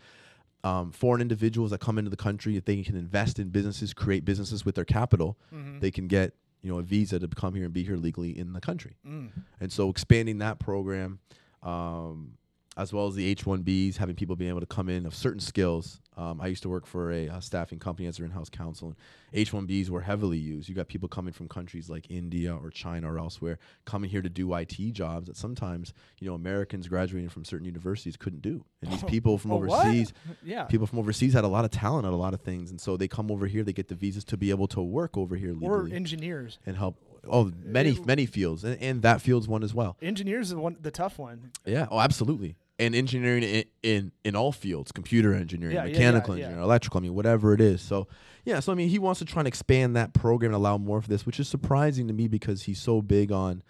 um, 0.62 0.92
foreign 0.92 1.20
individuals 1.20 1.70
that 1.72 1.80
come 1.80 1.98
into 1.98 2.10
the 2.10 2.16
country. 2.16 2.56
If 2.56 2.64
they 2.64 2.82
can 2.82 2.96
invest 2.96 3.38
in 3.38 3.48
businesses, 3.50 3.92
create 3.92 4.24
businesses 4.24 4.64
with 4.64 4.74
their 4.76 4.84
capital, 4.84 5.36
Mm-hmm. 5.54 5.80
they 5.80 5.90
can 5.90 6.06
get 6.08 6.34
you 6.62 6.70
know 6.70 6.78
a 6.78 6.82
visa 6.82 7.18
to 7.18 7.28
come 7.28 7.54
here 7.54 7.64
and 7.66 7.74
be 7.74 7.84
here 7.84 7.96
legally 7.96 8.36
in 8.38 8.54
the 8.54 8.60
country. 8.60 8.96
Mm. 9.06 9.28
And 9.60 9.70
so 9.70 9.90
expanding 9.90 10.38
that 10.38 10.58
program, 10.58 11.18
um, 11.62 12.38
as 12.76 12.92
well 12.92 13.06
as 13.06 13.14
the 13.14 13.24
H-1Bs, 13.26 13.96
having 13.98 14.16
people 14.16 14.34
being 14.36 14.50
able 14.50 14.60
to 14.60 14.66
come 14.66 14.88
in 14.88 15.06
of 15.06 15.14
certain 15.14 15.40
skills. 15.40 16.00
Um, 16.16 16.40
I 16.40 16.46
used 16.46 16.62
to 16.62 16.68
work 16.68 16.86
for 16.86 17.10
a, 17.12 17.28
uh 17.28 17.40
staffing 17.40 17.78
company 17.80 18.06
as 18.06 18.18
an 18.20 18.24
in-house 18.26 18.48
counsel, 18.48 18.88
and 18.88 18.96
H-1Bs 19.32 19.90
were 19.90 20.00
heavily 20.00 20.38
used. 20.38 20.68
You 20.68 20.74
got 20.74 20.86
people 20.88 21.08
coming 21.08 21.32
from 21.32 21.48
countries 21.48 21.88
like 21.90 22.08
India 22.10 22.54
or 22.54 22.70
China 22.70 23.12
or 23.12 23.18
elsewhere 23.18 23.58
coming 23.84 24.08
here 24.10 24.22
to 24.22 24.28
do 24.28 24.54
IT 24.54 24.76
jobs 24.92 25.26
that 25.26 25.36
sometimes 25.36 25.92
you 26.20 26.28
know 26.28 26.34
Americans 26.34 26.86
graduating 26.88 27.30
from 27.30 27.44
certain 27.44 27.64
universities 27.66 28.16
couldn't 28.16 28.42
do. 28.42 28.64
And 28.82 28.92
these 28.92 29.02
people 29.14 29.38
from 29.38 29.52
Oh, 29.52 29.56
overseas, 29.56 30.12
Yeah. 30.44 30.64
people 30.64 30.86
from 30.86 31.00
overseas 31.00 31.32
had 31.32 31.42
a 31.44 31.48
lot 31.48 31.64
of 31.64 31.70
talent 31.72 32.06
at 32.06 32.12
a 32.12 32.16
lot 32.16 32.32
of 32.34 32.40
things, 32.42 32.70
and 32.70 32.80
so 32.80 32.96
they 32.96 33.08
come 33.08 33.30
over 33.30 33.46
here. 33.48 33.64
They 33.64 33.72
get 33.72 33.88
the 33.88 33.96
visas 33.96 34.24
to 34.26 34.36
be 34.36 34.50
able 34.50 34.68
to 34.68 34.80
work 34.82 35.16
over 35.16 35.34
here 35.36 35.52
legally. 35.52 35.68
or 35.68 35.94
engineers. 35.94 36.58
and 36.66 36.76
help. 36.76 36.96
Oh, 37.26 37.50
many 37.64 37.90
it- 37.90 38.04
many 38.06 38.26
fields, 38.26 38.62
and, 38.64 38.80
and 38.82 39.02
that 39.02 39.20
field's 39.22 39.48
one 39.48 39.62
as 39.64 39.72
well. 39.74 39.96
Engineers 40.02 40.48
is 40.50 40.54
one 40.54 40.76
the 40.80 40.90
tough 40.90 41.18
one. 41.18 41.50
Yeah. 41.64 41.86
Oh, 41.90 41.98
absolutely. 41.98 42.56
And 42.84 42.94
engineering 42.94 43.42
in 43.42 43.64
in, 43.82 44.12
in 44.24 44.36
all 44.36 44.52
fields, 44.52 44.92
computer 44.92 45.34
engineering, 45.34 45.76
Yeah, 45.76 45.84
mechanical 45.84 46.34
yeah, 46.34 46.40
yeah. 46.40 46.44
engineering, 46.46 46.64
electrical, 46.64 46.98
I 46.98 47.02
mean, 47.02 47.14
whatever 47.14 47.54
it 47.54 47.60
is. 47.60 47.80
So, 47.80 48.08
yeah. 48.44 48.60
So 48.60 48.72
I 48.72 48.74
mean, 48.74 48.88
he 48.88 48.98
wants 48.98 49.18
to 49.20 49.24
try 49.24 49.40
and 49.40 49.48
expand 49.48 49.96
that 49.96 50.12
program 50.14 50.50
and 50.50 50.56
allow 50.56 50.78
more 50.78 51.00
for 51.00 51.08
this, 51.08 51.24
which 51.26 51.38
is 51.40 51.48
surprising 51.48 52.08
to 52.08 52.14
me 52.14 52.28
because 52.28 52.62
he's 52.64 52.80
so 52.80 53.00
big 53.02 53.32
on. 53.32 53.62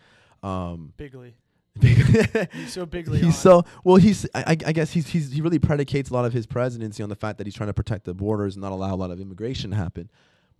Um, 0.42 0.92
Bigly. 0.98 1.35
He's 1.81 2.72
so 2.72 2.87
bigly 2.87 3.18
he's 3.18 3.27
on. 3.27 3.33
so 3.33 3.64
well. 3.83 3.96
He's 3.96 4.27
I, 4.33 4.44
I 4.50 4.55
guess 4.55 4.92
he's, 4.92 5.09
he's 5.09 5.33
he 5.33 5.40
really 5.40 5.59
predicates 5.59 6.09
a 6.09 6.12
lot 6.14 6.24
of 6.24 6.33
his 6.33 6.46
presidency 6.46 7.03
on 7.03 7.09
the 7.09 7.16
fact 7.16 7.38
that 7.38 7.48
he's 7.48 7.55
trying 7.55 7.66
to 7.66 7.74
protect 7.74 8.05
the 8.05 8.14
borders 8.14 8.55
and 8.55 8.62
not 8.62 8.70
allow 8.70 8.94
a 8.94 8.96
lot 8.96 9.11
of 9.11 9.20
immigration 9.20 9.70
to 9.70 9.77
happen. 9.77 10.09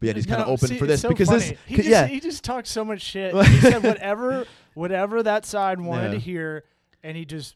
But 0.01 0.07
yet 0.09 0.17
he's 0.17 0.27
kind 0.27 0.43
of 0.43 0.49
open 0.49 0.67
see, 0.69 0.77
for 0.77 0.87
this 0.87 1.03
so 1.03 1.09
because 1.11 1.29
funny. 1.29 1.41
this, 1.41 1.59
he 1.67 1.77
just, 1.77 1.89
yeah, 1.89 2.07
he 2.09 2.19
just 2.19 2.43
talks 2.43 2.69
so 2.69 2.85
much 2.85 3.01
shit. 3.01 3.33
he 3.47 3.61
said 3.61 3.85
whatever 3.85 4.45
whatever 4.75 5.23
that 5.23 5.47
side 5.47 5.81
wanted 5.81 6.07
Yeah. 6.09 6.15
to 6.15 6.19
hear, 6.19 6.65
and 7.05 7.17
he 7.17 7.25
just 7.25 7.55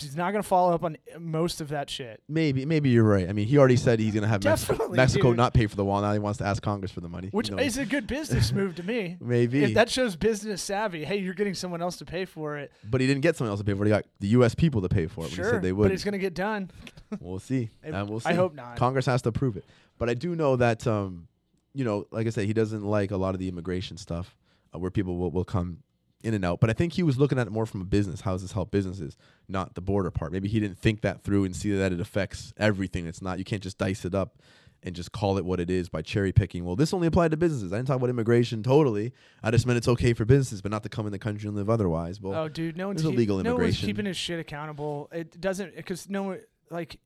he's 0.00 0.16
not 0.16 0.30
going 0.32 0.42
to 0.42 0.48
follow 0.48 0.72
up 0.74 0.84
on 0.84 0.96
most 1.18 1.60
of 1.60 1.68
that 1.68 1.90
shit. 1.90 2.22
Maybe, 2.28 2.64
maybe 2.64 2.88
you're 2.90 3.04
right. 3.04 3.28
I 3.28 3.32
mean, 3.32 3.46
he 3.46 3.58
already 3.58 3.76
said 3.76 3.98
he's 4.00 4.14
going 4.14 4.22
to 4.22 4.28
have 4.28 4.42
Mexico, 4.44 5.32
not 5.32 5.52
pay 5.54 5.66
for 5.66 5.76
the 5.76 5.84
wall. 5.84 6.00
Now 6.00 6.12
he 6.12 6.18
wants 6.18 6.38
to 6.38 6.44
ask 6.46 6.62
Congress 6.62 6.90
for 6.90 7.00
the 7.00 7.08
money. 7.08 7.28
Which 7.30 7.50
You 7.50 7.56
know, 7.56 7.62
is 7.62 7.76
a 7.78 7.84
good 7.86 8.06
business 8.06 8.52
move 8.52 8.74
to 8.76 8.82
me. 8.82 9.16
maybe. 9.20 9.64
If 9.64 9.74
that 9.74 9.90
shows 9.90 10.16
business 10.16 10.62
savvy, 10.62 11.04
hey, 11.04 11.18
you're 11.18 11.34
getting 11.34 11.54
someone 11.54 11.82
else 11.82 11.96
to 11.98 12.04
pay 12.04 12.24
for 12.24 12.56
it. 12.56 12.72
but 12.84 13.00
he 13.00 13.06
didn't 13.06 13.22
get 13.22 13.36
someone 13.36 13.50
else 13.50 13.60
to 13.60 13.64
pay 13.64 13.74
for 13.74 13.82
it. 13.82 13.86
He 13.86 13.90
got 13.90 14.04
the 14.20 14.28
U.S. 14.28 14.54
people 14.54 14.80
to 14.82 14.88
pay 14.88 15.06
for 15.06 15.20
it. 15.20 15.24
when 15.24 15.28
he 15.30 15.36
Sure, 15.36 15.50
said 15.52 15.62
they 15.62 15.70
but 15.72 15.76
would. 15.78 15.92
it's 15.92 16.04
going 16.04 16.12
to 16.12 16.18
get 16.18 16.34
done. 16.34 16.70
We'll 17.20 17.38
see. 17.38 17.70
I- 17.84 17.88
and 17.88 18.10
we'll 18.10 18.18
see. 18.20 18.30
I 18.30 18.34
hope 18.34 18.54
not. 18.54 18.76
Congress 18.76 19.06
has 19.06 19.22
to 19.22 19.28
approve 19.28 19.56
it. 19.56 19.64
But 19.96 20.10
I 20.10 20.14
do 20.14 20.34
know 20.34 20.56
that, 20.56 20.84
um, 20.88 21.28
you 21.72 21.84
know, 21.84 22.06
like 22.10 22.26
I 22.26 22.30
said, 22.30 22.46
he 22.46 22.52
doesn't 22.52 22.82
like 22.84 23.12
a 23.12 23.16
lot 23.16 23.34
of 23.34 23.38
the 23.38 23.48
immigration 23.48 23.96
stuff 23.96 24.36
uh, 24.74 24.78
where 24.80 24.90
people 24.90 25.16
will, 25.16 25.30
will 25.30 25.44
come 25.44 25.78
in 26.22 26.34
and 26.34 26.44
out. 26.44 26.60
But 26.60 26.70
I 26.70 26.72
think 26.72 26.94
he 26.94 27.02
was 27.02 27.18
looking 27.18 27.38
at 27.38 27.46
it 27.46 27.50
more 27.50 27.66
from 27.66 27.80
a 27.80 27.84
business. 27.84 28.22
How 28.22 28.32
does 28.32 28.42
this 28.42 28.52
help 28.52 28.70
businesses, 28.70 29.16
not 29.48 29.74
the 29.74 29.80
border 29.80 30.10
part? 30.10 30.32
Maybe 30.32 30.48
he 30.48 30.60
didn't 30.60 30.78
think 30.78 31.02
that 31.02 31.22
through 31.22 31.44
and 31.44 31.54
see 31.54 31.72
that 31.72 31.92
it 31.92 32.00
affects 32.00 32.52
everything. 32.56 33.06
It's 33.06 33.22
not, 33.22 33.38
you 33.38 33.44
can't 33.44 33.62
just 33.62 33.78
dice 33.78 34.04
it 34.04 34.14
up 34.14 34.38
and 34.82 34.94
just 34.94 35.12
call 35.12 35.36
it 35.36 35.44
what 35.44 35.58
it 35.58 35.70
is 35.70 35.88
by 35.88 36.02
cherry 36.02 36.32
picking. 36.32 36.64
Well, 36.64 36.76
this 36.76 36.94
only 36.94 37.08
applied 37.08 37.32
to 37.32 37.36
businesses. 37.36 37.72
I 37.72 37.76
didn't 37.76 37.88
talk 37.88 37.96
about 37.96 38.10
immigration 38.10 38.62
totally. 38.62 39.12
I 39.42 39.50
just 39.50 39.66
meant 39.66 39.76
it's 39.78 39.88
okay 39.88 40.12
for 40.12 40.24
businesses, 40.24 40.62
but 40.62 40.70
not 40.70 40.82
to 40.84 40.88
come 40.88 41.06
in 41.06 41.12
the 41.12 41.18
country 41.18 41.48
and 41.48 41.56
live 41.56 41.68
otherwise. 41.68 42.20
Well, 42.20 42.34
oh, 42.34 42.48
dude, 42.48 42.76
no 42.76 42.88
one's 42.88 43.02
there's 43.02 43.10
keep- 43.10 43.16
illegal 43.16 43.42
no 43.42 43.56
one's 43.56 43.80
keeping 43.80 44.06
his 44.06 44.16
shit 44.16 44.38
accountable. 44.38 45.08
It 45.12 45.40
doesn't 45.40 45.74
because 45.74 46.08
no 46.08 46.22
one 46.22 46.40
like 46.70 46.98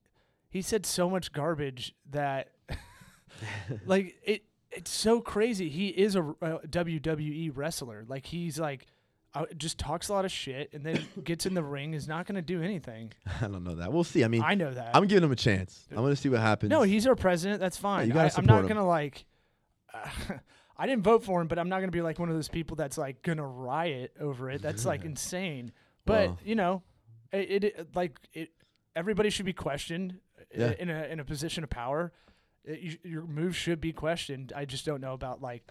he 0.51 0.63
said 0.63 0.85
so 0.85 1.09
much 1.09 1.33
garbage 1.33 1.95
that 2.11 2.51
like 3.87 4.17
it. 4.25 4.45
It's 4.73 4.91
so 4.91 5.21
crazy. 5.21 5.69
He 5.69 5.89
is 5.89 6.15
a, 6.15 6.23
a 6.23 6.61
WWE 6.69 7.51
wrestler. 7.55 8.05
Like 8.07 8.27
he's 8.27 8.59
like. 8.59 8.87
Uh, 9.33 9.45
just 9.57 9.79
talks 9.79 10.09
a 10.09 10.13
lot 10.13 10.25
of 10.25 10.33
shit 10.33 10.71
and 10.73 10.85
then 10.85 11.07
gets 11.25 11.47
in 11.47 11.55
the 11.55 11.63
ring 11.63 11.95
is 11.95 12.09
not 12.09 12.27
going 12.27 12.35
to 12.35 12.43
do 12.43 12.63
anything. 12.63 13.13
I 13.41 13.47
don't 13.47 13.63
know 13.63 13.77
that. 13.77 13.93
We'll 13.93 14.03
see. 14.03 14.25
I 14.25 14.29
mean, 14.29 14.43
I 14.43 14.55
know 14.57 14.73
that. 14.73 14.91
I'm 14.97 15.07
giving 15.07 15.23
him 15.23 15.31
a 15.31 15.37
chance. 15.37 15.87
I'm 15.91 15.99
going 15.99 16.11
to 16.11 16.17
see 16.21 16.29
what 16.29 16.41
happens. 16.41 16.71
No, 16.71 16.83
he's 16.83 17.07
our 17.07 17.15
president. 17.15 17.61
That's 17.61 17.77
fine. 17.77 18.09
you 18.09 18.13
gotta 18.13 18.35
I, 18.35 18.39
I'm 18.39 18.47
not 18.47 18.63
him. 18.63 18.69
gonna 18.69 18.87
like. 18.87 19.25
I 20.77 20.87
didn't 20.87 21.03
vote 21.03 21.25
for 21.25 21.41
him, 21.41 21.47
but 21.49 21.59
I'm 21.59 21.69
not 21.69 21.81
gonna 21.81 21.93
be 21.93 22.01
like 22.03 22.19
one 22.19 22.29
of 22.29 22.35
those 22.35 22.49
people 22.49 22.77
that's 22.77 22.97
like 22.97 23.23
gonna 23.23 23.47
riot 23.47 24.13
over 24.19 24.51
it. 24.51 24.63
That's 24.63 24.85
like 24.85 25.05
insane. 25.05 25.73
But 26.07 26.29
Well. 26.29 26.39
you 26.45 26.55
know, 26.55 26.83
it, 27.33 27.65
it 27.65 27.95
like 27.95 28.19
it. 28.33 28.51
Everybody 28.97 29.31
should 29.31 29.47
be 29.47 29.53
questioned 29.53 30.19
i- 30.39 30.45
Yeah. 30.59 30.73
in 30.79 30.89
a 30.91 31.05
in 31.05 31.21
a 31.21 31.25
position 31.25 31.63
of 31.65 31.71
power. 31.71 32.13
It, 32.65 32.81
you, 32.81 32.99
your 33.05 33.23
moves 33.27 33.57
should 33.57 33.81
be 33.81 33.93
questioned. 33.93 34.53
I 34.57 34.65
just 34.65 34.85
don't 34.87 35.01
know 35.01 35.13
about 35.13 35.43
like 35.43 35.71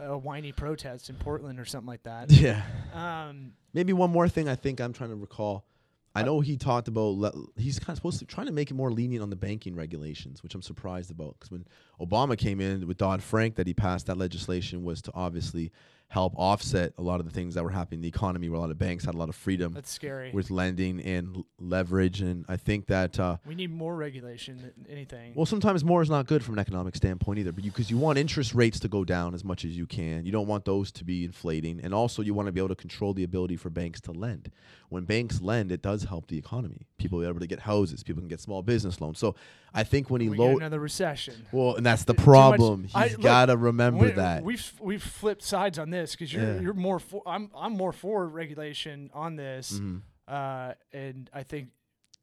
a 0.00 0.18
whiny 0.18 0.52
protest 0.52 1.10
in 1.10 1.16
Portland 1.16 1.58
or 1.60 1.64
something 1.64 1.88
like 1.88 2.02
that. 2.04 2.30
Yeah. 2.30 2.62
Um, 2.94 3.52
Maybe 3.72 3.92
one 3.92 4.10
more 4.10 4.28
thing 4.28 4.48
I 4.48 4.56
think 4.56 4.80
I'm 4.80 4.92
trying 4.92 5.10
to 5.10 5.16
recall. 5.16 5.64
I 6.12 6.24
know 6.24 6.40
he 6.40 6.56
talked 6.56 6.88
about 6.88 7.14
le- 7.14 7.32
he's 7.56 7.78
kind 7.78 7.90
of 7.90 7.96
supposed 7.96 8.18
to 8.18 8.24
trying 8.24 8.46
to 8.48 8.52
make 8.52 8.70
it 8.70 8.74
more 8.74 8.90
lenient 8.90 9.22
on 9.22 9.30
the 9.30 9.36
banking 9.36 9.76
regulations, 9.76 10.42
which 10.42 10.56
I'm 10.56 10.62
surprised 10.62 11.10
about 11.12 11.36
because 11.38 11.52
when 11.52 11.64
Obama 12.00 12.36
came 12.36 12.60
in 12.60 12.86
with 12.88 12.96
Dodd 12.96 13.22
Frank, 13.22 13.54
that 13.54 13.68
he 13.68 13.74
passed 13.74 14.06
that 14.06 14.16
legislation 14.18 14.82
was 14.82 15.00
to 15.02 15.12
obviously 15.14 15.70
help 16.10 16.32
offset 16.36 16.92
a 16.98 17.02
lot 17.02 17.20
of 17.20 17.24
the 17.24 17.30
things 17.32 17.54
that 17.54 17.62
were 17.62 17.70
happening 17.70 17.98
in 17.98 18.02
the 18.02 18.08
economy, 18.08 18.48
where 18.48 18.56
a 18.58 18.60
lot 18.60 18.72
of 18.72 18.78
banks 18.78 19.04
had 19.04 19.14
a 19.14 19.16
lot 19.16 19.28
of 19.28 19.34
freedom 19.36 19.72
that's 19.72 19.92
scary. 19.92 20.32
with 20.32 20.50
lending 20.50 21.00
and 21.00 21.36
l- 21.36 21.46
leverage, 21.60 22.20
and 22.20 22.44
I 22.48 22.56
think 22.56 22.86
that 22.88 23.18
uh, 23.20 23.36
we 23.46 23.54
need 23.54 23.70
more 23.70 23.94
regulation 23.94 24.56
than 24.58 24.72
anything. 24.90 25.34
well, 25.36 25.46
sometimes 25.46 25.84
more 25.84 26.02
is 26.02 26.10
not 26.10 26.26
good 26.26 26.44
from 26.44 26.54
an 26.54 26.58
economic 26.58 26.96
standpoint 26.96 27.38
either, 27.38 27.52
but 27.52 27.62
you 27.62 27.70
because 27.70 27.90
you 27.92 27.96
want 27.96 28.18
interest 28.18 28.54
rates 28.56 28.80
to 28.80 28.88
go 28.88 29.04
down 29.04 29.34
as 29.34 29.44
much 29.44 29.64
as 29.64 29.76
you 29.76 29.86
can. 29.86 30.26
You 30.26 30.32
don't 30.32 30.48
want 30.48 30.64
those 30.64 30.90
to 30.92 31.04
be 31.04 31.24
inflating, 31.24 31.80
and 31.80 31.94
also 31.94 32.22
you 32.22 32.34
want 32.34 32.46
to 32.46 32.52
be 32.52 32.58
able 32.60 32.70
to 32.70 32.74
control 32.74 33.14
the 33.14 33.22
ability 33.22 33.56
for 33.56 33.70
banks 33.70 34.00
to 34.02 34.12
lend. 34.12 34.50
When 34.88 35.04
banks 35.04 35.40
lend, 35.40 35.70
it 35.70 35.80
does 35.80 36.02
help 36.02 36.26
the 36.26 36.36
economy. 36.38 36.88
People 36.98 37.22
are 37.22 37.28
able 37.28 37.38
to 37.38 37.46
get 37.46 37.60
houses. 37.60 38.02
People 38.02 38.20
can 38.20 38.28
get 38.28 38.40
small 38.40 38.62
business 38.62 39.00
loans. 39.00 39.20
So 39.20 39.36
I 39.72 39.84
think 39.84 40.10
when 40.10 40.20
he 40.20 40.28
low, 40.28 40.56
another 40.56 40.80
recession. 40.80 41.46
well, 41.52 41.76
and 41.76 41.84
that's 41.86 42.04
the 42.04 42.14
much- 42.14 42.24
problem. 42.24 42.88
I- 42.94 43.08
He's 43.08 43.16
got 43.16 43.46
to 43.46 43.56
remember 43.56 44.06
We- 44.06 44.10
that. 44.12 44.42
we've 44.42 44.72
we've 44.80 45.02
flipped 45.02 45.42
sides 45.42 45.78
on 45.78 45.90
this 45.90 46.12
because 46.12 46.32
you're 46.32 46.54
Yeah. 46.56 46.60
you're 46.60 46.74
more 46.74 46.98
for 46.98 47.22
I'm 47.26 47.50
I'm 47.56 47.72
more 47.76 47.92
for 47.92 48.26
regulation 48.28 49.10
on 49.14 49.36
this, 49.36 49.78
Mhm. 49.78 50.02
uh, 50.28 50.74
and 50.92 51.30
I 51.32 51.42
think 51.44 51.68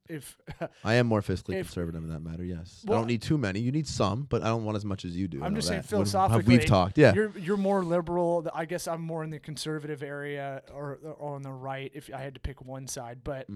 if 0.10 0.38
I 0.86 0.94
am 0.96 1.08
more 1.08 1.22
fiscally 1.22 1.56
if- 1.56 1.68
conservative 1.68 2.02
in 2.04 2.10
that 2.10 2.22
matter. 2.22 2.44
Yes, 2.44 2.86
I 2.88 2.92
don't 2.92 3.08
need 3.08 3.22
too 3.22 3.38
many. 3.38 3.60
You 3.60 3.72
need 3.74 3.88
some, 3.88 4.24
but 4.30 4.42
I 4.42 4.48
don't 4.48 4.64
want 4.64 4.78
as 4.78 4.86
much 4.86 5.04
as 5.04 5.16
you 5.18 5.28
do. 5.28 5.44
I'm 5.44 5.54
just 5.56 5.68
saying 5.68 5.82
that. 5.82 5.92
When- 5.92 6.06
philosophically, 6.06 6.58
we've 6.60 6.66
talked. 6.66 6.98
Yeah, 6.98 7.14
you're 7.14 7.38
you're 7.38 7.58
more 7.58 7.84
liberal. 7.84 8.48
I 8.54 8.66
guess 8.66 8.88
I'm 8.88 9.02
more 9.02 9.24
in 9.26 9.30
the 9.32 9.40
conservative 9.40 10.02
area 10.04 10.62
or, 10.74 11.00
or 11.04 11.36
on 11.36 11.42
the 11.42 11.52
right. 11.52 11.92
If 11.94 12.10
I 12.14 12.20
had 12.22 12.34
to 12.36 12.40
pick 12.40 12.62
one 12.64 12.88
side, 12.88 13.20
but 13.24 13.48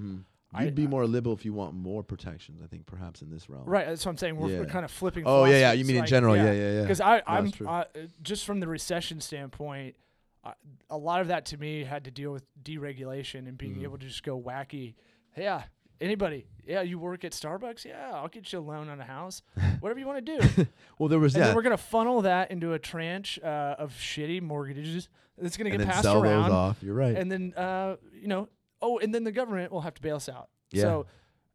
Mhm. 0.54 0.60
I- 0.60 0.64
You'd 0.66 0.76
be 0.76 0.88
more 0.88 1.06
liberal 1.08 1.34
if 1.36 1.46
you 1.46 1.54
want 1.54 1.74
more 1.74 2.04
protections. 2.04 2.62
I 2.64 2.68
think 2.68 2.86
perhaps 2.86 3.22
in 3.22 3.30
this 3.30 3.50
realm. 3.50 3.64
right, 3.66 3.86
that's 3.88 4.06
what 4.06 4.12
I'm 4.12 4.18
saying. 4.18 4.36
We're, 4.36 4.60
we're 4.60 4.66
kind 4.66 4.84
of 4.86 4.92
flipping. 4.92 5.24
Oh 5.26 5.46
yeah, 5.46 5.58
yeah. 5.60 5.72
You 5.74 5.86
mean 5.86 5.98
in 5.98 6.06
general? 6.06 6.36
Yeah, 6.36 6.52
yeah, 6.52 6.72
yeah. 6.74 6.82
Because 6.82 7.02
I, 7.02 7.22
I'm 7.26 7.52
uh, 7.66 7.86
just 8.22 8.46
from 8.46 8.60
the 8.60 8.68
recession 8.68 9.22
standpoint, 9.22 9.96
uh, 10.44 10.52
a 10.90 10.98
lot 10.98 11.22
of 11.22 11.28
that 11.30 11.46
to 11.48 11.58
me 11.58 11.84
had 11.84 12.04
to 12.06 12.12
deal 12.12 12.32
with 12.32 12.44
deregulation 12.64 13.48
and 13.48 13.58
being 13.58 13.76
Mhm. 13.76 13.84
able 13.84 13.98
to 13.98 14.06
just 14.08 14.24
go 14.24 14.40
wacky. 14.42 14.96
Yeah, 15.38 15.64
anybody. 16.02 16.48
Yeah, 16.66 16.82
you 16.82 17.00
work 17.00 17.24
at 17.24 17.32
Starbucks. 17.32 17.86
Yeah, 17.86 18.12
I'll 18.14 18.28
get 18.28 18.52
you 18.52 18.60
a 18.60 18.62
loan 18.62 18.90
on 18.90 19.00
a 19.00 19.06
house. 19.06 19.42
Whatever 19.80 20.00
you 20.00 20.08
want 20.08 20.26
to 20.26 20.40
do. 20.40 20.66
well, 21.00 21.08
there 21.10 21.20
was 21.20 21.34
and 21.36 21.42
yeah. 21.42 21.48
then 21.48 21.56
we're 21.56 21.62
gonna 21.62 21.78
funnel 21.78 22.24
that 22.24 22.52
into 22.52 22.74
a 22.74 22.80
tranche 22.80 23.40
uh, 23.44 23.76
of 23.80 23.94
shitty 23.94 24.42
mortgages 24.42 25.08
that's 25.38 25.56
gonna 25.58 25.70
and 25.70 25.80
get 25.80 25.86
then 25.86 25.94
passed 25.94 26.04
sell 26.04 26.22
around. 26.22 26.44
those 26.44 26.52
off. 26.52 26.84
You're 26.84 26.94
right. 26.96 27.16
And 27.16 27.32
then 27.32 27.54
uh, 27.56 27.96
you 28.20 28.28
know, 28.28 28.50
oh, 28.82 28.98
and 29.00 29.14
then 29.14 29.24
the 29.24 29.32
government 29.32 29.72
will 29.72 29.82
have 29.82 29.94
to 29.96 30.02
bail 30.02 30.16
us 30.16 30.28
out. 30.30 30.50
Yeah. 30.72 30.82
So 30.82 31.06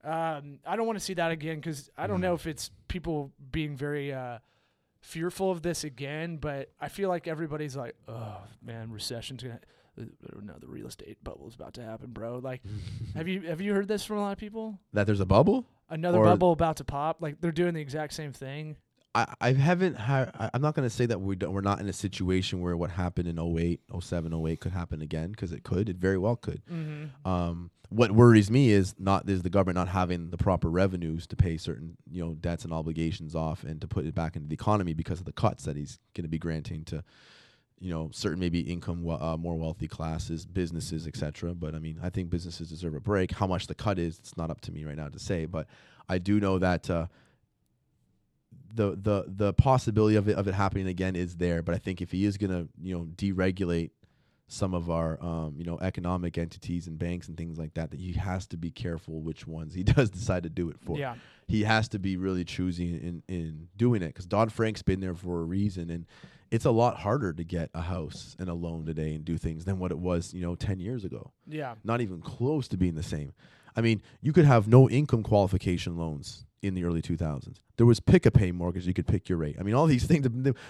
um, 0.05 0.61
I 0.67 0.77
don't 0.77 0.87
want 0.87 0.99
to 0.99 1.05
see 1.05 1.15
that 1.15 1.31
again 1.33 1.57
because 1.57 1.91
I 1.97 2.07
don't 2.07 2.19
Mhm. 2.19 2.23
know 2.23 2.35
if 2.35 2.47
it's 2.47 2.71
people 2.89 3.33
being 3.51 3.77
very 3.77 4.13
uh, 4.13 4.39
fearful 5.01 5.51
of 5.51 5.63
this 5.63 5.85
again, 5.85 6.37
but 6.37 6.71
I 6.81 6.89
feel 6.89 7.09
like 7.09 7.27
everybody's 7.29 7.77
like, 7.77 7.95
oh 8.09 8.39
man, 8.63 8.91
recession's 8.91 9.43
gonna. 9.43 9.61
uh, 10.01 10.05
No, 10.43 10.55
the 10.61 10.67
real 10.67 10.87
estate 10.87 11.23
bubble 11.25 11.49
is 11.49 11.55
about 11.55 11.75
to 11.75 11.83
happen, 11.83 12.11
bro. 12.13 12.39
Like, 12.39 12.63
have 13.15 13.27
you 13.29 13.41
have 13.43 13.61
you 13.61 13.73
heard 13.75 13.89
this 13.89 14.05
from 14.05 14.19
a 14.19 14.21
lot 14.21 14.33
of 14.33 14.39
people? 14.39 14.79
that 14.93 15.07
there's 15.07 15.21
a 15.21 15.27
bubble. 15.27 15.67
Another 15.89 16.19
Or- 16.19 16.25
bubble 16.25 16.53
about 16.53 16.77
to 16.79 16.85
pop. 16.85 17.23
Like 17.23 17.41
they're 17.41 17.53
doing 17.53 17.75
the 17.75 17.81
exact 17.81 18.13
same 18.13 18.33
thing. 18.33 18.77
I, 19.17 19.35
I 19.41 19.53
haven't 19.53 19.97
I- 19.99 20.51
I'm 20.53 20.63
not 20.63 20.75
going 20.75 20.87
to 20.89 20.95
say 20.95 21.07
that 21.07 21.21
we 21.21 21.37
don't, 21.37 21.53
we're 21.53 21.61
not 21.61 21.81
in 21.81 21.89
a 21.89 21.93
situation 21.93 22.61
where 22.61 22.77
what 22.77 22.91
happened 22.91 23.29
in 23.29 23.39
08, 23.39 23.81
07, 24.01 24.47
08 24.47 24.61
could 24.61 24.73
happen 24.73 25.01
again 25.03 25.31
because 25.31 25.53
it 25.53 25.63
could. 25.65 25.89
It 25.89 25.97
very 25.97 26.19
well 26.19 26.37
could. 26.37 26.63
Mm-hmm. 26.71 27.27
Um, 27.29 27.71
what 27.89 28.11
worries 28.13 28.51
me 28.51 28.71
is 28.71 28.95
not 28.99 29.29
is 29.31 29.43
the 29.43 29.51
government 29.51 29.77
not 29.77 29.89
having 29.89 30.31
the 30.31 30.37
proper 30.37 30.69
revenues 30.69 31.27
to 31.29 31.37
pay 31.37 31.57
certain 31.57 31.97
you 32.11 32.25
know 32.25 32.35
debts 32.35 32.65
and 32.65 32.73
obligations 32.73 33.35
off 33.37 33.63
and 33.63 33.81
to 33.81 33.87
put 33.87 34.05
it 34.05 34.15
back 34.15 34.35
into 34.37 34.49
the 34.49 34.55
economy 34.55 34.93
because 34.93 35.21
of 35.21 35.25
the 35.25 35.33
cuts 35.33 35.65
that 35.65 35.77
he's 35.77 35.99
going 36.15 36.25
to 36.25 36.29
be 36.29 36.39
granting 36.39 36.85
to 36.85 37.05
you 37.79 37.91
know 37.93 38.11
certain 38.13 38.41
maybe 38.41 38.59
income 38.61 39.05
we- 39.05 39.15
uh, 39.15 39.37
more 39.37 39.55
wealthy 39.55 39.87
classes 39.87 40.45
businesses 40.47 41.07
etc 41.07 41.55
but 41.55 41.77
i 41.77 41.79
mean 41.79 41.97
i 42.03 42.11
think 42.11 42.29
businesses 42.29 42.71
deserve 42.71 42.95
a 42.95 43.01
break 43.01 43.31
how 43.33 43.47
much 43.47 43.69
the 43.69 43.75
cut 43.75 43.99
is 44.01 44.19
it's 44.19 44.37
not 44.37 44.51
up 44.51 44.61
to 44.61 44.73
me 44.73 44.83
right 44.85 44.97
now 44.97 45.09
to 45.09 45.19
say 45.21 45.45
but 45.47 45.69
i 46.09 46.19
do 46.19 46.41
know 46.41 46.59
that 46.59 46.91
uh, 46.91 47.07
the 48.75 48.91
the 49.01 49.25
the 49.29 49.53
possibility 49.55 50.17
of 50.17 50.29
it 50.29 50.37
of 50.37 50.47
it 50.49 50.55
happening 50.55 50.87
again 50.87 51.17
is 51.17 51.37
there 51.37 51.63
but 51.63 51.75
i 51.75 51.79
think 51.79 52.01
if 52.03 52.11
he 52.13 52.25
is 52.25 52.37
going 52.37 52.51
to 52.51 52.69
you 52.83 52.95
know 52.97 53.05
deregulate 53.17 53.91
some 54.49 54.75
of 54.75 54.89
our 54.91 55.19
um, 55.25 55.55
you 55.59 55.65
know 55.65 55.77
economic 55.81 56.39
entities 56.39 56.87
and 56.87 56.99
banks 56.99 57.27
and 57.29 57.37
things 57.37 57.59
like 57.59 57.75
that 57.75 57.91
that 57.91 57.99
he 57.99 58.13
has 58.13 58.47
to 58.47 58.57
be 58.57 58.71
careful 58.71 59.21
which 59.21 59.47
ones 59.47 59.75
he 59.75 59.83
does 59.95 60.11
decide 60.11 60.43
to 60.45 60.49
do 60.49 60.69
it 60.71 60.77
for 60.79 60.97
Yeah. 60.99 61.17
he 61.49 61.65
has 61.65 61.89
to 61.89 61.99
be 61.99 62.17
really 62.17 62.45
choosy 62.45 62.95
in 62.95 63.23
in 63.29 63.69
doing 63.77 64.03
it 64.03 64.09
because 64.09 64.27
Dodd 64.27 64.53
Frank's 64.53 64.83
been 64.83 65.01
there 65.01 65.15
for 65.15 65.41
a 65.41 65.45
reason, 65.45 65.91
and 65.91 66.07
it's 66.53 66.65
a 66.65 66.71
lot 66.71 66.99
harder 66.99 67.33
to 67.33 67.43
get 67.43 67.71
a 67.75 67.83
house 67.83 68.37
and 68.39 68.49
a 68.49 68.55
loan 68.55 68.87
today 68.87 69.15
and 69.17 69.25
do 69.25 69.37
things 69.37 69.65
than 69.65 69.81
what 69.81 69.91
it 69.91 69.99
was, 69.99 70.33
you 70.33 70.43
know, 70.43 70.55
ten 70.55 70.79
years 70.79 71.05
ago. 71.05 71.33
Yeah. 71.49 71.75
Not 71.83 72.01
even 72.01 72.21
close 72.21 72.69
to 72.69 72.77
being 72.77 72.95
the 72.95 73.03
same. 73.03 73.33
I 73.75 73.81
mean, 73.81 74.01
you 74.23 74.33
could 74.33 74.45
have 74.45 74.69
no 74.69 74.89
income 74.89 75.25
qualification 75.25 75.97
loans 75.97 76.46
in 76.63 76.75
the 76.75 76.85
early 76.85 77.03
2000s. 77.03 77.57
There 77.77 77.87
was 77.87 78.01
pick 78.01 78.25
a 78.27 78.31
pay 78.31 78.53
mortgage. 78.53 78.87
You 78.87 78.95
could 78.95 79.07
pick 79.07 79.29
your 79.29 79.39
rate. 79.39 79.57
I 79.61 79.63
mean, 79.63 79.75
all 79.75 79.87
these 79.87 80.05
things 80.07 80.27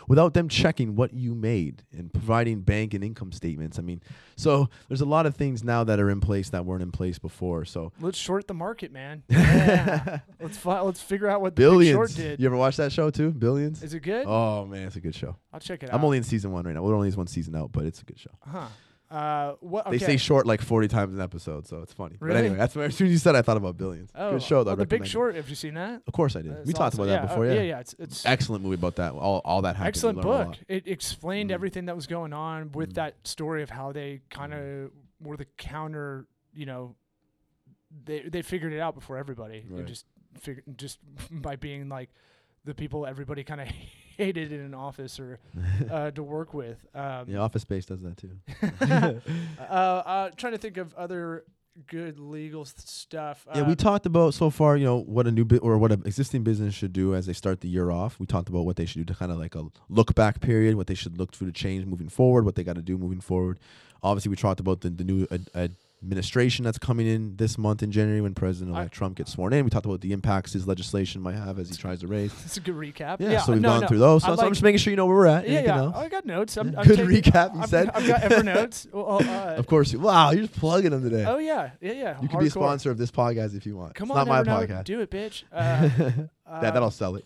without 0.08 0.34
them 0.34 0.48
checking 0.48 0.96
what 0.96 1.14
you 1.14 1.34
made 1.34 1.84
and 1.96 2.12
providing 2.12 2.62
bank 2.62 2.94
and 2.94 3.04
income 3.04 3.32
statements. 3.32 3.78
I 3.78 3.82
mean, 3.82 4.02
so 4.36 4.68
there's 4.88 5.00
a 5.00 5.06
lot 5.06 5.26
of 5.26 5.36
things 5.36 5.62
now 5.62 5.84
that 5.84 6.00
are 6.00 6.10
in 6.10 6.20
place 6.20 6.50
that 6.50 6.64
weren't 6.64 6.82
in 6.82 6.90
place 6.90 7.18
before. 7.18 7.64
So 7.64 7.92
Let's 8.00 8.18
short 8.18 8.48
the 8.48 8.54
market, 8.54 8.92
man. 8.92 9.22
Yeah. 9.30 10.18
let's 10.40 10.56
fi- 10.58 10.80
let's 10.80 11.00
figure 11.00 11.28
out 11.28 11.40
what 11.40 11.54
Billions. 11.54 11.94
Short 11.94 12.14
did. 12.14 12.40
You 12.40 12.46
ever 12.46 12.56
watch 12.56 12.76
that 12.76 12.92
show 12.92 13.10
too? 13.10 13.30
Billions. 13.30 13.82
Is 13.82 13.94
it 13.94 14.00
good? 14.00 14.26
Oh 14.26 14.66
man, 14.66 14.86
it's 14.86 14.96
a 14.96 15.00
good 15.00 15.14
show. 15.14 15.36
I'll 15.52 15.60
check 15.60 15.82
it 15.82 15.90
out. 15.90 15.94
I'm 15.94 16.04
only 16.04 16.18
in 16.18 16.24
season 16.24 16.52
one 16.52 16.64
right 16.64 16.74
now. 16.74 16.82
We're 16.82 16.94
only 16.94 17.10
one 17.12 17.26
season 17.26 17.54
out, 17.56 17.72
but 17.72 17.84
it's 17.84 18.00
a 18.02 18.04
good 18.04 18.18
show. 18.18 18.30
Huh. 18.46 18.66
Uh, 19.10 19.52
what? 19.60 19.86
Okay. 19.86 19.98
They 19.98 20.04
say 20.04 20.16
short 20.16 20.46
like 20.46 20.60
40 20.60 20.88
times 20.88 21.14
an 21.14 21.20
episode, 21.20 21.66
so 21.66 21.80
it's 21.82 21.92
funny. 21.92 22.16
But 22.18 22.26
Really? 22.26 22.38
anyway, 22.40 22.56
that's 22.56 22.74
what, 22.74 22.86
as 22.86 22.96
soon 22.96 23.06
as 23.06 23.12
you 23.12 23.18
said, 23.18 23.36
I 23.36 23.42
thought 23.42 23.56
about 23.56 23.76
Billions. 23.76 24.10
oh, 24.16 24.32
good 24.32 24.42
show 24.42 24.64
though. 24.64 24.74
the 24.74 24.84
Big. 24.86 25.06
Short. 25.06 25.36
Have 25.36 25.48
you 25.48 25.54
seen 25.54 25.74
that? 25.74 26.02
Of 26.06 26.12
course 26.12 26.34
I 26.34 26.42
did. 26.42 26.52
Uh, 26.52 26.56
we 26.64 26.72
talked 26.72 26.94
awesome. 26.94 27.04
about 27.04 27.22
that 27.22 27.28
before. 27.28 27.44
uh, 27.44 27.48
yeah. 27.48 27.54
yeah, 27.54 27.62
yeah. 27.62 27.78
It's 27.80 27.94
it's 27.98 28.26
Excellent 28.26 28.64
movie 28.64 28.74
about 28.74 28.96
that. 28.96 29.12
All 29.12 29.40
all 29.44 29.62
that 29.62 29.76
happened. 29.76 29.88
excellent 29.88 30.20
book. 30.22 30.56
It 30.68 30.88
explained 30.88 31.50
Mm. 31.50 31.54
everything 31.54 31.84
that 31.86 31.94
was 31.94 32.06
going 32.08 32.32
on 32.32 32.72
with 32.72 32.90
Mm. 32.90 32.94
that 32.94 33.14
story 33.24 33.62
of 33.62 33.70
how 33.70 33.92
they 33.92 34.22
kind 34.30 34.52
of 34.52 34.90
were 35.20 35.36
the 35.36 35.46
counter, 35.56 36.26
you 36.52 36.66
know, 36.66 36.96
they 38.04 38.22
they 38.22 38.42
figured 38.42 38.72
it 38.72 38.80
out 38.80 38.94
before 38.96 39.16
everybody. 39.18 39.64
They 39.68 39.76
Right. 39.76 39.86
just 39.86 40.04
figured 40.40 40.64
just 40.76 40.98
by 41.30 41.54
being 41.56 41.88
like 41.88 42.10
the 42.64 42.74
people 42.74 43.06
everybody 43.06 43.44
kind 43.44 43.60
of 43.60 43.68
hated 44.16 44.52
in 44.52 44.60
an 44.60 44.74
office 44.74 45.18
or 45.20 45.38
uh, 45.90 46.10
to 46.12 46.22
work 46.22 46.54
with. 46.54 46.84
Um, 46.94 47.26
Yeah, 47.28 47.38
Office 47.38 47.62
Space 47.62 47.86
does 47.86 48.00
that 48.02 48.16
too. 48.16 48.30
uh, 49.60 49.62
uh, 49.72 50.30
trying 50.36 50.52
to 50.52 50.58
think 50.58 50.76
of 50.76 50.94
other 50.94 51.44
good 51.86 52.18
legal 52.18 52.64
stuff. 52.64 53.46
Yeah, 53.54 53.62
we 53.62 53.72
Um, 53.72 53.76
talked 53.76 54.06
about 54.06 54.32
so 54.32 54.48
far, 54.48 54.78
you 54.78 54.84
know, 54.84 54.96
what 55.02 55.26
a 55.26 55.30
new 55.30 55.44
bit 55.44 55.62
or 55.62 55.76
what 55.76 55.92
an 55.92 56.02
existing 56.06 56.42
business 56.42 56.72
should 56.74 56.94
do 56.94 57.14
as 57.14 57.26
they 57.26 57.34
start 57.34 57.60
the 57.60 57.68
year 57.68 57.90
off. 57.90 58.18
We 58.18 58.24
talked 58.26 58.48
about 58.48 58.64
what 58.64 58.76
they 58.76 58.86
should 58.86 59.00
do 59.06 59.12
to 59.12 59.18
kind 59.18 59.30
of 59.30 59.38
like 59.38 59.54
a 59.54 59.64
look 59.90 60.14
back 60.14 60.40
period, 60.40 60.76
what 60.76 60.86
they 60.86 60.94
should 60.94 61.18
look 61.18 61.32
to 61.32 61.44
to 61.44 61.52
change 61.52 61.84
moving 61.84 62.08
forward, 62.08 62.44
what 62.46 62.54
they 62.54 62.64
got 62.64 62.76
to 62.76 62.82
do 62.82 62.96
moving 62.96 63.20
forward. 63.20 63.58
Obviously, 64.02 64.30
we 64.30 64.36
talked 64.36 64.60
about 64.60 64.80
the, 64.80 64.88
the 64.90 65.04
new 65.04 65.26
ad- 65.30 65.50
administration 66.02 66.64
that's 66.64 66.78
coming 66.78 67.06
in 67.06 67.36
this 67.36 67.56
month 67.56 67.82
in 67.82 67.90
January 67.90 68.20
when 68.20 68.34
President 68.34 68.70
elect 68.76 68.92
Trump 68.92 69.16
gets 69.16 69.32
sworn 69.32 69.52
in. 69.54 69.64
We 69.64 69.70
talked 69.70 69.86
about 69.86 70.02
the 70.02 70.12
impacts 70.12 70.52
his 70.52 70.66
legislation 70.66 71.22
might 71.22 71.34
have 71.36 71.58
as 71.58 71.70
he 71.70 71.74
tries 71.76 72.00
to 72.00 72.06
raise. 72.06 72.32
It's 72.44 72.56
a 72.58 72.60
good 72.60 72.74
recap. 72.74 73.16
Yeah, 73.18 73.30
Yeah, 73.30 73.40
so 73.40 73.52
we've 73.52 73.62
no, 73.62 73.70
gone 73.70 73.80
no. 73.80 73.86
through 73.88 73.98
those. 73.98 74.22
So, 74.22 74.32
I 74.32 74.36
so 74.36 74.42
I'm 74.46 74.52
just 74.52 74.62
making 74.62 74.78
sure 74.78 74.90
you 74.90 74.96
know 74.96 75.06
where 75.06 75.16
we're 75.16 75.26
at. 75.26 75.44
Yeah, 75.48 75.58
Anything 75.58 75.74
yeah. 75.74 75.82
else? 75.82 75.96
I 75.96 76.08
got 76.08 76.26
notes. 76.26 76.56
I'm. 76.58 76.68
I'm 76.78 76.86
Good 76.86 76.96
taking- 76.98 77.22
recap, 77.32 77.54
you 77.54 77.60
I've, 77.62 77.68
said. 77.70 77.90
I've 77.94 78.06
got 78.06 78.20
Evernotes. 78.22 78.86
Well, 78.92 79.22
uh, 79.22 79.54
Of 79.56 79.66
course. 79.66 79.92
you- 79.92 80.00
Wow, 80.00 80.30
you're 80.32 80.42
just 80.46 80.58
plugging 80.60 80.90
them 80.90 81.02
today. 81.02 81.24
oh 81.26 81.38
yeah, 81.38 81.70
yeah, 81.80 81.92
yeah. 81.92 82.20
you 82.20 82.28
can 82.28 82.38
be 82.40 82.46
a 82.46 82.50
sponsor 82.50 82.90
of 82.90 82.98
this 82.98 83.10
podcast 83.10 83.56
if 83.56 83.64
you 83.66 83.76
want. 83.76 83.94
Come 83.94 84.10
it's 84.10 84.18
on, 84.18 84.26
not 84.28 84.28
my 84.28 84.42
Evernote, 84.42 84.68
podcast. 84.68 84.84
Do 84.84 85.00
it, 85.00 85.10
bitch. 85.10 85.44
Uh, 85.52 85.88
that, 86.60 86.74
that'll 86.74 86.90
sell 86.90 87.16
it. 87.16 87.24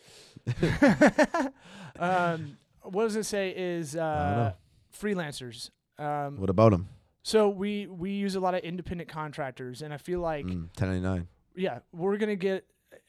um, 1.99 2.57
what 2.83 3.05
does 3.05 3.17
it 3.17 3.25
say 3.25 3.51
is 3.55 3.95
uh, 3.97 4.53
freelancers. 4.99 5.71
Um, 5.99 6.39
What 6.39 6.49
about 6.51 6.71
them? 6.73 6.89
So 7.23 7.49
we 7.49 7.87
we 7.87 8.11
use 8.13 8.35
a 8.35 8.41
lot 8.41 8.55
of 8.55 8.61
independent 8.61 9.09
contractors, 9.09 9.83
and 9.83 9.93
I 9.93 9.99
feel 9.99 10.21
like 10.21 10.47
Mm, 10.47 10.69
1099. 10.79 11.29
yeah, 11.55 11.81
we're 11.93 12.17
gonna 12.17 12.37
get. 12.37 12.65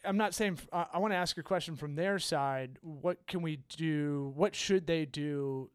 I'm 0.06 0.18
not 0.18 0.34
saying. 0.34 0.60
I 0.72 0.98
want 1.00 1.12
to 1.14 1.18
ask 1.18 1.38
a 1.38 1.44
question 1.44 1.76
from 1.76 1.96
their 1.96 2.20
side. 2.20 2.78
What 2.82 3.26
can 3.28 3.42
we 3.42 3.60
do? 3.78 4.32
What 4.36 4.56
should 4.56 4.86
they 4.88 5.06
do? 5.06 5.70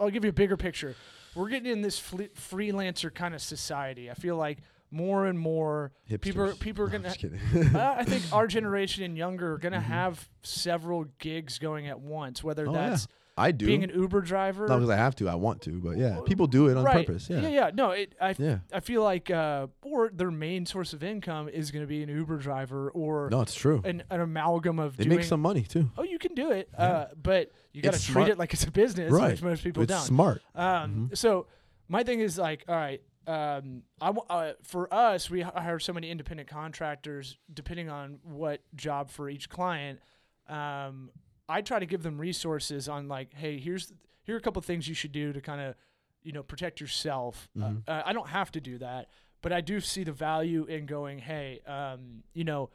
I'll 0.00 0.10
give 0.10 0.24
you 0.24 0.30
a 0.30 0.34
bigger 0.34 0.56
picture. 0.56 0.94
We're 1.34 1.48
getting 1.48 1.70
in 1.72 1.80
this 1.82 1.98
fle- 1.98 2.32
freelancer 2.34 3.12
kind 3.14 3.34
of 3.34 3.40
society. 3.40 4.10
I 4.10 4.14
feel 4.14 4.36
like 4.36 4.58
more 4.90 5.26
and 5.26 5.38
more 5.38 5.92
people 6.20 6.42
are, 6.42 6.54
people 6.54 6.84
are 6.84 6.90
No, 6.90 6.98
gonna. 6.98 7.78
uh, 7.78 7.94
I 7.98 8.04
think 8.08 8.24
our 8.32 8.46
generation 8.46 9.04
and 9.04 9.16
younger 9.16 9.54
are 9.54 9.58
gonna 9.58 9.80
have 9.80 10.28
several 10.42 11.04
gigs 11.18 11.58
going 11.58 11.86
at 11.86 12.00
once. 12.00 12.42
Whether 12.44 12.66
Mm-hmm. 12.66 12.76
Oh, 12.76 12.80
yeah. 12.80 12.96
I 13.42 13.50
do. 13.52 13.66
being 13.66 13.84
an 13.84 13.90
Uber 13.90 14.20
driver, 14.22 14.66
Not 14.66 14.76
because 14.76 14.90
I 14.90 14.96
have 14.96 15.14
to. 15.16 15.28
I 15.28 15.34
want 15.34 15.62
to, 15.62 15.80
but 15.80 15.96
yeah, 15.98 16.20
people 16.26 16.46
do 16.46 16.68
it 16.68 16.76
on 16.76 16.84
right? 16.84 17.06
purpose. 17.06 17.28
yeah, 17.30 17.40
Yeah. 17.42 17.48
yeah. 17.48 17.70
No, 17.74 17.90
it, 17.90 18.14
I 18.20 18.34
Yeah. 18.38 18.58
I 18.72 18.80
feel 18.80 19.02
like 19.02 19.30
uh, 19.30 19.66
or 19.82 20.10
their 20.12 20.30
main 20.30 20.66
source 20.66 20.92
of 20.92 21.02
income 21.02 21.48
is 21.48 21.70
going 21.70 21.82
to 21.82 21.86
be 21.86 22.02
an 22.02 22.08
Uber 22.08 22.38
driver 22.38 22.90
or 22.90 23.28
No, 23.30 23.40
it's 23.40 23.54
true. 23.54 23.80
an, 23.84 24.02
an 24.10 24.20
amalgam 24.20 24.78
of 24.78 24.96
They 24.96 25.04
doing. 25.04 25.16
make 25.18 25.24
some 25.26 25.40
money 25.40 25.62
too. 25.62 25.90
oh, 25.98 26.02
you 26.04 26.18
can 26.18 26.34
do 26.34 26.50
it, 26.50 26.68
uh, 26.78 27.06
but 27.22 27.50
you 27.72 27.82
got 27.82 27.94
to 27.94 28.02
treat 28.02 28.28
it 28.28 28.38
like 28.38 28.52
it's 28.54 28.64
a 28.64 28.70
business, 28.70 29.12
Right. 29.12 29.32
which 29.32 29.42
most 29.42 29.64
people 29.64 29.82
it's 29.82 29.92
don't. 29.92 30.02
smart. 30.02 30.42
Um, 30.54 31.10
Mhm. 31.10 31.16
So 31.18 31.46
my 31.88 32.02
thing 32.04 32.20
is 32.20 32.38
like, 32.38 32.64
all 32.68 32.74
right, 32.76 33.02
um, 33.26 33.82
I 34.00 34.06
w- 34.06 34.26
uh, 34.28 34.52
for 34.62 34.92
us, 34.92 35.30
we 35.30 35.42
hire 35.42 35.78
so 35.78 35.92
many 35.92 36.10
independent 36.10 36.48
contractors, 36.48 37.38
depending 37.52 37.88
on 37.88 38.18
what 38.24 38.60
job 38.74 39.10
for 39.10 39.28
each 39.30 39.48
client. 39.48 40.00
Um, 40.48 41.10
I 41.48 41.60
try 41.62 41.78
to 41.78 41.86
give 41.86 42.02
them 42.02 42.18
resources 42.18 42.88
on 42.88 43.08
like, 43.08 43.34
hey, 43.34 43.58
here's 43.58 43.92
here 44.24 44.34
are 44.36 44.38
a 44.38 44.40
couple 44.40 44.62
things 44.62 44.88
you 44.88 44.94
should 44.94 45.12
do 45.12 45.32
to 45.32 45.40
kind 45.40 45.60
of, 45.60 45.74
you 46.22 46.32
know, 46.32 46.42
protect 46.42 46.80
yourself. 46.80 47.48
Uh, 47.60 47.72
uh, 47.88 48.02
I 48.06 48.12
don't 48.12 48.28
have 48.28 48.52
to 48.52 48.60
do 48.60 48.78
that, 48.78 49.08
but 49.42 49.52
I 49.52 49.60
do 49.60 49.80
see 49.80 50.04
the 50.04 50.12
value 50.12 50.64
in 50.64 50.86
going, 50.86 51.18
hey, 51.18 51.60
um, 51.66 52.22
you 52.32 52.44
know, 52.44 52.70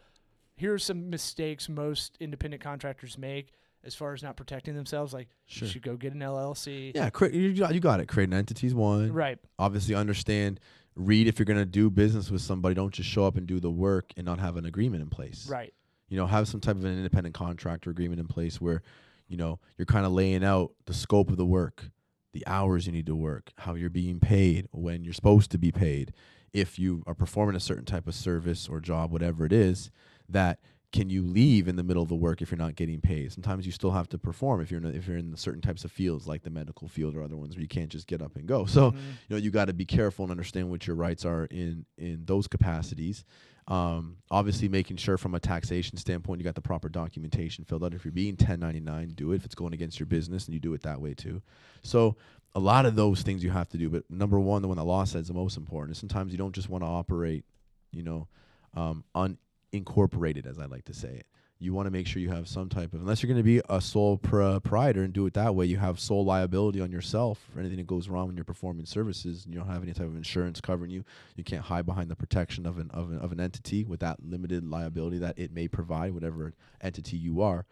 here 0.58 0.74
are 0.74 0.80
some 0.80 1.10
mistakes 1.10 1.70
most 1.70 2.18
independent 2.20 2.62
contractors 2.62 3.18
make 3.18 3.54
as 3.84 3.96
far 3.96 4.14
as 4.14 4.22
not 4.24 4.36
protecting 4.36 4.76
themselves. 4.76 5.14
Like, 5.14 5.30
Sure. 5.46 5.66
you 5.68 5.72
should 5.72 5.84
go 5.84 5.96
get 5.96 6.14
an 6.14 6.20
LLC. 6.20 6.92
Yeah, 6.94 7.10
cre- 7.10 7.28
you 7.28 7.54
got, 7.54 7.74
you 7.74 7.80
got 7.80 8.00
it. 8.02 8.08
Create 8.08 8.28
an 8.30 8.34
entity's 8.34 8.74
one. 8.76 9.14
Right. 9.14 9.38
Obviously, 9.58 9.96
understand. 9.96 10.60
Read 10.96 11.28
if 11.28 11.38
you're 11.38 11.46
gonna 11.46 11.64
do 11.66 11.90
business 11.92 12.32
with 12.32 12.42
somebody. 12.42 12.74
Don't 12.76 12.92
just 12.94 13.08
show 13.08 13.26
up 13.26 13.38
and 13.38 13.46
do 13.48 13.60
the 13.60 13.70
work 13.72 14.12
and 14.18 14.26
not 14.26 14.40
have 14.40 14.58
an 14.58 14.66
agreement 14.66 15.04
in 15.04 15.10
place. 15.10 15.48
Right. 15.48 15.74
You 16.10 16.18
know, 16.18 16.28
have 16.28 16.48
some 16.48 16.60
type 16.62 16.76
of 16.76 16.86
an 16.86 16.96
independent 16.98 17.36
contractor 17.36 17.90
agreement 17.90 18.20
in 18.20 18.28
place 18.28 18.62
where, 18.62 18.82
you 19.28 19.38
know, 19.38 19.60
you're 19.78 19.86
kind 19.86 20.06
of 20.06 20.12
laying 20.12 20.44
out 20.44 20.72
the 20.86 20.94
scope 20.94 21.30
of 21.30 21.38
the 21.38 21.46
work, 21.46 21.90
the 22.34 22.46
hours 22.48 22.86
you 22.86 22.92
need 22.94 23.06
to 23.08 23.16
work, 23.16 23.52
how 23.58 23.76
you're 23.76 23.90
being 23.90 24.20
paid, 24.20 24.68
when 24.72 25.04
you're 25.04 25.14
supposed 25.14 25.52
to 25.52 25.58
be 25.58 25.72
paid, 25.72 26.14
if 26.54 26.80
you 26.80 27.04
are 27.06 27.14
performing 27.16 27.56
a 27.56 27.60
certain 27.60 27.86
type 27.86 28.08
of 28.08 28.16
service 28.16 28.68
or 28.70 28.80
job, 28.80 29.12
whatever 29.12 29.46
it 29.46 29.52
is, 29.52 29.92
that 30.30 30.60
can 30.94 31.10
you 31.10 31.22
leave 31.22 31.68
in 31.68 31.76
the 31.76 31.84
middle 31.84 32.02
of 32.02 32.08
the 32.08 32.16
work 32.16 32.42
if 32.42 32.50
you're 32.50 32.58
not 32.58 32.76
getting 32.76 33.02
paid? 33.02 33.30
Sometimes 33.34 33.66
you 33.66 33.74
still 33.74 33.92
have 33.92 34.08
to 34.08 34.18
perform 34.18 34.62
if 34.62 34.72
you're 34.72 34.80
in 34.80 34.86
a, 34.86 34.90
if 34.92 35.06
you're 35.08 35.18
in 35.18 35.36
certain 35.36 35.62
types 35.62 35.84
of 35.84 35.92
fields 35.92 36.26
like 36.28 36.44
the 36.44 36.50
medical 36.50 36.88
field 36.88 37.14
or 37.16 37.22
other 37.22 37.36
ones 37.36 37.56
where 37.56 37.62
you 37.62 37.68
can't 37.68 37.90
just 37.90 38.08
get 38.08 38.22
up 38.22 38.38
and 38.38 38.46
go. 38.48 38.66
So 38.66 38.92
Mhm. 38.92 38.96
you 38.96 39.30
know 39.32 39.36
you 39.38 39.52
got 39.52 39.66
to 39.66 39.74
be 39.74 39.84
careful 39.86 40.24
and 40.24 40.32
understand 40.32 40.70
what 40.70 40.88
your 40.88 40.96
rights 40.96 41.26
are 41.26 41.46
in 41.52 41.86
in 41.98 42.24
those 42.26 42.48
capacities 42.48 43.26
um, 43.68 44.18
obviously 44.32 44.70
making 44.70 44.98
sure 44.98 45.18
from 45.18 45.36
a 45.36 45.40
taxation 45.40 45.98
standpoint 45.98 46.40
you 46.40 46.46
got 46.46 46.56
the 46.56 46.62
proper 46.62 46.90
documentation 46.90 47.66
filled 47.66 47.84
out. 47.84 47.94
If 47.94 48.06
you're 48.06 48.12
being 48.12 48.34
1099 48.34 49.10
do 49.10 49.32
it. 49.34 49.36
If 49.36 49.46
it's 49.46 49.56
going 49.56 49.74
against 49.74 50.00
your 50.00 50.08
business 50.08 50.46
and 50.46 50.54
you 50.54 50.60
do 50.60 50.74
it 50.74 50.84
that 50.84 51.02
way 51.02 51.14
too. 51.14 51.42
So 51.84 52.16
a 52.56 52.60
lot 52.60 52.86
of 52.86 52.96
those 52.96 53.22
things 53.22 53.44
you 53.44 53.52
have 53.52 53.70
to 53.70 53.78
do 53.78 53.90
but 53.90 54.04
number 54.10 54.40
one 54.40 54.62
the 54.62 54.68
one 54.68 54.78
the 54.78 54.84
law 54.84 55.04
says 55.04 55.28
the 55.28 55.34
most 55.34 55.58
important 55.58 55.92
is 55.92 56.00
sometimes 56.00 56.32
you 56.32 56.38
don't 56.38 56.56
just 56.56 56.70
want 56.70 56.84
to 56.84 56.88
operate 56.88 57.46
you 57.92 58.04
know 58.04 58.28
um, 58.74 59.04
unincorporated 59.16 60.48
as 60.48 60.58
i 60.58 60.66
like 60.66 60.84
to 60.86 60.94
say 60.94 61.10
it 61.10 61.28
you 61.60 61.74
want 61.74 61.88
to 61.88 61.92
make 61.92 62.06
sure 62.06 62.22
you 62.22 62.30
have 62.30 62.48
some 62.48 62.70
type 62.70 62.94
of 62.94 63.02
unless 63.02 63.22
you're 63.24 63.28
going 63.28 63.38
to 63.38 63.44
be 63.44 63.62
a 63.70 63.82
sole 63.82 64.18
proprietor 64.18 65.04
and 65.04 65.14
do 65.14 65.26
it 65.26 65.34
that 65.34 65.56
way 65.56 65.66
you 65.66 65.78
have 65.78 66.00
sole 66.00 66.24
liability 66.24 66.80
on 66.80 66.92
yourself 66.92 67.40
for 67.52 67.60
anything 67.60 67.78
that 67.78 67.88
goes 67.88 68.10
wrong 68.10 68.28
when 68.28 68.36
you're 68.36 68.46
performing 68.46 68.86
services 68.86 69.46
and 69.46 69.54
you 69.54 69.60
don't 69.60 69.70
have 69.70 69.84
any 69.84 69.94
type 69.94 70.06
of 70.06 70.16
insurance 70.16 70.62
covering 70.62 70.92
you. 70.92 71.04
You 71.36 71.44
can't 71.44 71.64
hide 71.64 71.86
behind 71.86 72.10
the 72.10 72.16
protection 72.16 72.66
of 72.66 72.78
an 72.78 72.92
of 72.94 73.10
an, 73.10 73.20
of 73.20 73.32
an 73.32 73.40
entity 73.40 73.84
with 73.84 74.00
that 74.02 74.24
limited 74.24 74.70
liability 74.70 75.18
that 75.20 75.38
it 75.38 75.52
may 75.52 75.68
provide 75.68 76.14
whatever 76.14 76.54
entity 76.82 77.18
you 77.18 77.42
are 77.42 77.66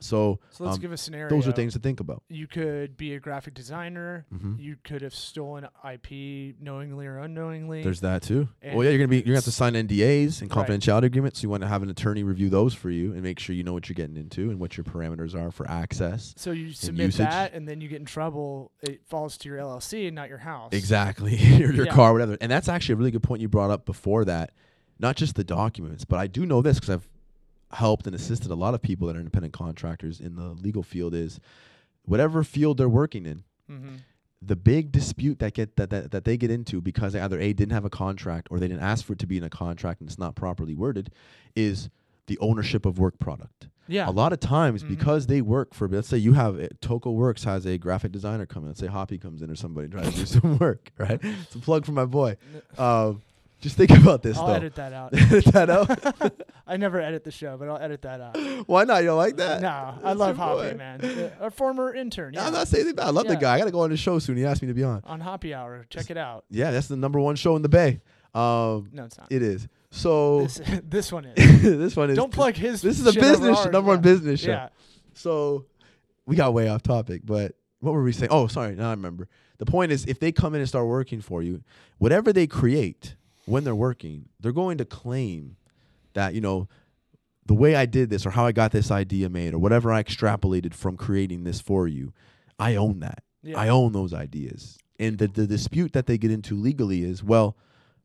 so, 0.00 0.38
So 0.50 0.64
let's 0.64 0.76
um, 0.76 0.80
give 0.80 0.92
a 0.92 0.96
scenario. 0.96 1.28
those 1.34 1.48
are 1.48 1.52
things 1.52 1.72
to 1.72 1.78
think 1.78 1.98
about 2.00 2.22
You 2.28 2.46
could 2.46 2.96
be 2.96 3.14
a 3.14 3.20
graphic 3.20 3.54
designer. 3.54 4.26
hmm 4.30 4.54
You 4.58 4.76
could 4.84 5.02
have 5.02 5.14
stolen 5.14 5.66
IP 5.84 6.54
knowingly 6.60 7.06
or 7.06 7.18
unknowingly. 7.18 7.82
there's 7.82 8.00
that 8.02 8.22
too 8.22 8.48
And 8.62 8.76
well 8.76 8.84
yeah 8.84 8.90
you're 8.90 8.98
gonna 8.98 9.08
be 9.08 9.16
you're 9.16 9.24
gonna 9.24 9.36
have 9.36 9.44
to 9.44 9.50
sign 9.52 9.74
ndas 9.74 10.40
and 10.40 10.54
Right. 10.54 10.66
confidentiality 10.68 11.04
agreements 11.04 11.40
so 11.40 11.44
you 11.44 11.48
want 11.50 11.62
to 11.62 11.68
have 11.68 11.82
an 11.82 11.90
attorney 11.90 12.22
review 12.22 12.48
those 12.48 12.74
for 12.74 12.90
you 12.90 13.12
and 13.12 13.22
make 13.22 13.38
sure 13.40 13.54
you 13.56 13.62
know 13.64 13.72
what 13.72 13.88
you're 13.88 13.94
getting 13.94 14.16
into 14.16 14.50
and 14.50 14.60
what 14.60 14.76
your 14.76 14.84
parameters 14.84 15.34
are 15.34 15.50
for 15.50 15.68
access 15.70 16.32
so 16.36 16.50
you 16.52 16.72
submit 16.72 17.06
usage. 17.06 17.18
that, 17.18 17.52
and 17.54 17.66
then 17.68 17.80
you 17.80 17.88
get 17.88 17.98
in 18.00 18.06
trouble. 18.06 18.70
It 18.82 19.00
falls 19.08 19.36
to 19.38 19.48
your 19.48 19.58
LLC 19.58 20.06
and 20.06 20.14
not 20.14 20.28
your 20.28 20.38
house. 20.38 20.72
Exactly. 20.72 21.34
your 21.36 21.72
your 21.72 21.86
Yeah. 21.86 21.92
car, 21.92 22.12
whatever. 22.12 22.36
And 22.40 22.50
that's 22.50 22.68
actually 22.68 22.92
a 22.94 22.96
really 22.96 23.10
good 23.10 23.22
point 23.22 23.40
you 23.42 23.48
brought 23.48 23.70
up 23.70 23.84
before 23.84 24.24
that. 24.26 24.52
Not 25.00 25.16
just 25.16 25.34
the 25.36 25.44
documents, 25.44 26.04
but 26.04 26.18
I 26.18 26.26
do 26.26 26.44
know 26.46 26.60
this 26.62 26.76
because 26.80 26.90
I've 26.90 27.08
helped 27.72 28.06
and 28.06 28.14
assisted 28.14 28.50
a 28.50 28.54
lot 28.54 28.74
of 28.74 28.82
people 28.82 29.06
that 29.06 29.16
are 29.16 29.20
independent 29.20 29.52
contractors 29.52 30.20
in 30.20 30.36
the 30.36 30.48
legal 30.50 30.82
field 30.82 31.14
is 31.14 31.38
whatever 32.04 32.42
field 32.42 32.78
they're 32.78 32.88
working 32.88 33.26
in, 33.26 33.44
Mm-hmm. 33.70 33.96
the 34.40 34.56
big 34.56 34.90
dispute 34.92 35.40
that 35.40 35.52
get 35.52 35.76
that, 35.76 35.90
that 35.90 36.10
that 36.12 36.24
they 36.24 36.38
get 36.38 36.50
into 36.50 36.80
because 36.80 37.12
they 37.12 37.20
either 37.20 37.38
A 37.38 37.52
didn't 37.52 37.72
have 37.72 37.84
a 37.84 37.90
contract 37.90 38.48
or 38.50 38.58
they 38.58 38.68
didn't 38.68 38.82
ask 38.82 39.04
for 39.04 39.12
it 39.12 39.18
to 39.18 39.26
be 39.26 39.36
in 39.36 39.44
a 39.44 39.50
contract 39.50 40.00
and 40.00 40.08
it's 40.08 40.18
not 40.18 40.34
properly 40.34 40.74
worded 40.74 41.10
is 41.54 41.90
the 42.28 42.38
ownership 42.38 42.86
of 42.86 42.98
work 42.98 43.18
product. 43.18 43.68
Yeah. 43.88 44.08
A 44.08 44.12
lot 44.12 44.32
of 44.34 44.40
times, 44.40 44.84
Mhm. 44.84 44.88
because 44.88 45.26
they 45.26 45.40
work 45.42 45.72
for, 45.74 45.88
let's 45.88 46.08
say 46.08 46.18
you 46.18 46.34
have 46.34 46.58
uh, 46.60 46.68
Toco 46.82 47.12
Works 47.14 47.44
has 47.44 47.64
a 47.66 47.76
graphic 47.78 48.12
designer 48.12 48.44
come 48.46 48.62
in. 48.64 48.68
Let's 48.68 48.80
say 48.80 48.86
Hoppy 48.86 49.16
comes 49.18 49.40
in 49.42 49.50
or 49.50 49.54
somebody 49.54 49.88
tries 49.88 50.10
to 50.12 50.16
do 50.20 50.26
some 50.40 50.58
work, 50.58 50.92
right? 50.98 51.18
It's 51.22 51.54
a 51.54 51.58
plug 51.58 51.84
for 51.86 51.92
my 51.92 52.04
boy. 52.04 52.36
Um, 52.78 53.22
just 53.60 53.76
think 53.76 53.90
about 53.90 54.22
this 54.22 54.36
I'll 54.38 54.46
though. 54.46 54.54
edit 54.54 54.74
that 54.76 54.92
out. 54.92 55.12
Edit 55.18 55.44
that 55.46 55.70
out. 55.70 56.32
I 56.66 56.76
never 56.76 57.00
edit 57.00 57.24
the 57.24 57.30
show, 57.30 57.56
but 57.56 57.68
I'll 57.68 57.78
edit 57.78 58.02
that 58.02 58.20
out. 58.20 58.36
Why 58.68 58.84
not? 58.84 58.98
You 58.98 59.06
don't 59.08 59.16
like 59.18 59.36
that? 59.38 59.60
no, 59.62 59.94
I 60.04 60.12
love 60.12 60.36
your 60.36 60.46
Hoppy, 60.46 60.70
boy. 60.72 60.76
man. 60.76 61.04
Uh, 61.04 61.30
A 61.46 61.50
former 61.50 61.94
intern. 61.94 62.34
Yeah. 62.34 62.46
I'm 62.46 62.52
not 62.52 62.68
saying 62.68 62.82
anything 62.82 62.96
bad. 62.96 63.06
I 63.06 63.10
love 63.10 63.26
the 63.26 63.34
Yeah. 63.34 63.40
guy. 63.40 63.54
I 63.54 63.58
got 63.58 63.64
to 63.64 63.70
go 63.70 63.80
on 63.80 63.90
the 63.90 63.96
show 63.96 64.18
soon. 64.18 64.36
He 64.36 64.44
asked 64.44 64.62
me 64.62 64.68
to 64.68 64.74
be 64.74 64.84
on. 64.84 65.02
on 65.04 65.20
Hoppy 65.20 65.54
Hour. 65.54 65.86
Check 65.90 66.10
it 66.10 66.16
out. 66.16 66.44
Yeah, 66.50 66.70
that's 66.70 66.88
the 66.88 66.96
number 66.96 67.18
one 67.20 67.34
show 67.36 67.56
in 67.56 67.62
the 67.62 67.68
Bay. 67.68 68.00
Um, 68.34 68.90
No, 68.92 69.04
it's 69.06 69.18
not. 69.18 69.26
it 69.30 69.42
is. 69.42 69.66
So 69.90 70.42
This, 70.42 70.60
this 70.84 71.12
one 71.12 71.24
is. 71.24 71.62
this 71.62 71.96
one 71.96 72.10
is. 72.10 72.16
Don't 72.16 72.32
plug 72.32 72.54
his. 72.54 72.82
This 72.82 73.00
is 73.00 73.06
a 73.06 73.12
shit 73.12 73.22
over 73.24 73.32
business, 73.32 73.58
ours, 73.58 73.72
number 73.72 73.88
one 73.88 73.98
yeah. 73.98 74.02
business 74.02 74.40
show. 74.40 74.50
Yeah. 74.50 74.68
So 75.14 75.64
we 76.26 76.36
got 76.36 76.52
way 76.54 76.68
off 76.68 76.82
topic, 76.82 77.22
but 77.24 77.56
what 77.80 77.92
were 77.94 78.02
we 78.02 78.12
saying? 78.12 78.30
Oh, 78.30 78.46
sorry, 78.46 78.74
now 78.76 78.88
I 78.88 78.90
remember. 78.90 79.28
The 79.56 79.66
point 79.66 79.90
is, 79.90 80.04
if 80.04 80.20
they 80.20 80.30
come 80.30 80.54
in 80.54 80.60
and 80.60 80.68
start 80.68 80.86
working 80.86 81.20
for 81.20 81.42
you, 81.42 81.62
whatever 81.96 82.32
they 82.32 82.46
create 82.46 83.16
when 83.48 83.64
they're 83.64 83.74
working, 83.74 84.28
they're 84.40 84.52
going 84.52 84.78
to 84.78 84.84
claim 84.84 85.56
that 86.14 86.34
you 86.34 86.40
know 86.40 86.68
the 87.46 87.54
way 87.54 87.74
I 87.76 87.86
did 87.86 88.10
this 88.10 88.26
or 88.26 88.30
how 88.30 88.44
I 88.46 88.52
got 88.52 88.72
this 88.72 88.90
idea 88.90 89.28
made 89.28 89.54
or 89.54 89.58
whatever 89.58 89.90
I 89.92 90.02
extrapolated 90.02 90.74
from 90.74 90.96
creating 90.96 91.44
this 91.44 91.60
for 91.60 91.88
you. 91.88 92.12
I 92.58 92.76
own 92.76 93.00
that. 93.00 93.22
Yeah. 93.42 93.58
I 93.58 93.68
own 93.68 93.92
those 93.92 94.12
ideas. 94.12 94.76
And 94.98 95.16
the, 95.16 95.28
the 95.28 95.46
dispute 95.46 95.92
that 95.94 96.06
they 96.06 96.18
get 96.18 96.30
into 96.30 96.54
legally 96.56 97.04
is, 97.04 97.22
well, 97.24 97.56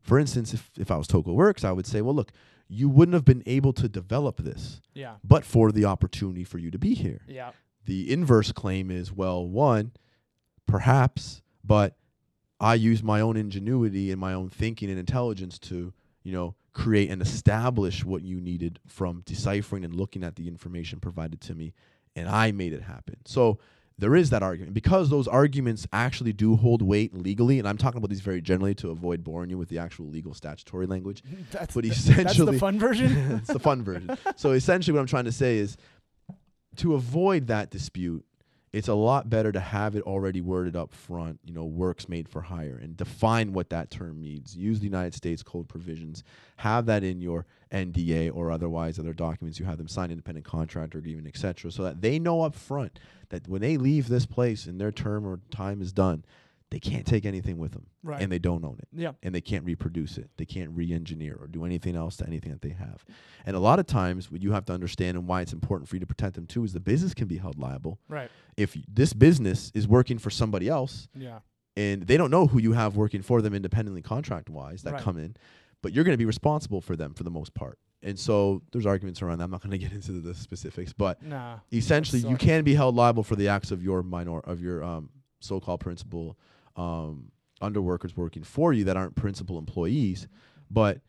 For 0.01 0.17
instance, 0.19 0.53
if, 0.53 0.69
if 0.77 0.89
I 0.91 0.95
was 0.95 1.07
Toko 1.07 1.33
Works, 1.33 1.63
I 1.65 1.71
would 1.71 1.85
say, 1.87 2.01
well, 2.01 2.13
look, 2.15 2.31
you 2.69 2.87
wouldn't 2.87 3.13
have 3.15 3.25
been 3.25 3.43
able 3.45 3.73
to 3.73 3.89
develop 3.89 4.37
this 4.37 4.79
Yeah. 4.93 5.15
but 5.23 5.43
for 5.43 5.71
the 5.71 5.83
opportunity 5.85 6.43
for 6.45 6.57
you 6.59 6.71
to 6.71 6.77
be 6.79 6.93
here. 6.93 7.21
Yeah. 7.27 7.51
The 7.85 8.11
inverse 8.13 8.51
claim 8.53 8.89
is, 8.91 9.11
well, 9.11 9.45
one, 9.45 9.91
perhaps, 10.67 11.41
but 11.63 11.95
I 12.63 12.75
use 12.75 13.03
my 13.03 13.19
own 13.21 13.35
ingenuity 13.37 14.09
and 14.11 14.19
my 14.19 14.33
own 14.33 14.49
thinking 14.49 14.89
and 14.89 14.97
intelligence 14.97 15.59
to, 15.59 15.93
you 16.23 16.31
know, 16.31 16.55
create 16.71 17.09
and 17.11 17.21
establish 17.21 18.03
what 18.05 18.23
you 18.23 18.39
needed 18.41 18.79
from 18.87 19.21
deciphering 19.25 19.83
and 19.85 19.93
looking 19.93 20.23
at 20.23 20.35
the 20.37 20.47
information 20.47 20.99
provided 20.99 21.41
to 21.41 21.53
me, 21.55 21.73
and 22.15 22.27
I 22.29 22.51
made 22.51 22.73
it 22.73 22.81
happen. 22.83 23.17
So 23.25 23.59
there 23.99 24.15
is 24.15 24.31
that 24.31 24.41
argument 24.41 24.73
because 24.73 25.09
those 25.11 25.27
arguments 25.27 25.85
actually 25.93 26.33
do 26.33 26.55
hold 26.55 26.81
weight 26.81 27.13
legally, 27.13 27.59
and 27.59 27.67
I'm 27.67 27.77
talking 27.77 27.97
about 27.99 28.09
these 28.09 28.21
very 28.21 28.41
generally 28.41 28.73
to 28.75 28.89
avoid 28.89 29.23
boring 29.23 29.49
you 29.51 29.57
with 29.57 29.69
the 29.69 29.77
actual 29.77 30.07
legal 30.07 30.33
statutory 30.33 30.87
language. 30.87 31.21
That's 31.51 31.75
But 31.75 31.83
the, 31.83 31.89
that's 31.89 31.99
essentially, 31.99 32.53
the 32.53 32.59
fun 32.59 32.79
version. 32.87 33.11
it's 33.43 33.53
the 33.53 33.59
fun 33.59 33.83
version. 33.83 34.17
So 34.35 34.51
essentially, 34.51 34.93
what 34.95 35.01
I'm 35.01 35.07
trying 35.07 35.25
to 35.25 35.31
say 35.31 35.57
is 35.57 35.77
to 36.77 36.95
avoid 36.95 37.47
that 37.47 37.69
dispute, 37.69 38.25
it's 38.73 38.87
a 38.87 38.93
lot 38.95 39.29
better 39.29 39.51
to 39.51 39.59
have 39.59 39.95
it 39.95 40.01
already 40.01 40.41
worded 40.41 40.75
up 40.75 40.91
front, 40.91 41.39
you 41.45 41.53
know, 41.53 41.63
works 41.63 42.09
made 42.09 42.27
for 42.27 42.41
hire, 42.41 42.79
and 42.81 42.97
define 42.97 43.53
what 43.53 43.69
that 43.69 43.91
term 43.91 44.19
means. 44.19 44.57
Use 44.57 44.79
the 44.79 44.85
United 44.85 45.13
States 45.13 45.43
Code 45.43 45.69
provisions. 45.69 46.23
Have 46.57 46.87
that 46.87 47.03
in 47.03 47.21
your 47.21 47.45
NDA 47.71 48.35
or 48.35 48.51
otherwise 48.51 48.97
other 48.97 49.13
documents 49.13 49.59
you 49.59 49.65
have 49.65 49.77
them 49.77 49.87
sign, 49.87 50.09
independent 50.09 50.45
contractor 50.45 50.97
agreement, 50.97 51.27
etc., 51.27 51.71
so 51.71 51.83
that 51.83 52.01
they 52.01 52.17
know 52.17 52.41
up 52.41 52.55
front 52.55 52.99
that 53.29 53.47
when 53.47 53.61
they 53.61 53.77
leave 53.77 54.07
this 54.07 54.25
place 54.25 54.65
and 54.65 54.81
their 54.81 54.91
term 54.91 55.25
or 55.25 55.39
time 55.51 55.79
is 55.79 55.93
done, 55.93 56.25
they 56.73 56.79
can't 56.79 57.05
take 57.05 57.23
anything 57.25 57.57
with 57.59 57.71
them, 57.71 57.85
Right. 58.01 58.21
and 58.21 58.31
they 58.31 58.39
don't 58.39 58.65
own 58.65 58.77
it 58.79 58.87
yeah. 58.91 59.11
and 59.21 59.33
they 59.33 59.41
can't 59.41 59.63
reproduce 59.63 60.17
it. 60.17 60.29
They 60.37 60.45
can't 60.45 60.71
re-engineer 60.71 61.37
or 61.39 61.47
do 61.47 61.65
anything 61.65 61.95
else 61.95 62.17
to 62.17 62.27
anything 62.27 62.51
that 62.51 62.61
they 62.63 62.69
have. 62.71 63.05
And 63.45 63.55
a 63.55 63.59
lot 63.59 63.77
of 63.79 63.85
times, 63.85 64.31
what 64.31 64.41
you 64.41 64.51
have 64.53 64.65
to 64.65 64.73
understand 64.73 65.15
and 65.17 65.27
why 65.27 65.41
it's 65.41 65.53
important 65.53 65.87
for 65.87 65.95
you 65.95 65.99
to 65.99 66.07
protect 66.07 66.33
them 66.35 66.47
too 66.47 66.63
is 66.63 66.73
the 66.73 66.79
business 66.79 67.13
can 67.13 67.27
be 67.27 67.37
held 67.37 67.59
liable 67.59 67.99
Right. 68.09 68.29
if 68.57 68.75
this 68.91 69.13
business 69.13 69.71
is 69.75 69.87
working 69.87 70.17
for 70.17 70.31
somebody 70.31 70.67
else 70.67 71.07
Yeah. 71.15 71.39
and 71.77 72.03
they 72.07 72.17
don't 72.17 72.31
know 72.31 72.47
who 72.47 72.59
you 72.59 72.73
have 72.73 72.95
working 72.95 73.21
for 73.21 73.41
them 73.43 73.53
independently 73.53 74.01
contract-wise 74.01 74.81
that 74.83 74.93
Right. 74.93 75.01
come 75.03 75.17
in, 75.17 75.35
but 75.83 75.93
you're 75.93 76.03
going 76.03 76.13
to 76.13 76.17
be 76.17 76.25
responsible 76.25 76.81
for 76.81 76.95
them 76.95 77.13
for 77.13 77.23
the 77.23 77.29
most 77.31 77.53
part. 77.53 77.77
And 78.01 78.17
so 78.19 78.63
there's 78.71 78.85
arguments 78.85 79.21
around 79.21 79.37
that. 79.37 79.45
I'm 79.45 79.51
not 79.51 79.61
going 79.61 79.71
to 79.79 79.83
get 79.85 79.91
into 79.93 80.11
the 80.13 80.33
specifics, 80.33 80.91
but 80.91 81.21
Nah. 81.23 81.59
essentially 81.71 82.21
you 82.27 82.35
can 82.35 82.63
be 82.63 82.73
held 82.73 82.95
liable 82.95 83.23
for 83.23 83.35
the 83.35 83.47
acts 83.47 83.69
of 83.71 83.83
your 83.83 84.01
minor 84.01 84.39
of 84.39 84.59
your 84.59 84.83
um, 84.83 85.09
so-called 85.39 85.81
principal 85.81 86.37
um, 86.75 87.31
underworkers 87.61 88.15
working 88.17 88.43
for 88.43 88.73
you 88.73 88.83
that 88.85 88.97
aren't 88.97 89.15
principal 89.15 89.57
employees 89.57 90.27
but 90.71 91.01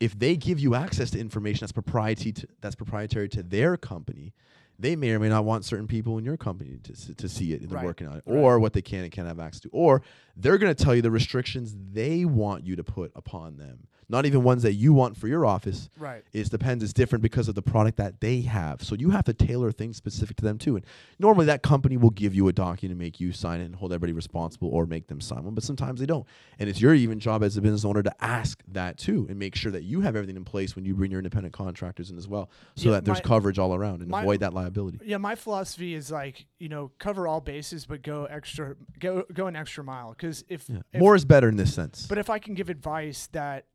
if 0.00 0.18
they 0.18 0.36
give 0.36 0.58
you 0.60 0.74
access 0.74 1.10
to 1.10 1.18
information 1.18 1.60
that's 1.60 1.72
proprietary 1.72 2.32
to, 2.32 2.46
that's 2.60 2.74
proprietary 2.74 3.28
to 3.28 3.42
their 3.42 3.76
company 3.76 4.32
they 4.78 4.96
may 4.96 5.10
or 5.12 5.20
may 5.20 5.28
not 5.28 5.44
want 5.44 5.64
certain 5.64 5.86
people 5.86 6.18
in 6.18 6.24
your 6.24 6.36
company 6.36 6.78
to, 6.82 7.14
to 7.14 7.28
see 7.28 7.52
it 7.52 7.60
and 7.60 7.70
they're 7.70 7.76
Right. 7.76 7.84
working 7.86 8.08
on 8.08 8.16
it 8.18 8.24
Right. 8.26 8.36
or 8.36 8.58
what 8.58 8.72
they 8.72 8.82
can 8.82 9.04
and 9.04 9.12
can't 9.12 9.26
have 9.28 9.38
access 9.40 9.60
to 9.62 9.68
or 9.72 10.02
they're 10.36 10.58
going 10.58 10.74
to 10.74 10.84
tell 10.84 10.94
you 10.94 11.02
the 11.02 11.10
restrictions 11.12 11.74
they 11.92 12.24
want 12.24 12.64
you 12.66 12.76
to 12.76 12.84
put 12.84 13.12
upon 13.14 13.56
them 13.56 13.86
not 14.14 14.26
even 14.26 14.42
ones 14.44 14.62
that 14.62 14.74
you 14.74 14.92
want 14.92 15.16
for 15.16 15.26
your 15.28 15.44
office 15.44 15.90
Right. 15.98 16.22
it 16.32 16.48
depends. 16.50 16.84
It's 16.84 16.92
different 16.92 17.22
because 17.22 17.48
of 17.48 17.54
the 17.56 17.62
product 17.62 17.96
that 17.98 18.20
they 18.20 18.42
have. 18.42 18.82
So 18.82 18.94
you 18.94 19.10
have 19.10 19.24
to 19.24 19.32
tailor 19.34 19.72
things 19.72 19.96
specific 19.96 20.36
to 20.36 20.44
them 20.44 20.56
too. 20.58 20.76
And 20.76 20.84
normally 21.18 21.46
that 21.46 21.62
company 21.62 21.96
will 21.96 22.10
give 22.10 22.34
you 22.34 22.46
a 22.48 22.52
document 22.52 22.92
and 22.92 22.98
make 23.00 23.18
you 23.20 23.32
sign 23.32 23.60
it 23.60 23.64
and 23.64 23.74
hold 23.74 23.92
everybody 23.92 24.12
responsible 24.12 24.68
or 24.68 24.86
make 24.86 25.08
them 25.08 25.20
sign 25.20 25.44
one. 25.44 25.54
But 25.54 25.64
sometimes 25.64 25.98
they 26.00 26.06
don't. 26.06 26.26
And 26.58 26.68
it's 26.70 26.80
your 26.80 26.94
even 26.94 27.18
job 27.18 27.42
as 27.42 27.56
a 27.56 27.62
business 27.62 27.84
owner 27.84 28.02
to 28.04 28.24
ask 28.24 28.62
that 28.68 28.98
too 28.98 29.26
and 29.28 29.38
make 29.38 29.54
sure 29.56 29.72
that 29.72 29.82
you 29.82 30.02
have 30.02 30.14
everything 30.14 30.36
in 30.36 30.44
place 30.44 30.76
when 30.76 30.84
you 30.84 30.94
bring 30.94 31.10
your 31.10 31.18
independent 31.20 31.52
contractors 31.52 32.10
in 32.10 32.16
as 32.16 32.28
well, 32.28 32.50
so 32.76 32.86
Yeah, 32.90 32.94
that 32.96 33.04
there's 33.04 33.18
my- 33.18 33.22
coverage 33.22 33.58
all 33.58 33.74
around 33.74 34.00
and 34.02 34.10
my- 34.10 34.22
avoid 34.22 34.40
that 34.40 34.54
liability. 34.54 35.00
Yeah, 35.04 35.16
my 35.18 35.34
philosophy 35.34 35.94
is 35.94 36.10
like 36.10 36.46
you 36.60 36.68
know 36.68 36.92
cover 36.98 37.26
all 37.26 37.40
bases, 37.40 37.84
but 37.86 38.02
go 38.02 38.24
extra, 38.26 38.76
go 39.00 39.24
go 39.32 39.46
an 39.48 39.56
extra 39.56 39.82
mile. 39.82 40.10
Because 40.10 40.44
if, 40.48 40.68
Yeah. 40.68 40.78
if 40.92 41.00
More 41.00 41.14
is 41.16 41.24
better 41.24 41.48
in 41.48 41.56
this 41.56 41.74
sense. 41.74 42.06
but 42.06 42.18
if 42.18 42.30
I 42.30 42.38
can 42.38 42.54
give 42.54 42.68
advice 42.70 43.26
that 43.32 43.66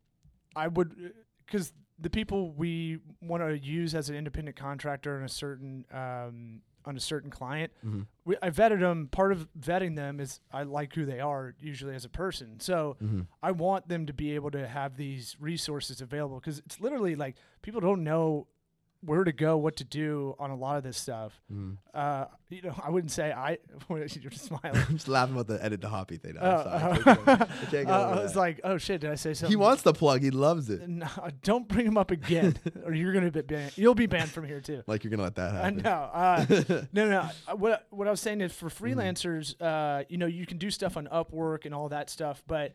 I 0.60 0.68
would, 0.68 1.14
because 1.46 1.74
the 2.00 2.10
people 2.10 2.52
we 2.52 3.00
want 3.22 3.44
to 3.44 3.58
use 3.58 3.94
as 3.96 4.10
an 4.10 4.16
independent 4.16 4.56
contractor 4.58 5.18
on 5.18 5.24
a 5.24 5.30
certain 5.30 5.86
um, 5.92 6.62
on 6.86 6.96
a 6.96 7.00
certain 7.00 7.30
client, 7.30 7.72
Mhm. 7.86 8.08
we, 8.24 8.38
I 8.42 8.50
vetted 8.50 8.80
them. 8.80 9.08
Part 9.12 9.32
of 9.34 9.50
vetting 9.60 9.96
them 9.98 10.20
is 10.20 10.40
I 10.52 10.64
like 10.64 10.94
who 10.96 11.06
they 11.06 11.20
are 11.20 11.54
usually 11.60 11.94
as 11.94 12.06
a 12.06 12.10
person. 12.10 12.60
So 12.62 12.96
Mhm. 13.04 13.28
I 13.44 13.52
want 13.52 13.90
them 13.90 14.06
to 14.06 14.14
be 14.14 14.34
able 14.34 14.50
to 14.52 14.66
have 14.66 14.96
these 14.96 15.36
resources 15.42 16.00
available 16.02 16.40
because 16.40 16.60
it's 16.60 16.80
literally 16.80 17.16
like 17.16 17.36
people 17.62 17.82
don't 17.82 18.04
know 18.04 18.48
where 19.02 19.24
to 19.24 19.32
go, 19.32 19.56
what 19.56 19.78
to 19.78 19.86
do 19.86 20.36
on 20.40 20.50
a 20.52 20.56
lot 20.56 20.76
of 20.76 20.84
this 20.84 20.98
stuff. 20.98 21.32
Mhm. 21.52 21.78
Uh, 21.94 22.26
you 22.50 22.62
know, 22.62 22.76
I 22.84 22.90
wouldn't 22.90 23.12
say 23.12 23.32
I. 23.32 23.58
You're 23.90 24.32
smiling. 24.32 24.76
I'm 24.76 24.88
just 24.98 25.08
laughing 25.08 25.36
about 25.36 25.48
the 25.48 25.64
edit 25.64 25.80
the 25.82 25.88
hoppy 25.88 26.18
thing. 26.18 26.36
I'm 26.38 26.44
Oh, 26.44 26.64
sorry. 26.64 27.04
I 27.06 27.12
uh, 27.32 27.46
I 27.74 27.84
uh, 27.84 28.16
I 28.20 28.22
was 28.24 28.36
like, 28.36 28.60
oh 28.66 28.78
shit, 28.78 29.02
did 29.02 29.10
I 29.10 29.16
say 29.16 29.34
something? 29.34 29.52
he 29.52 29.56
wants 29.56 29.84
the 29.84 29.94
plug. 29.94 30.22
He 30.22 30.32
loves 30.32 30.70
it. 30.70 30.88
No, 30.88 31.08
don't 31.44 31.68
bring 31.68 31.86
him 31.86 31.98
up 31.98 32.12
again, 32.12 32.58
or 32.84 32.94
you're 32.94 33.14
gonna 33.14 33.32
be 33.32 33.42
banned. 33.42 33.72
You'll 33.78 33.96
be 33.96 34.06
banned 34.08 34.32
from 34.32 34.46
here 34.46 34.60
too. 34.60 34.84
Like 34.86 35.04
you're 35.04 35.12
gonna 35.12 35.24
let 35.24 35.36
that 35.36 35.56
Uh, 35.56 35.62
happen. 35.62 35.82
no, 35.82 35.92
uh, 35.92 36.86
no, 36.92 37.10
no. 37.10 37.30
Uh, 37.48 37.56
What 37.56 37.88
what 37.92 38.08
I 38.08 38.12
was 38.12 38.20
saying 38.22 38.42
is 38.42 38.52
Mm-hmm. 38.52 38.68
for 38.68 38.86
freelancers, 38.86 39.56
uh, 39.62 40.04
you 40.10 40.18
know, 40.18 40.26
you 40.26 40.46
can 40.46 40.58
do 40.58 40.70
stuff 40.72 40.98
on 40.98 41.08
Upwork 41.08 41.66
and 41.66 41.74
all 41.74 41.88
that 41.90 42.10
stuff, 42.10 42.44
but 42.48 42.74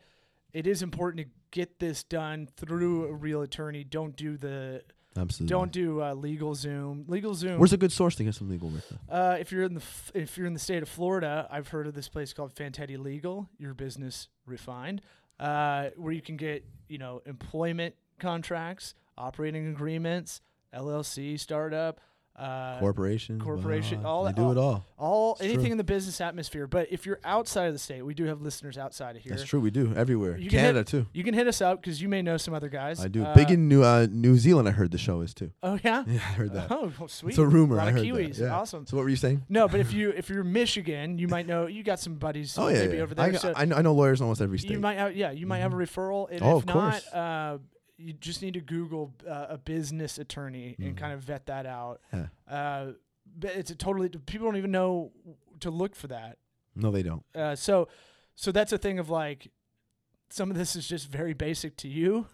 it 0.55 0.67
is 0.67 0.83
important 0.83 1.27
to 1.27 1.33
get 1.51 1.81
this 1.81 2.03
done 2.05 2.49
through 2.57 3.07
a 3.09 3.13
real 3.13 3.43
attorney. 3.43 3.85
Don't 3.85 4.17
do 4.17 4.37
the 4.37 4.83
Absolutely. 5.17 5.51
don't 5.51 5.71
do 5.73 6.01
uh, 6.01 6.15
LegalZoom. 6.15 7.09
Legal 7.09 7.35
Zoom. 7.35 7.59
Where's 7.59 7.73
a 7.73 7.77
good 7.77 7.93
source 7.93 8.17
to 8.17 8.25
get 8.25 8.35
some 8.35 8.49
legal 8.49 8.69
work? 8.69 8.83
Uh, 9.09 9.37
if 9.39 9.53
you're 9.53 9.63
in 9.63 9.75
the 9.75 9.81
f- 9.81 10.11
if 10.15 10.37
you're 10.37 10.47
in 10.47 10.55
the 10.55 10.59
state 10.61 10.83
of 10.83 10.89
Florida, 10.89 11.47
I've 11.51 11.69
heard 11.69 11.87
of 11.87 11.95
this 11.95 12.09
place 12.09 12.33
called 12.33 12.55
Fantetti 12.55 12.99
Legal. 12.99 13.49
Your 13.59 13.75
business 13.75 14.29
refined, 14.47 15.03
uh, 15.39 15.91
where 15.97 16.13
you 16.13 16.21
can 16.23 16.37
get 16.37 16.65
you 16.89 16.99
know 16.99 17.23
employment 17.27 17.95
contracts, 18.19 18.95
operating 19.17 19.69
agreements, 19.69 20.41
LLC 20.75 21.39
startup, 21.39 22.01
uh, 22.37 22.79
Corporation. 22.81 23.41
corporation, 23.41 24.03
wow, 24.03 24.09
all 24.11 24.25
they 24.25 24.31
that- 24.31 24.37
do 24.37 24.43
all- 24.43 24.51
it 24.53 24.59
all. 24.59 24.85
all 24.99 25.33
It's 25.35 25.43
anything 25.43 25.65
true. 25.67 25.73
in 25.73 25.79
the 25.79 25.85
business 25.85 26.21
atmosphere. 26.21 26.67
But 26.67 26.89
if 26.91 27.07
you're 27.07 27.21
outside 27.25 27.67
of 27.67 27.73
the 27.75 27.79
state, 27.79 28.03
we 28.03 28.13
do 28.15 28.25
have 28.25 28.41
listeners 28.43 28.77
outside 28.77 29.15
of 29.17 29.23
here. 29.23 29.31
That's 29.37 29.45
true. 29.45 29.61
We 29.61 29.71
do 29.71 29.93
everywhere. 29.95 30.37
You 30.37 30.51
can 30.51 30.59
Canada 30.59 30.79
hit- 30.81 30.87
too. 30.89 31.07
You 31.13 31.23
can 31.23 31.35
hit 31.35 31.47
us 31.47 31.61
up 31.61 31.81
because 31.81 32.03
you 32.03 32.09
may 32.09 32.23
know 32.23 32.37
some 32.37 32.53
other 32.53 32.69
guys. 32.69 32.99
I 33.05 33.09
do. 33.09 33.25
Uh, 33.25 33.35
Big 33.35 33.51
in 33.53 33.69
New 33.69 33.83
uh, 33.85 34.07
New 34.11 34.37
Zealand. 34.37 34.67
I 34.69 34.73
heard 34.73 34.91
the 34.91 34.99
show 34.99 35.21
is 35.21 35.33
too. 35.35 35.53
Oh 35.63 35.79
yeah. 35.85 36.03
Yeah, 36.09 36.15
I 36.17 36.33
heard 36.33 36.53
that. 36.55 36.67
Oh, 36.71 36.93
well, 36.99 37.09
sweet. 37.09 37.31
It's 37.31 37.39
a 37.39 37.47
rumor. 37.47 37.77
A 37.77 37.79
lot 37.79 37.87
I 37.87 37.91
of 37.91 37.97
heard 37.99 38.05
Kiwis. 38.07 38.37
that. 38.39 38.45
Yeah. 38.47 38.55
Awesome. 38.57 38.87
So 38.87 38.97
what 38.97 39.05
were 39.05 39.09
you 39.11 39.17
saying? 39.17 39.45
No, 39.49 39.69
but 39.69 39.79
if 39.81 39.93
you 39.99 40.11
if 40.11 40.29
you're 40.29 40.43
Michigan, 40.45 41.19
you 41.19 41.29
might 41.29 41.47
know 41.47 41.67
you 41.67 41.83
got 41.85 42.01
some 42.01 42.15
buddies 42.17 42.57
Oh 42.59 42.69
yeah, 42.69 42.81
maybe 42.81 42.97
yeah. 42.97 43.03
over 43.05 43.15
there. 43.15 43.27
I, 43.27 43.33
so 43.33 43.53
I, 43.55 43.65
know, 43.65 43.77
I 43.77 43.83
know 43.83 43.93
lawyers 43.95 44.21
in 44.21 44.25
almost 44.25 44.41
every 44.41 44.59
state. 44.59 44.73
you 44.73 44.81
might 44.81 44.99
have 44.99 45.15
yeah, 45.17 45.31
you 45.31 45.47
might 45.47 45.59
have 45.59 45.73
a 45.73 45.77
referral, 45.77 46.29
and 46.31 46.43
Oh, 46.43 46.57
if 46.59 46.63
of 46.65 46.67
not, 46.67 46.75
course. 46.75 47.13
uh, 47.13 47.59
you 47.97 48.13
just 48.13 48.43
need 48.43 48.55
to 48.55 48.61
Google 48.61 49.15
uh, 49.29 49.47
a 49.51 49.59
business 49.59 50.19
attorney 50.19 50.75
and 50.79 50.95
Mhm. 50.95 50.99
kind 50.99 51.13
of 51.13 51.21
vet 51.21 51.47
that 51.47 51.67
out. 51.67 52.01
Yeah. 52.13 52.27
Uh, 52.49 52.93
but 53.37 53.51
it's 53.57 53.71
a 53.71 53.75
totally 53.77 54.09
people 54.09 54.47
don't 54.49 54.57
even 54.57 54.71
know 54.73 55.13
to 55.61 55.71
look 55.71 55.95
for 55.95 56.09
that. 56.09 56.39
no, 56.77 56.91
they 56.91 57.03
don't. 57.05 57.25
Uh, 57.35 57.55
so 57.55 57.89
so 58.35 58.51
that's 58.51 58.73
a 58.73 58.79
thing 58.79 58.99
of 58.99 59.09
like 59.11 59.51
some 60.29 60.51
of 60.51 60.57
this 60.57 60.75
is 60.75 60.89
just 60.89 61.09
very 61.09 61.33
basic 61.35 61.77
to 61.79 61.89
you. 61.89 62.27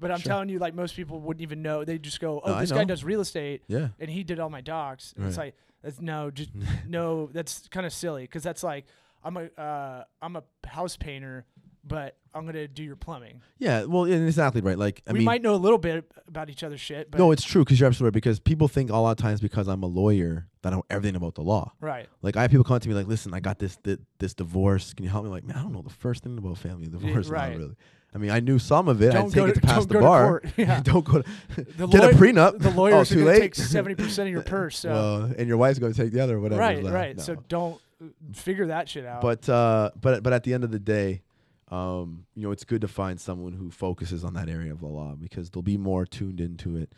But 0.00 0.10
I'm 0.10 0.18
Sure. 0.18 0.30
telling 0.30 0.48
you, 0.48 0.58
like 0.58 0.74
most 0.74 0.96
people 0.96 1.20
wouldn't 1.20 1.42
even 1.42 1.62
know. 1.62 1.84
They 1.84 1.98
just 1.98 2.18
go, 2.18 2.40
"Oh, 2.44 2.54
No, 2.54 2.60
this 2.60 2.72
guy 2.72 2.82
does 2.84 3.04
real 3.04 3.20
estate, 3.20 3.62
Yeah. 3.68 3.90
and 4.00 4.10
he 4.10 4.24
did 4.24 4.40
all 4.40 4.50
my 4.50 4.60
docs." 4.60 5.12
And 5.16 5.24
It's 5.26 5.36
like 5.38 5.54
that's 5.82 6.00
no, 6.00 6.30
just 6.32 6.50
no. 6.88 7.28
That's 7.28 7.68
kind 7.68 7.86
of 7.86 7.92
silly 7.92 8.24
because 8.24 8.42
that's 8.42 8.64
like 8.64 8.86
I'm 9.22 9.36
a 9.36 9.44
uh, 9.56 10.04
I'm 10.20 10.34
a 10.34 10.42
house 10.66 10.96
painter, 10.96 11.46
but 11.86 12.16
I'm 12.34 12.46
gonna 12.46 12.66
do 12.66 12.82
your 12.82 12.96
plumbing. 12.96 13.40
Yeah. 13.58 13.84
Well, 13.84 14.04
and 14.04 14.26
exactly 14.26 14.60
right. 14.60 14.78
Like 14.78 15.02
I 15.06 15.12
we 15.12 15.18
mean, 15.20 15.26
might 15.26 15.42
know 15.42 15.54
a 15.54 15.56
little 15.56 15.78
bit 15.78 16.10
about 16.26 16.50
each 16.50 16.62
other's 16.64 16.80
shit, 16.80 17.10
but 17.10 17.18
no, 17.18 17.30
it's 17.30 17.44
true 17.44 17.62
because 17.64 17.78
you're 17.78 17.86
absolutely 17.86 18.08
right. 18.08 18.14
Because 18.22 18.40
people 18.40 18.68
think 18.68 18.90
a 18.90 18.96
lot 18.96 19.12
of 19.12 19.16
times 19.18 19.40
because 19.40 19.68
I'm 19.68 19.82
a 19.82 19.86
lawyer 19.86 20.46
that 20.62 20.72
I 20.72 20.76
know 20.76 20.84
everything 20.90 21.16
about 21.16 21.34
the 21.34 21.42
law. 21.42 21.72
right. 21.80 22.08
Like 22.22 22.36
I 22.36 22.42
have 22.42 22.50
people 22.50 22.64
come 22.64 22.80
to 22.80 22.88
me 22.88 22.94
like, 22.94 23.06
listen, 23.06 23.34
I 23.34 23.40
got 23.40 23.58
this 23.58 23.76
this, 23.82 23.98
this 24.18 24.34
divorce. 24.34 24.94
Can 24.94 25.04
you 25.04 25.10
help 25.10 25.24
me? 25.24 25.30
Like, 25.30 25.44
man, 25.44 25.56
I 25.56 25.62
don't 25.62 25.72
know 25.72 25.82
the 25.82 25.90
first 25.90 26.24
thing 26.24 26.36
about 26.38 26.58
family 26.58 26.86
divorce. 26.86 27.28
right. 27.28 27.52
Not 27.52 27.58
really. 27.58 27.76
I 28.14 28.18
mean, 28.18 28.30
I 28.30 28.38
knew 28.38 28.60
some 28.60 28.86
of 28.86 29.02
it. 29.02 29.10
I 29.10 29.14
Don't 29.14 29.26
take 29.30 29.34
go 29.34 29.46
it 29.46 29.54
to- 29.54 29.60
to 29.60 29.66
pass 29.66 29.86
the 29.86 29.98
bar. 29.98 30.40
Yeah. 30.56 30.80
don't 30.84 31.04
go 31.04 31.22
to 31.22 31.28
The 31.76 31.86
get 31.88 32.00
lawyer- 32.00 32.10
a 32.10 32.14
prenup. 32.14 32.60
The 32.60 32.70
lawyers 32.70 33.10
oh, 33.10 33.14
too 33.16 33.24
late. 33.24 33.40
take 33.40 33.54
seventy 33.56 33.96
percent 33.96 34.28
of 34.28 34.32
your 34.32 34.42
purse. 34.42 34.78
So 34.78 34.88
well, 34.90 35.22
and 35.36 35.48
your 35.48 35.56
wife's 35.56 35.78
going 35.80 35.92
to 35.92 36.00
take 36.02 36.12
the 36.12 36.20
other, 36.20 36.38
whatever. 36.40 36.60
right, 36.60 36.82
right. 36.84 37.16
no. 37.16 37.22
So 37.22 37.34
don't 37.48 37.80
uh, 38.00 38.06
figure 38.32 38.66
that 38.66 38.88
shit 38.88 39.04
out. 39.04 39.20
but 39.20 39.48
uh, 39.48 39.90
but 40.00 40.22
but 40.22 40.32
at 40.32 40.44
the 40.44 40.54
end 40.54 40.62
of 40.62 40.70
the 40.70 40.78
day, 40.78 41.22
um, 41.68 42.26
you 42.34 42.42
know, 42.42 42.50
it's 42.50 42.64
good 42.64 42.80
to 42.82 42.88
find 42.88 43.20
someone 43.20 43.52
who 43.52 43.70
focuses 43.70 44.24
on 44.24 44.34
that 44.34 44.48
area 44.48 44.72
of 44.72 44.80
the 44.80 44.86
law 44.86 45.14
because 45.14 45.50
they'll 45.50 45.62
be 45.62 45.76
more 45.78 46.04
tuned 46.06 46.40
into 46.40 46.76
it. 46.76 46.92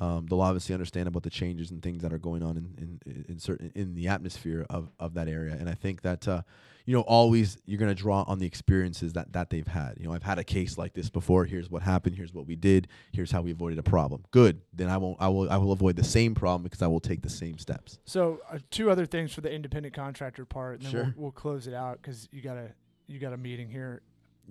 um, 0.00 0.26
they'll 0.26 0.40
obviously 0.40 0.72
understand 0.74 1.06
about 1.08 1.22
the 1.22 1.30
changes 1.30 1.70
and 1.70 1.82
things 1.82 2.02
that 2.02 2.12
are 2.14 2.18
going 2.18 2.42
on 2.42 2.56
in 2.56 3.00
in, 3.04 3.24
in 3.28 3.38
certain 3.38 3.70
in 3.74 3.94
the 3.94 4.08
atmosphere 4.08 4.64
of, 4.70 4.90
of 4.98 5.14
that 5.14 5.28
area. 5.28 5.52
And 5.58 5.68
I 5.68 5.74
think 5.74 6.00
that 6.02 6.26
uh, 6.26 6.42
you 6.86 6.94
know 6.94 7.02
always 7.02 7.58
you're 7.66 7.78
going 7.78 7.94
to 7.94 8.02
draw 8.02 8.22
on 8.26 8.38
the 8.38 8.46
experiences 8.46 9.12
that 9.12 9.32
that 9.34 9.50
they've 9.50 9.66
had. 9.66 9.98
You 9.98 10.06
know, 10.06 10.14
I've 10.14 10.22
had 10.22 10.38
a 10.38 10.44
case 10.44 10.78
like 10.78 10.94
this 10.94 11.10
before. 11.10 11.44
Here's 11.44 11.68
what 11.68 11.82
happened. 11.82 12.16
Here's 12.16 12.32
what 12.32 12.46
we 12.46 12.56
did. 12.56 12.88
Here's 13.12 13.30
how 13.30 13.42
we 13.42 13.50
avoided 13.50 13.78
a 13.78 13.82
problem. 13.82 14.24
Good. 14.30 14.62
Then 14.72 14.88
I 14.88 14.96
won't. 14.96 15.18
I 15.20 15.28
will. 15.28 15.50
I 15.50 15.58
will 15.58 15.72
avoid 15.72 15.96
the 15.96 16.04
same 16.04 16.34
problem 16.34 16.62
because 16.62 16.80
I 16.80 16.86
will 16.86 17.00
take 17.00 17.20
the 17.20 17.28
same 17.28 17.58
steps. 17.58 17.98
So 18.06 18.40
uh, 18.50 18.60
two 18.70 18.90
other 18.90 19.04
things 19.04 19.34
for 19.34 19.42
the 19.42 19.52
independent 19.52 19.94
contractor 19.94 20.46
part, 20.46 20.76
and 20.76 20.84
then 20.84 20.90
Sure. 20.92 21.02
we'll, 21.16 21.24
we'll 21.24 21.32
close 21.32 21.66
it 21.66 21.74
out 21.74 22.00
because 22.00 22.28
you 22.32 22.40
got 22.40 22.56
a 22.56 22.70
you 23.08 23.18
got 23.18 23.34
a 23.34 23.36
meeting 23.36 23.68
here. 23.68 24.00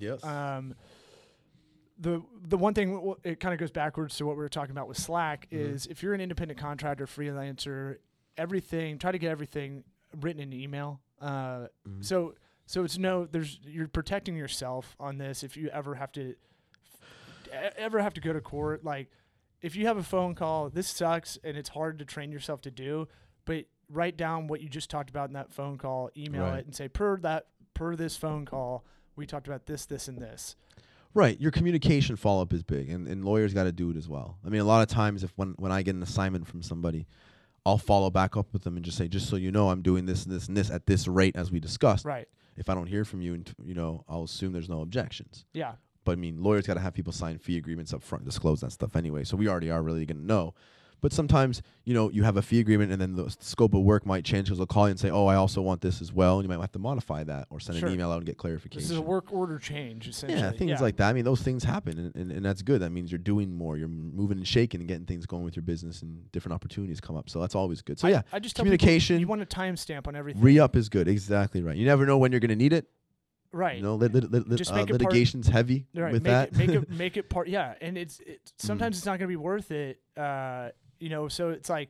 Yes. 0.02 0.24
Um, 0.24 0.76
the 2.00 2.24
the 2.48 2.58
one 2.58 2.74
thing 2.74 3.14
it 3.24 3.40
kind 3.40 3.54
of 3.54 3.60
goes 3.60 3.72
backwards 3.72 4.18
to 4.18 4.26
what 4.26 4.36
we 4.36 4.42
were 4.42 4.50
talking 4.50 4.72
about 4.72 4.88
with 4.88 4.98
Slack 4.98 5.48
Mhm. 5.52 5.60
is 5.60 5.86
if 5.88 6.02
you're 6.02 6.14
an 6.14 6.22
independent 6.22 6.60
contractor, 6.60 7.06
freelancer, 7.06 7.98
everything 8.38 8.98
try 8.98 9.12
to 9.12 9.20
get 9.20 9.30
everything 9.30 9.84
written 10.20 10.42
in 10.42 10.52
email. 10.54 11.00
Uh, 11.20 11.68
Mhm. 11.88 12.04
so 12.04 12.34
so 12.66 12.84
it's 12.84 12.98
no 12.98 13.26
there's 13.26 13.60
you're 13.64 13.88
protecting 13.88 14.36
yourself 14.36 14.96
on 15.00 15.18
this 15.20 15.44
if 15.44 15.56
you 15.56 15.70
ever 15.70 15.96
have 15.96 16.12
to 16.14 16.36
ever 17.78 18.00
have 18.02 18.14
to 18.14 18.22
go 18.22 18.32
to 18.34 18.40
court 18.42 18.84
like 18.84 19.10
if 19.62 19.76
you 19.76 19.86
have 19.86 19.98
a 19.98 20.04
phone 20.04 20.34
call 20.36 20.70
this 20.70 20.88
sucks 20.88 21.38
and 21.44 21.58
it's 21.58 21.70
hard 21.70 22.00
to 22.00 22.06
train 22.06 22.32
yourself 22.32 22.62
to 22.62 22.72
do 22.72 23.08
but 23.46 23.66
write 23.90 24.16
down 24.16 24.48
what 24.48 24.62
you 24.62 24.70
just 24.70 24.90
talked 24.90 25.10
about 25.10 25.28
in 25.30 25.34
that 25.34 25.52
phone 25.52 25.78
call 25.78 26.10
email 26.16 26.44
Right. 26.44 26.60
it 26.60 26.66
and 26.66 26.74
say 26.76 26.88
per 26.88 27.18
that 27.18 27.48
per 27.74 27.96
this 27.96 28.16
phone 28.16 28.46
call 28.46 28.86
we 29.16 29.26
talked 29.26 29.48
about 29.48 29.66
this 29.66 29.86
this 29.86 30.08
and 30.08 30.20
this 30.20 30.56
Right. 31.14 31.40
Your 31.42 31.52
communication 31.52 32.16
follow 32.16 32.42
up 32.42 32.54
is 32.54 32.64
big, 32.64 32.90
and, 32.90 33.08
and 33.08 33.26
lawyers 33.26 33.54
got 33.54 33.66
to 33.66 33.72
do 33.72 33.90
it 33.90 33.98
as 33.98 34.08
well. 34.08 34.38
I 34.46 34.50
mean, 34.50 34.62
a 34.62 34.66
lot 34.66 34.82
of 34.82 34.88
times, 34.88 35.24
if 35.24 35.34
when, 35.36 35.56
when 35.58 35.72
I 35.72 35.82
get 35.82 35.96
an 35.96 36.04
assignment 36.04 36.48
from 36.48 36.62
somebody, 36.62 37.06
I'll 37.66 37.78
follow 37.78 38.10
back 38.10 38.38
up 38.38 38.54
with 38.54 38.64
them 38.64 38.76
and 38.78 38.86
just 38.86 38.98
say, 38.98 39.08
just 39.08 39.30
so 39.30 39.36
you 39.36 39.52
know, 39.52 39.70
I'm 39.70 39.82
doing 39.82 40.06
this 40.06 40.26
and 40.26 40.34
this 40.34 40.48
and 40.48 40.56
this 40.56 40.72
at 40.72 40.86
this 40.86 41.08
rate 41.08 41.36
as 41.36 41.52
we 41.52 41.60
discussed. 41.60 42.06
right 42.06 42.28
If 42.56 42.70
I 42.70 42.76
don't 42.76 42.88
hear 42.88 43.04
from 43.06 43.22
you, 43.22 43.34
and 43.34 43.54
you 43.64 43.74
know, 43.74 44.04
I'll 44.08 44.24
assume 44.24 44.54
there's 44.54 44.70
no 44.70 44.82
objections. 44.82 45.46
yeah 45.54 45.74
But 46.06 46.14
I 46.14 46.16
mean, 46.16 46.42
lawyers 46.42 46.66
got 46.66 46.76
to 46.76 46.80
have 46.80 46.94
people 46.94 47.12
sign 47.12 47.38
fee 47.38 47.58
agreements 47.58 47.94
up 47.94 48.04
front, 48.04 48.24
and 48.24 48.32
disclose 48.32 48.62
that 48.62 48.72
stuff 48.72 48.96
anyway. 48.96 49.26
So 49.26 49.36
we 49.36 49.50
already 49.50 49.70
are 49.70 49.84
really 49.84 50.06
going 50.06 50.22
to 50.22 50.26
know. 50.26 50.54
But 51.02 51.12
sometimes, 51.12 51.64
you 51.84 51.96
know, 51.96 52.12
you 52.12 52.22
have 52.22 52.38
a 52.38 52.44
fee 52.44 52.60
agreement, 52.60 52.92
and 52.92 53.02
then 53.02 53.16
the 53.16 53.36
scope 53.40 53.74
of 53.74 53.82
work 53.82 54.06
might 54.06 54.24
change 54.24 54.46
because 54.46 54.60
they'll 54.60 54.68
call 54.68 54.86
you 54.88 54.92
and 54.92 55.00
say, 55.00 55.10
"Oh, 55.10 55.26
I 55.26 55.34
also 55.36 55.60
want 55.60 55.82
this 55.82 56.00
as 56.00 56.14
well," 56.14 56.38
and 56.38 56.44
you 56.44 56.50
might 56.50 56.62
have 56.62 56.72
to 56.74 56.80
modify 56.80 57.24
that 57.24 57.48
or 57.50 57.60
send 57.60 57.80
Sure. 57.80 57.90
an 57.90 57.96
email 57.96 58.12
out 58.12 58.18
and 58.18 58.26
get 58.26 58.38
clarification. 58.38 58.84
this 58.84 58.92
is 58.92 58.98
a 58.98 59.02
work 59.02 59.34
order 59.34 59.58
change 59.58 60.08
essentially 60.08 60.40
Yeah, 60.40 60.52
things 60.52 60.80
like 60.80 60.98
that. 60.98 61.10
I 61.10 61.14
mean, 61.14 61.26
those 61.26 61.42
things 61.42 61.64
happen, 61.64 61.98
and, 61.98 62.16
and, 62.16 62.32
and 62.32 62.46
that's 62.46 62.62
good. 62.62 62.82
That 62.82 62.92
means 62.92 63.12
you're 63.12 63.18
doing 63.18 63.52
more. 63.52 63.78
You're 63.78 63.88
moving 63.88 64.38
and 64.38 64.48
shaking 64.48 64.80
and 64.82 64.88
getting 64.88 65.08
things 65.08 65.26
going 65.26 65.44
with 65.44 65.56
your 65.56 65.64
business, 65.64 66.04
and 66.04 66.32
different 66.32 66.54
opportunities 66.54 67.02
come 67.02 67.16
up. 67.16 67.30
So 67.32 67.42
that's 67.42 67.56
always 67.56 67.82
good. 67.82 68.00
So 68.00 68.08
I, 68.08 68.12
yeah, 68.12 68.22
I 68.32 68.38
just 68.40 68.56
communication, 68.56 69.20
you 69.20 69.26
want 69.28 69.42
a 69.42 69.46
timestamp 69.48 70.08
on 70.08 70.16
everything 70.16 70.42
re 70.42 70.60
up 70.60 70.76
is 70.76 70.88
good. 70.88 71.08
Exactly 71.08 71.64
right. 71.64 71.76
You 71.76 71.86
never 71.88 72.06
know 72.06 72.20
when 72.20 72.32
you're 72.32 72.40
going 72.40 72.50
to 72.50 72.56
need 72.56 72.74
it. 72.74 72.86
right 73.54 73.78
You 73.78 73.84
know, 73.84 73.96
lit, 73.96 74.14
lit, 74.14 74.32
lit, 74.32 74.48
Just 74.56 74.72
uh, 74.72 74.76
make 74.76 74.84
it 74.90 74.92
part- 74.92 75.02
litigation's 75.02 75.48
heavy 75.48 75.88
right 75.96 76.14
with 76.14 76.24
make 76.24 76.32
that. 76.32 76.48
it, 76.50 76.58
make 76.58 76.70
it 76.70 76.90
make 77.04 77.18
it 77.18 77.30
part 77.30 77.48
yeah 77.50 77.74
and 77.82 77.98
it's 77.98 78.20
Mm. 78.20 78.28
it, 78.28 78.54
sometimes 78.58 78.98
it's 78.98 79.06
not 79.06 79.20
going 79.20 79.28
to 79.28 79.28
be 79.28 79.36
worth 79.36 79.72
it 79.72 80.00
uh 80.16 80.70
you 81.02 81.10
know 81.10 81.28
so 81.28 81.50
it's 81.50 81.70
like 81.70 81.90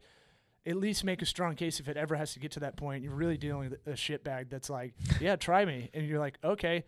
at 0.66 0.76
least 0.76 1.03
make 1.03 1.22
a 1.22 1.26
strong 1.26 1.55
case 1.55 1.80
if 1.80 1.88
it 1.88 1.97
ever 1.97 2.16
has 2.16 2.34
to 2.34 2.39
get 2.39 2.51
to 2.51 2.59
that 2.59 2.76
point 2.78 3.03
you're 3.03 3.14
really 3.16 3.38
dealing 3.38 3.70
with 3.70 3.88
a 3.88 3.95
shit 3.95 4.24
bag 4.24 4.47
that's 4.49 4.70
like 4.70 4.93
yeah 5.20 5.36
try 5.36 5.66
me 5.66 5.89
and 5.93 6.05
you're 6.07 6.20
like 6.20 6.38
okay 6.43 6.84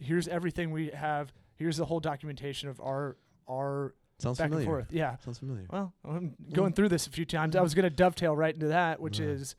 here's 0.00 0.26
everything 0.28 0.70
we 0.70 0.88
have 0.88 1.32
here's 1.56 1.76
the 1.76 1.84
whole 1.84 2.00
documentation 2.00 2.68
of 2.68 2.80
our 2.80 3.16
our 3.48 3.94
Sounds 4.18 4.38
back 4.38 4.48
familiar. 4.48 4.66
and 4.68 4.72
forth 4.86 4.92
yeah 4.92 5.16
Sounds 5.24 5.38
familiar. 5.38 5.66
well, 5.70 5.92
I'm 6.04 6.34
going 6.52 6.72
through 6.72 6.88
this 6.88 7.06
a 7.06 7.10
few 7.10 7.24
times. 7.26 7.54
I 7.54 7.60
was 7.60 7.74
going 7.74 7.84
to 7.84 7.90
dovetail 7.94 8.34
right 8.34 8.54
into 8.54 8.68
that, 8.68 8.98
which 9.00 9.20
Right. 9.20 9.28
is 9.28 9.54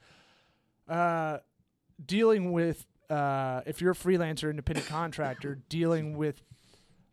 uh, 0.87 1.37
dealing 2.03 2.51
with 2.51 2.85
uh, 3.09 3.61
if 3.65 3.81
you're 3.81 3.91
a 3.91 3.95
freelancer, 3.95 4.49
independent 4.49 4.87
contractor, 4.87 5.59
dealing 5.69 6.17
with 6.17 6.41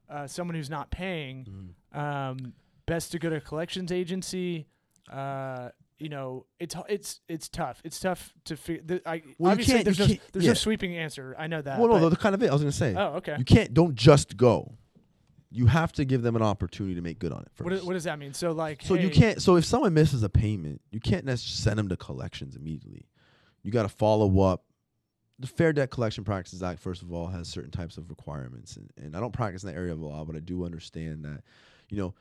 uh, 0.08 0.26
someone 0.26 0.54
who's 0.56 0.70
not 0.70 0.90
paying. 0.90 1.74
Mm. 1.94 1.98
Um, 1.98 2.52
best 2.86 3.12
to 3.12 3.18
go 3.18 3.30
to 3.30 3.36
a 3.36 3.40
collections 3.40 3.90
agency. 3.92 4.66
Uh, 5.10 5.68
you 5.98 6.08
know, 6.08 6.44
it's 6.58 6.74
it's 6.88 7.20
it's 7.28 7.48
tough. 7.48 7.80
It's 7.84 8.00
tough 8.00 8.32
to 8.46 8.56
figure. 8.56 9.00
I, 9.06 9.22
Well, 9.38 9.52
obviously, 9.52 9.74
can't- 9.74 9.84
there's 9.84 9.98
no 9.98 10.06
there's 10.32 10.44
yeah. 10.44 10.50
no 10.50 10.54
sweeping 10.54 10.96
answer. 10.96 11.34
I 11.38 11.46
know 11.46 11.62
that. 11.62 11.78
Well, 11.78 11.88
no, 12.00 12.08
the 12.08 12.16
kind 12.16 12.34
of 12.34 12.42
it 12.42 12.48
I 12.50 12.52
was 12.52 12.62
going 12.62 12.72
to 12.72 12.76
say. 12.76 12.94
oh, 12.96 13.16
okay. 13.16 13.36
You 13.38 13.44
can't. 13.44 13.72
Don't 13.72 13.94
just 13.94 14.36
go. 14.36 14.74
You 15.50 15.66
have 15.66 15.92
to 15.92 16.04
give 16.04 16.22
them 16.22 16.34
an 16.34 16.42
opportunity 16.42 16.96
to 16.96 17.00
make 17.00 17.20
good 17.20 17.30
on 17.30 17.42
it 17.42 17.48
first. 17.54 17.64
What, 17.70 17.78
do- 17.80 17.86
what 17.86 17.92
does 17.92 18.04
that 18.04 18.18
mean? 18.18 18.34
So 18.34 18.50
like, 18.50 18.82
So 18.82 18.94
you 18.94 19.08
can't. 19.08 19.40
So 19.40 19.54
if 19.56 19.64
someone 19.64 19.94
misses 19.94 20.22
a 20.24 20.28
payment, 20.28 20.80
you 20.90 20.98
can't 20.98 21.24
necessarily 21.24 21.62
send 21.62 21.78
them 21.78 21.88
to 21.90 21.96
collections 21.96 22.56
immediately. 22.56 23.06
You 23.62 23.70
got 23.70 23.84
to 23.84 23.88
follow 23.88 24.40
up. 24.40 24.64
The 25.38 25.46
Fair 25.46 25.72
Debt 25.72 25.90
Collection 25.90 26.22
Practices 26.24 26.62
Act, 26.62 26.80
first 26.80 27.02
of 27.02 27.12
all, 27.12 27.26
has 27.28 27.48
certain 27.48 27.70
types 27.72 27.98
of 27.98 28.08
requirements, 28.08 28.76
and, 28.76 28.88
and 28.96 29.16
I 29.16 29.20
don't 29.20 29.32
practice 29.32 29.64
in 29.64 29.68
that 29.68 29.74
area 29.76 29.92
of 29.92 30.00
law, 30.00 30.24
but 30.24 30.36
I 30.36 30.38
do 30.38 30.64
understand 30.64 31.24
that, 31.24 31.42
you 31.88 31.96
know, 31.98 32.14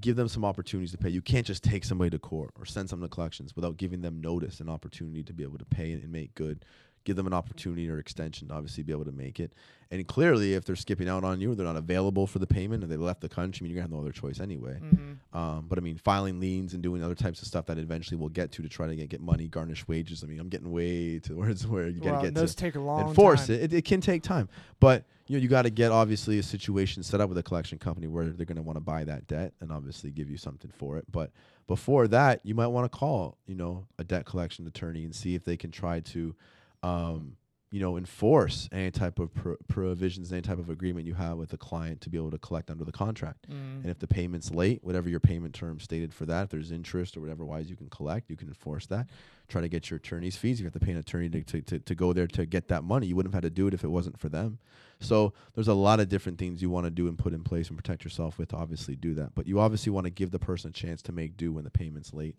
give 0.00 0.16
them 0.16 0.28
some 0.28 0.44
opportunities 0.44 0.92
to 0.92 0.98
pay. 0.98 1.08
You 1.08 1.22
can't 1.22 1.46
just 1.46 1.64
take 1.64 1.84
somebody 1.84 2.10
to 2.10 2.18
court 2.18 2.50
or 2.58 2.64
send 2.64 2.90
someone 2.90 3.08
to 3.08 3.14
collections 3.14 3.56
without 3.56 3.76
giving 3.76 4.02
them 4.02 4.20
notice 4.20 4.60
and 4.60 4.70
opportunity 4.70 5.22
to 5.24 5.32
be 5.32 5.42
able 5.42 5.58
to 5.58 5.64
pay 5.64 5.92
and 5.92 6.12
make 6.12 6.34
good. 6.34 6.64
Give 7.04 7.16
them 7.16 7.26
an 7.26 7.32
opportunity 7.32 7.88
or 7.90 7.98
extension 7.98 8.48
to 8.48 8.54
obviously 8.54 8.82
be 8.82 8.92
able 8.92 9.06
to 9.06 9.12
make 9.12 9.40
it. 9.40 9.52
And 9.92 10.06
clearly, 10.06 10.54
if 10.54 10.64
they're 10.64 10.76
skipping 10.76 11.08
out 11.08 11.24
on 11.24 11.40
you, 11.40 11.50
or 11.50 11.54
they're 11.56 11.66
not 11.66 11.74
available 11.76 12.26
for 12.28 12.38
the 12.38 12.46
payment, 12.46 12.84
and 12.84 12.92
they 12.92 12.96
left 12.96 13.20
the 13.22 13.28
country, 13.28 13.60
I 13.60 13.62
mean, 13.64 13.72
you're 13.74 13.82
gonna 13.82 13.92
have 13.92 13.98
no 13.98 14.06
other 14.06 14.12
choice 14.12 14.38
anyway. 14.38 14.78
mhm. 14.80 15.16
Um, 15.36 15.66
but 15.68 15.78
I 15.78 15.80
mean, 15.80 15.96
filing 15.96 16.38
liens 16.38 16.74
and 16.74 16.82
doing 16.82 17.02
other 17.02 17.14
types 17.16 17.42
of 17.42 17.48
stuff 17.48 17.66
that 17.66 17.78
eventually 17.78 18.16
we'll 18.16 18.28
get 18.28 18.52
to 18.52 18.62
to 18.62 18.68
try 18.68 18.86
to 18.86 18.94
get, 18.94 19.08
get 19.08 19.20
money, 19.20 19.48
garnish 19.48 19.88
wages. 19.88 20.22
I 20.22 20.28
mean, 20.28 20.38
I'm 20.38 20.48
getting 20.48 20.70
way 20.70 21.18
towards 21.18 21.66
where 21.66 21.88
you 21.88 22.00
got 22.00 22.12
Well, 22.12 22.20
to 22.20 22.26
get 22.28 22.34
those 22.34 22.54
to 22.54 22.56
take 22.60 22.76
a 22.76 22.80
long 22.80 23.08
enforce 23.08 23.48
time. 23.48 23.56
it. 23.56 23.62
it. 23.62 23.72
It 23.72 23.84
can 23.84 24.00
take 24.00 24.22
time, 24.22 24.48
but 24.78 25.04
you 25.26 25.36
know, 25.36 25.42
you 25.42 25.48
got 25.48 25.62
to 25.62 25.70
get 25.70 25.90
obviously 25.92 26.38
a 26.38 26.42
situation 26.42 27.02
set 27.04 27.20
up 27.20 27.28
with 27.28 27.38
a 27.38 27.42
collection 27.42 27.78
company 27.78 28.06
where 28.08 28.26
they're 28.26 28.46
going 28.46 28.56
to 28.56 28.62
want 28.62 28.76
to 28.76 28.80
buy 28.80 29.04
that 29.04 29.26
debt 29.28 29.52
and 29.60 29.70
obviously 29.72 30.10
give 30.10 30.28
you 30.28 30.36
something 30.36 30.72
for 30.76 30.98
it. 30.98 31.04
But 31.10 31.30
before 31.68 32.08
that, 32.08 32.44
you 32.44 32.54
might 32.56 32.66
want 32.68 32.90
to 32.90 32.96
call, 32.98 33.38
you 33.46 33.54
know, 33.54 33.86
a 33.98 34.02
debt 34.04 34.24
collection 34.26 34.66
attorney 34.66 35.04
and 35.04 35.14
see 35.14 35.36
if 35.36 35.44
they 35.44 35.56
can 35.56 35.70
try 35.70 36.00
to, 36.00 36.34
um, 36.82 37.36
you 37.72 37.78
know, 37.78 37.96
enforce 37.96 38.68
any 38.72 38.90
type 38.90 39.20
of 39.20 39.32
pro- 39.32 39.56
provisions, 39.68 40.32
any 40.32 40.42
type 40.42 40.58
of 40.58 40.70
agreement 40.70 41.06
you 41.06 41.14
have 41.14 41.36
with 41.36 41.50
the 41.50 41.56
client 41.56 42.00
to 42.00 42.10
be 42.10 42.18
able 42.18 42.32
to 42.32 42.38
collect 42.38 42.68
under 42.68 42.84
the 42.84 42.90
contract. 42.90 43.48
Mm. 43.48 43.82
And 43.82 43.86
if 43.86 44.00
the 44.00 44.08
payment's 44.08 44.50
late, 44.50 44.82
whatever 44.82 45.08
your 45.08 45.20
payment 45.20 45.54
term 45.54 45.78
stated 45.78 46.12
for 46.12 46.26
that, 46.26 46.44
if 46.44 46.50
there's 46.50 46.72
interest 46.72 47.16
or 47.16 47.20
whatever 47.20 47.44
wise 47.44 47.70
you 47.70 47.76
can 47.76 47.88
collect, 47.88 48.28
you 48.28 48.36
can 48.36 48.48
enforce 48.48 48.86
that. 48.86 49.06
Try 49.46 49.60
to 49.60 49.68
get 49.68 49.88
your 49.88 49.98
attorney's 49.98 50.36
fees. 50.36 50.58
You 50.58 50.66
have 50.66 50.72
to 50.72 50.80
pay 50.80 50.90
an 50.90 50.98
attorney 50.98 51.28
to, 51.28 51.42
to, 51.44 51.62
to, 51.62 51.78
to 51.78 51.94
go 51.94 52.12
there 52.12 52.26
to 52.26 52.44
get 52.44 52.66
that 52.68 52.82
money. 52.82 53.06
You 53.06 53.14
wouldn't 53.14 53.32
have 53.32 53.44
had 53.44 53.48
to 53.48 53.54
do 53.54 53.68
it 53.68 53.74
if 53.74 53.84
it 53.84 53.88
wasn't 53.88 54.18
for 54.18 54.28
them. 54.28 54.58
So 54.98 55.32
there's 55.54 55.68
a 55.68 55.74
lot 55.74 56.00
of 56.00 56.08
different 56.08 56.38
things 56.38 56.60
you 56.60 56.70
want 56.70 56.86
to 56.86 56.90
do 56.90 57.06
and 57.06 57.16
put 57.16 57.32
in 57.32 57.44
place 57.44 57.68
and 57.68 57.76
protect 57.76 58.02
yourself 58.02 58.36
with 58.36 58.48
to 58.48 58.56
obviously 58.56 58.96
do 58.96 59.14
that. 59.14 59.34
But 59.36 59.46
you 59.46 59.60
obviously 59.60 59.92
want 59.92 60.06
to 60.06 60.10
give 60.10 60.32
the 60.32 60.40
person 60.40 60.70
a 60.70 60.72
chance 60.72 61.02
to 61.02 61.12
make 61.12 61.36
do 61.36 61.52
when 61.52 61.64
the 61.64 61.70
payment's 61.70 62.12
late. 62.12 62.36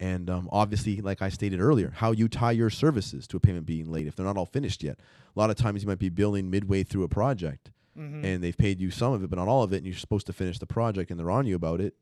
And 0.00 0.28
um, 0.28 0.48
obviously, 0.52 1.00
like 1.00 1.22
I 1.22 1.28
stated 1.28 1.60
earlier, 1.60 1.92
how 1.96 2.12
you 2.12 2.28
tie 2.28 2.52
your 2.52 2.70
services 2.70 3.26
to 3.28 3.36
a 3.36 3.40
payment 3.40 3.66
being 3.66 3.90
late 3.90 4.06
if 4.06 4.16
they're 4.16 4.26
not 4.26 4.36
all 4.36 4.46
finished 4.46 4.82
yet. 4.82 4.98
A 5.34 5.38
lot 5.38 5.50
of 5.50 5.56
times 5.56 5.82
you 5.82 5.88
might 5.88 5.98
be 5.98 6.08
billing 6.08 6.50
midway 6.50 6.82
through 6.82 7.04
a 7.04 7.08
project 7.08 7.70
Mhm. 7.96 8.24
and 8.24 8.42
they've 8.42 8.56
paid 8.58 8.80
you 8.80 8.90
some 8.90 9.12
of 9.12 9.22
it, 9.22 9.30
but 9.30 9.38
not 9.38 9.46
all 9.46 9.62
of 9.62 9.72
it, 9.72 9.76
and 9.78 9.86
you're 9.86 9.94
supposed 9.94 10.26
to 10.26 10.32
finish 10.32 10.58
the 10.58 10.66
project, 10.66 11.10
and 11.12 11.18
they're 11.20 11.30
on 11.30 11.46
you 11.46 11.54
about 11.54 11.80
it. 11.80 11.94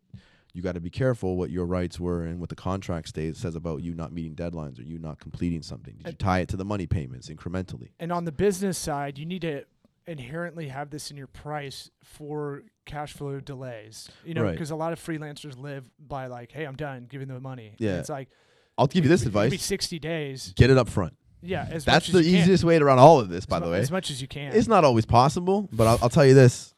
You 0.55 0.61
got 0.63 0.73
to 0.73 0.81
be 0.81 0.91
careful 0.91 1.37
what 1.37 1.51
your 1.51 1.65
rights 1.67 1.99
were 2.01 2.25
and 2.25 2.41
what 2.41 2.49
the 2.51 2.55
contract 2.57 3.09
states 3.09 3.41
says 3.41 3.55
about 3.55 3.83
you 3.83 3.95
not 3.95 4.13
meeting 4.13 4.35
deadlines 4.35 4.79
or 4.79 4.83
you 4.83 4.99
not 4.99 5.19
completing 5.19 5.63
something. 5.63 5.95
Did 5.99 6.07
you 6.07 6.13
tie 6.13 6.41
it 6.41 6.49
to 6.49 6.57
the 6.57 6.65
money 6.65 6.87
payments 6.87 7.29
incrementally? 7.29 7.89
And 8.01 8.11
on 8.13 8.25
the 8.27 8.33
business 8.33 8.77
side, 8.79 9.19
you 9.19 9.25
need 9.27 9.43
to 9.43 9.65
inherently 10.07 10.69
have 10.69 10.91
this 10.91 11.11
in 11.11 11.17
your 11.17 11.27
price 11.27 11.91
for 12.03 12.63
cash 12.87 13.13
flow 13.13 13.41
delays. 13.41 14.09
You 14.25 14.35
know, 14.35 14.43
Right. 14.45 14.53
because 14.53 14.71
a 14.71 14.77
lot 14.77 14.93
of 14.93 14.99
freelancers 14.99 15.57
live 15.59 15.89
by 15.99 16.27
like, 16.27 16.51
"Hey, 16.53 16.65
I'm 16.65 16.77
done 16.77 17.07
giving 17.09 17.29
them 17.29 17.37
the 17.37 17.41
money." 17.41 17.69
And 17.69 17.81
Yeah. 17.81 17.99
it's 17.99 18.09
like 18.09 18.29
I'll 18.79 18.87
give 18.87 19.05
you 19.05 19.09
this 19.11 19.23
it 19.23 19.27
could 19.27 19.33
be 19.35 19.41
advice: 19.41 19.63
60 19.63 19.99
days. 19.99 20.53
get 20.57 20.71
it 20.71 20.79
up 20.79 20.89
front. 20.89 21.15
Yeah, 21.45 21.65
That's 21.69 21.85
the 21.85 22.21
as 22.21 22.27
you 22.27 22.33
can. 22.35 22.43
easiest 22.43 22.63
way 22.65 22.79
to 22.79 22.85
run 22.85 22.99
all 23.01 23.19
of 23.19 23.29
this, 23.29 23.47
by 23.47 23.57
as 23.57 23.61
the 23.63 23.67
mu- 23.67 23.73
way. 23.73 23.81
as 23.81 23.91
much 23.91 24.11
as 24.11 24.23
you 24.23 24.29
can. 24.29 24.53
It's 24.55 24.69
not 24.69 24.85
always 24.85 25.05
possible, 25.07 25.69
but 25.73 25.87
I'll, 25.89 25.99
I'll 26.03 26.09
tell 26.09 26.25
you 26.25 26.35
this: 26.35 26.73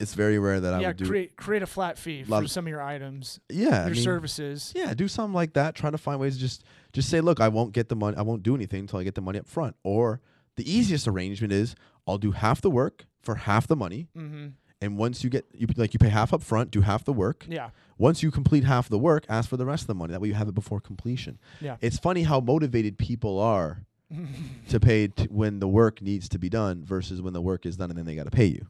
it's 0.00 0.14
very 0.14 0.38
rare 0.38 0.58
that 0.60 0.74
I 0.74 0.80
yeah, 0.80 0.88
would 0.88 0.96
do. 0.96 1.06
create 1.06 1.36
create 1.36 1.62
a 1.62 1.66
flat 1.66 1.96
fee 1.96 2.24
for 2.24 2.46
some 2.48 2.66
of 2.66 2.70
your 2.70 2.82
items, 2.82 3.38
yeah, 3.48 3.82
I 3.82 3.86
your 3.86 3.94
mean, 3.94 4.02
services. 4.02 4.72
Yeah, 4.74 4.94
do 4.94 5.06
something 5.06 5.32
like 5.34 5.52
that. 5.54 5.74
Try 5.76 5.90
to 5.90 5.98
find 5.98 6.18
ways 6.20 6.34
to 6.34 6.40
just 6.40 6.64
just 6.92 7.08
say, 7.08 7.20
look, 7.20 7.40
I 7.40 7.48
won't 7.48 7.72
get 7.72 7.88
the 7.88 7.96
money. 7.96 8.16
I 8.16 8.22
won't 8.22 8.42
do 8.42 8.54
anything 8.54 8.80
until 8.80 8.98
I 8.98 9.04
get 9.04 9.14
the 9.14 9.20
money 9.20 9.38
up 9.38 9.46
front. 9.46 9.76
Or 9.84 10.20
the 10.56 10.70
easiest 10.70 11.06
arrangement 11.06 11.52
is 11.52 11.74
I'll 12.06 12.18
do 12.18 12.32
half 12.32 12.60
the 12.60 12.70
work 12.70 13.06
for 13.22 13.34
half 13.36 13.66
the 13.66 13.76
money, 13.76 14.08
Mm-hmm. 14.16 14.46
and 14.80 14.98
once 14.98 15.22
you 15.22 15.30
get 15.30 15.44
you 15.54 15.66
like 15.76 15.92
you 15.94 15.98
pay 15.98 16.08
half 16.08 16.32
up 16.32 16.42
front, 16.42 16.70
do 16.70 16.80
half 16.80 17.04
the 17.04 17.12
work. 17.12 17.46
Yeah, 17.48 17.70
Once 17.98 18.22
you 18.22 18.30
complete 18.30 18.64
half 18.64 18.88
the 18.88 18.98
work, 18.98 19.24
ask 19.28 19.48
for 19.48 19.56
the 19.56 19.64
rest 19.66 19.82
of 19.84 19.86
the 19.88 19.94
money. 19.94 20.12
That 20.12 20.20
way 20.20 20.28
you 20.28 20.34
have 20.34 20.48
it 20.48 20.54
before 20.54 20.80
completion. 20.80 21.38
yeah. 21.60 21.76
It's 21.80 21.98
funny 21.98 22.24
how 22.24 22.40
motivated 22.40 22.98
people 22.98 23.38
are 23.38 23.84
to 24.68 24.80
pay 24.80 25.06
t- 25.08 25.28
when 25.30 25.60
the 25.60 25.68
work 25.68 26.02
needs 26.02 26.28
to 26.30 26.38
be 26.38 26.48
done 26.48 26.84
versus 26.84 27.22
when 27.22 27.32
the 27.32 27.40
work 27.40 27.64
is 27.64 27.76
done 27.76 27.90
and 27.90 27.98
then 27.98 28.04
they 28.06 28.14
got 28.16 28.24
to 28.24 28.30
pay 28.30 28.46
you. 28.46 28.66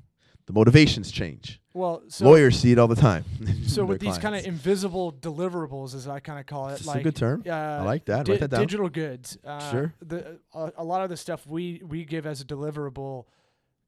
The 0.46 0.52
motivations 0.52 1.10
change. 1.10 1.60
Well, 1.74 2.02
so 2.08 2.26
Lawyers 2.26 2.58
see 2.58 2.72
it 2.72 2.78
all 2.78 2.88
the 2.88 2.96
time. 2.96 3.24
so 3.66 3.84
with 3.84 4.00
these 4.00 4.18
kind 4.18 4.34
of 4.36 4.44
invisible 4.44 5.12
deliverables, 5.12 5.94
as 5.94 6.06
I 6.06 6.20
kind 6.20 6.38
of 6.38 6.46
call 6.46 6.68
it, 6.68 6.74
It's 6.74 6.86
like 6.86 7.00
a 7.00 7.04
good 7.04 7.16
term. 7.16 7.42
Uh, 7.46 7.50
I 7.50 7.82
like 7.82 8.04
that. 8.06 8.26
di- 8.26 8.36
that. 8.36 8.50
Digital 8.50 8.88
goods. 8.88 9.38
Uh, 9.44 9.70
Sure. 9.70 9.94
The 10.02 10.38
a, 10.54 10.72
a 10.78 10.84
lot 10.84 11.02
of 11.02 11.08
the 11.10 11.16
stuff 11.16 11.46
we 11.46 11.80
we 11.84 12.04
give 12.04 12.26
as 12.26 12.40
a 12.40 12.44
deliverable, 12.44 13.24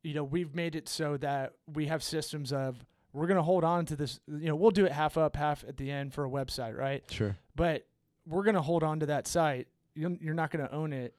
you 0.02 0.14
know, 0.14 0.24
we've 0.24 0.54
made 0.54 0.76
it 0.76 0.88
so 0.88 1.16
that 1.18 1.52
we 1.72 1.86
have 1.86 2.02
systems 2.02 2.52
of 2.52 2.84
we're 3.12 3.26
gonna 3.26 3.42
hold 3.42 3.64
on 3.64 3.84
to 3.86 3.96
this. 3.96 4.20
You 4.26 4.48
know, 4.48 4.56
we'll 4.56 4.70
do 4.70 4.86
it 4.86 4.92
half 4.92 5.18
up, 5.18 5.36
half 5.36 5.64
at 5.68 5.76
the 5.76 5.90
end 5.90 6.14
for 6.14 6.24
a 6.24 6.28
website, 6.30 6.76
right? 6.76 7.04
Sure. 7.10 7.36
But 7.54 7.86
we're 8.26 8.44
gonna 8.44 8.62
hold 8.62 8.82
on 8.82 9.00
to 9.00 9.06
that 9.06 9.26
site. 9.26 9.68
You're, 9.94 10.16
you're 10.20 10.34
not 10.34 10.50
gonna 10.50 10.70
own 10.72 10.92
it 10.92 11.14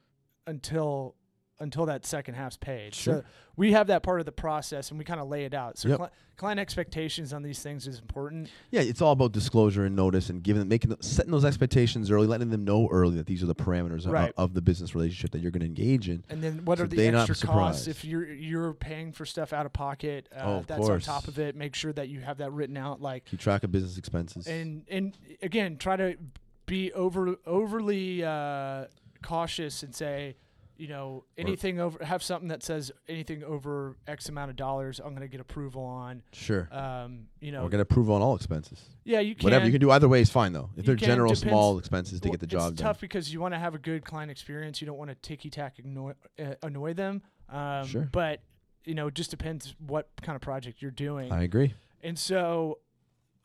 until 0.47 1.15
until 1.59 1.85
that 1.85 2.05
second 2.05 2.33
half's 2.35 2.57
paid. 2.57 2.93
Sure. 2.93 3.19
So 3.21 3.23
we 3.55 3.71
have 3.71 3.87
that 3.87 4.03
part 4.03 4.19
of 4.19 4.25
the 4.25 4.31
process, 4.31 4.89
and 4.89 4.97
we 4.99 5.05
kind 5.05 5.21
of 5.21 5.27
lay 5.29 5.45
it 5.45 5.53
out. 5.53 5.77
So 5.77 5.87
Yep. 5.89 5.97
cli- 5.97 6.07
client 6.35 6.59
expectations 6.59 7.31
on 7.31 7.43
these 7.43 7.61
things 7.63 7.87
is 7.87 7.99
important. 7.99 8.49
Yeah, 8.71 8.81
it's 8.81 9.01
all 9.01 9.13
about 9.13 9.31
disclosure 9.31 9.85
and 9.85 9.95
notice 9.95 10.29
and 10.29 10.43
giving 10.43 10.59
them, 10.59 10.67
making, 10.67 10.93
setting 10.99 11.31
those 11.31 11.45
expectations 11.45 12.11
early, 12.11 12.27
letting 12.27 12.49
them 12.49 12.65
know 12.65 12.89
early 12.89 13.15
that 13.15 13.25
these 13.25 13.41
are 13.41 13.45
the 13.45 13.55
parameters 13.55 14.05
of- 14.05 14.11
Right. 14.11 14.33
of, 14.37 14.53
the 14.53 14.61
business 14.61 14.93
relationship 14.95 15.31
that 15.31 15.39
you're 15.39 15.51
going 15.51 15.61
to 15.61 15.65
engage 15.65 16.09
in. 16.09 16.23
And 16.29 16.41
then 16.43 16.65
what 16.65 16.77
So 16.77 16.83
are 16.83 16.87
the 16.87 17.07
extra 17.07 17.35
costs 17.47 17.87
if 17.87 18.03
you're 18.03 18.25
you're 18.33 18.73
paying 18.73 19.11
for 19.13 19.25
stuff 19.25 19.53
out 19.53 19.65
of 19.65 19.71
pocket? 19.73 20.27
Uh, 20.35 20.39
Oh, 20.43 20.53
of 20.57 20.67
that's 20.67 20.89
on 20.89 20.99
top 20.99 21.27
of 21.29 21.39
it. 21.39 21.55
Make 21.55 21.73
sure 21.75 21.93
that 21.93 22.09
you 22.09 22.19
have 22.21 22.37
that 22.39 22.51
written 22.51 22.75
out. 22.77 23.01
Like 23.01 23.25
Keep 23.25 23.39
track 23.39 23.63
of 23.63 23.71
business 23.71 23.97
expenses. 23.97 24.45
and 24.47 24.83
and 24.89 25.17
again, 25.41 25.77
try 25.77 25.95
to 25.95 26.17
be 26.65 26.91
over 26.93 27.35
overly 27.45 28.23
uh, 28.23 28.85
cautious 29.21 29.83
and 29.83 29.93
say, 29.95 30.35
you 30.77 30.87
know, 30.89 31.23
anything 31.37 31.79
over 31.79 32.03
have 32.03 32.21
something 32.21 32.49
that 32.49 32.61
says 32.63 32.91
anything 33.07 33.43
over 33.43 33.95
X 34.07 34.27
amount 34.29 34.49
of 34.51 34.57
dollars, 34.57 34.99
I'm 34.99 35.11
going 35.11 35.21
to 35.21 35.27
get 35.29 35.39
approval 35.39 35.83
on. 35.83 36.21
sure. 36.33 36.67
Um, 36.71 37.27
you 37.39 37.51
know, 37.51 37.63
We're 37.63 37.69
going 37.69 37.79
to 37.79 37.89
approve 37.89 38.09
on 38.11 38.21
all 38.21 38.35
expenses. 38.35 38.79
yeah, 39.05 39.19
you 39.21 39.35
can. 39.35 39.45
Whatever 39.45 39.65
you 39.65 39.71
can 39.71 39.79
do 39.81 39.91
either 39.91 40.09
way 40.09 40.21
is 40.21 40.29
fine 40.29 40.51
though. 40.53 40.69
If 40.73 40.79
You 40.79 40.83
they're 40.83 40.95
can, 40.97 41.05
general 41.07 41.33
depends- 41.33 41.49
small 41.49 41.77
expenses 41.77 42.19
to 42.21 42.27
Well, 42.27 42.33
get 42.33 42.39
the 42.41 42.47
job 42.47 42.73
it's 42.73 42.81
done. 42.81 42.87
tough 42.87 42.99
because 42.99 43.31
you 43.31 43.39
want 43.39 43.53
to 43.53 43.59
have 43.59 43.73
a 43.75 43.79
good 43.79 44.03
client 44.03 44.29
experience. 44.31 44.81
You 44.81 44.87
don't 44.87 44.97
want 44.97 45.09
to 45.11 45.15
ticky 45.15 45.49
tack 45.49 45.79
annoy, 45.79 46.13
uh, 46.37 46.55
annoy 46.63 46.93
them. 46.93 47.21
Um, 47.49 47.85
Sure. 47.87 48.09
But 48.11 48.41
you 48.83 48.93
know, 48.95 49.07
it 49.07 49.13
just 49.15 49.31
depends 49.31 49.75
what 49.79 50.09
kind 50.21 50.35
of 50.35 50.41
project 50.41 50.81
you're 50.81 50.91
doing. 50.91 51.31
I 51.31 51.43
agree. 51.43 51.73
and 52.03 52.19
so, 52.19 52.79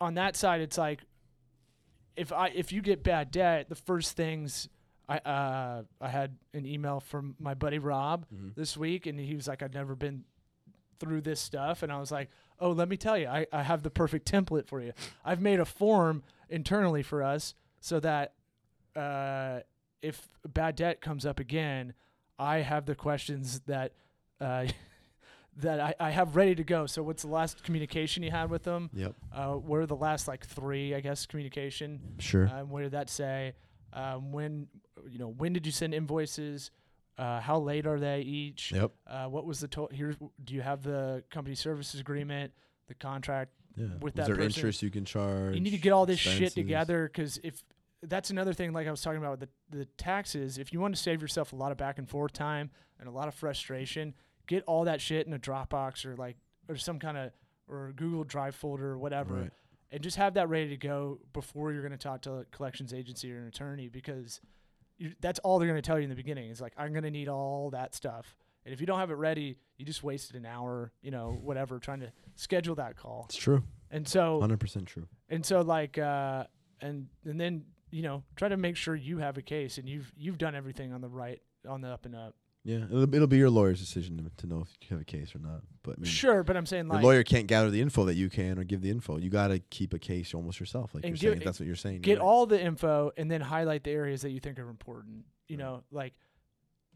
on 0.01 0.15
that 0.15 0.35
side, 0.37 0.61
it's 0.61 0.77
like 0.79 1.01
if 2.17 2.33
I 2.33 2.49
if 2.49 2.73
you 2.73 2.83
get 2.83 3.03
bad 3.03 3.31
debt, 3.31 3.69
the 3.69 3.75
first 3.75 4.17
things 4.17 4.69
I 5.11 5.19
uh, 5.19 5.83
I 6.01 6.09
had 6.09 6.37
an 6.55 6.65
email 6.67 7.01
from 7.01 7.35
my 7.39 7.55
buddy 7.55 7.79
Rob 7.79 8.27
Mhm. 8.33 8.55
this 8.55 8.77
week, 8.77 9.07
and 9.07 9.19
he 9.19 9.35
was 9.35 9.49
like, 9.49 9.63
"I've 9.63 9.75
never 9.75 9.95
been 9.97 10.25
through 11.01 11.23
this 11.23 11.41
stuff," 11.41 11.83
and 11.83 11.91
I 11.91 11.99
was 11.99 12.13
like, 12.13 12.31
"Oh, 12.61 12.71
let 12.71 12.89
me 12.89 12.97
tell 12.97 13.19
you, 13.19 13.27
I, 13.27 13.47
I 13.53 13.63
have 13.63 13.83
the 13.83 13.91
perfect 13.91 14.31
template 14.31 14.67
for 14.67 14.81
you. 14.81 14.93
I've 15.25 15.41
made 15.41 15.59
a 15.61 15.65
form 15.65 16.23
internally 16.49 17.03
for 17.03 17.23
us 17.23 17.55
so 17.81 17.99
that 18.01 18.35
uh, 18.95 19.61
if 20.03 20.29
bad 20.49 20.77
debt 20.77 21.01
comes 21.01 21.27
up 21.27 21.41
again, 21.41 21.95
I 22.39 22.59
have 22.59 22.87
the 22.87 22.95
questions 22.95 23.61
that." 23.67 23.93
Uh, 24.41 24.67
that 25.57 25.81
I, 25.81 25.95
I 26.01 26.11
have 26.11 26.37
ready 26.37 26.55
to 26.55 26.65
go. 26.65 26.87
So, 26.87 27.03
what's 27.03 27.23
the 27.23 27.29
last 27.29 27.65
communication 27.65 28.23
you 28.23 28.31
had 28.31 28.49
with 28.49 28.63
them? 28.63 28.89
Yep. 28.95 29.15
Uh, 29.33 29.55
what 29.55 29.81
are 29.81 29.87
the 29.87 29.97
last 29.97 30.29
like 30.29 30.47
three, 30.47 30.95
I 30.95 31.01
guess, 31.01 31.27
communication? 31.27 32.01
Sure. 32.19 32.49
Um, 32.49 32.71
what 32.71 32.83
did 32.83 32.93
that 32.93 33.11
say? 33.11 33.55
Um, 33.93 34.31
when 34.33 34.69
you 35.09 35.19
know 35.19 35.29
when 35.29 35.53
did 35.53 35.67
you 35.67 35.73
send 35.73 35.95
invoices? 35.95 36.71
Uh, 37.19 37.39
how 37.41 37.59
late 37.59 37.87
are 37.87 37.99
they 38.01 38.21
each? 38.23 38.73
yep. 38.73 38.93
Uh, 39.07 39.27
what 39.27 39.45
was 39.45 39.61
the 39.61 39.69
total? 39.69 39.95
Here's 39.95 40.17
do 40.43 40.55
you 40.55 40.63
have 40.63 40.83
the 40.83 41.23
company 41.31 41.55
services 41.55 42.01
agreement, 42.01 42.53
the 42.89 42.95
contract? 42.95 43.51
Yeah. 43.77 43.87
with 44.01 44.15
Is 44.15 44.17
that 44.17 44.27
there 44.27 44.37
person, 44.37 44.47
interest 44.61 44.83
you 44.83 44.91
can 44.91 45.05
charge? 45.05 45.55
You 45.55 45.61
need 45.61 45.71
to 45.71 45.79
get 45.79 45.93
all 45.93 46.07
this 46.07 46.19
shit 46.19 46.55
together 46.55 47.09
because 47.13 47.39
if 47.45 47.63
that's 48.03 48.31
another 48.31 48.53
thing, 48.53 48.73
like 48.73 48.87
I 48.89 48.91
was 48.91 49.03
talking 49.03 49.19
about 49.19 49.39
with 49.39 49.49
the 49.71 49.79
the 49.79 49.85
taxes, 49.97 50.59
if 50.59 50.73
you 50.73 50.81
want 50.81 50.95
to 50.97 51.01
save 51.01 51.21
yourself 51.23 51.53
a 51.53 51.57
lot 51.57 51.71
of 51.73 51.79
back 51.79 51.99
and 51.99 52.09
forth 52.09 52.33
time 52.33 52.71
and 52.99 53.09
a 53.09 53.13
lot 53.13 53.29
of 53.29 53.35
frustration, 53.35 54.15
get 54.47 54.65
all 54.67 54.85
that 54.85 55.01
shit 55.01 55.27
in 55.27 55.33
a 55.35 55.39
Dropbox 55.39 56.05
or 56.07 56.17
like 56.17 56.37
or 56.69 56.77
some 56.77 56.99
kind 56.99 57.17
of 57.19 57.33
or 57.69 57.93
Google 57.95 58.25
Drive 58.25 58.55
folder 58.55 58.89
or 58.93 58.99
whatever 58.99 59.35
Right. 59.35 59.51
and 59.93 60.03
just 60.03 60.17
have 60.17 60.35
that 60.35 60.49
ready 60.49 60.71
to 60.71 60.77
go 60.77 61.21
before 61.33 61.73
you're 61.73 61.83
going 61.83 61.93
to 61.93 61.99
talk 61.99 62.23
to 62.23 62.33
a 62.33 62.45
collections 62.47 62.93
agency 62.95 63.33
or 63.33 63.39
an 63.39 63.47
attorney 63.47 63.89
because 63.89 64.41
you, 65.01 65.13
that's 65.21 65.41
all 65.41 65.59
they're 65.59 65.69
going 65.69 65.81
to 65.81 65.87
tell 65.87 65.99
you 65.99 66.05
in 66.05 66.11
the 66.11 66.17
beginning. 66.17 66.51
It's 66.51 66.61
like 66.61 66.75
I'm 66.77 66.93
going 66.93 67.03
to 67.03 67.11
need 67.11 67.29
all 67.29 67.71
that 67.71 67.95
stuff, 67.95 68.37
and 68.65 68.73
if 68.73 68.81
you 68.81 68.87
don't 68.87 69.01
have 69.01 69.11
it 69.11 69.15
ready, 69.15 69.57
you 69.79 69.85
just 69.85 70.05
wasted 70.05 70.37
an 70.37 70.47
hour, 70.47 70.93
you 71.03 71.11
know, 71.11 71.37
whatever, 71.43 71.79
trying 71.79 72.01
to 72.01 72.13
schedule 72.37 72.77
that 72.77 72.97
call. 72.97 73.27
It's 73.29 73.37
true. 73.37 73.65
And 73.91 74.07
so, 74.07 74.41
100% 74.41 74.87
true. 74.87 75.09
and 75.29 75.45
so, 75.45 75.63
like, 75.63 75.99
uh, 75.99 76.45
and 76.81 77.09
and 77.25 77.41
then 77.41 77.65
you 77.91 78.03
know, 78.03 78.23
try 78.37 78.49
to 78.49 78.57
make 78.57 78.77
sure 78.77 78.95
you 78.95 79.19
have 79.19 79.37
a 79.37 79.43
case 79.43 79.79
and 79.79 79.89
you've 79.89 80.13
you've 80.17 80.39
done 80.39 80.55
everything 80.55 80.93
on 80.93 81.01
the 81.01 81.09
right, 81.09 81.41
on 81.69 81.81
the 81.81 81.89
up 81.89 82.07
and 82.07 82.15
up. 82.15 82.35
Yeah. 82.65 82.85
It'll, 82.85 83.15
it'll 83.15 83.27
be 83.27 83.39
your 83.39 83.51
lawyer's 83.51 83.81
decision 83.81 84.19
to, 84.19 84.43
to 84.43 84.47
know 84.47 84.63
if 84.63 84.69
you 84.83 84.97
have 84.97 85.01
a 85.01 85.05
case 85.05 85.35
or 85.35 85.39
not. 85.39 85.63
But 85.83 85.97
I 85.97 86.03
mean, 86.03 86.11
Sure, 86.11 86.43
but 86.43 86.57
I'm 86.57 86.67
saying 86.67 86.87
Your 86.87 86.97
like, 86.97 87.05
lawyer 87.05 87.23
can't 87.23 87.47
gather 87.47 87.71
the 87.71 87.81
info 87.81 88.05
that 88.05 88.15
you 88.15 88.29
can 88.29 88.59
or 88.59 88.65
give 88.65 88.83
the 88.83 88.91
info. 88.91 89.17
You 89.17 89.31
got 89.31 89.49
to 89.49 89.59
keep 89.59 89.95
a 89.95 89.99
case 89.99 90.35
almost 90.35 90.61
yourself, 90.61 90.95
like 90.95 91.05
you're 91.05 91.13
give- 91.13 91.21
saying. 91.21 91.37
If 91.39 91.45
that's 91.45 91.61
what 91.61 91.67
you're 91.67 91.77
saying. 91.77 92.03
get 92.03 92.19
right. 92.19 92.25
all 92.25 92.47
the 92.47 92.61
info 92.61 93.13
and 93.17 93.31
then 93.31 93.41
highlight 93.41 93.85
the 93.85 93.91
areas 93.93 94.23
that 94.23 94.31
you 94.31 94.41
think 94.41 94.59
are 94.59 94.69
important. 94.69 95.25
You 95.49 95.57
know, 95.57 95.83
like 95.91 96.15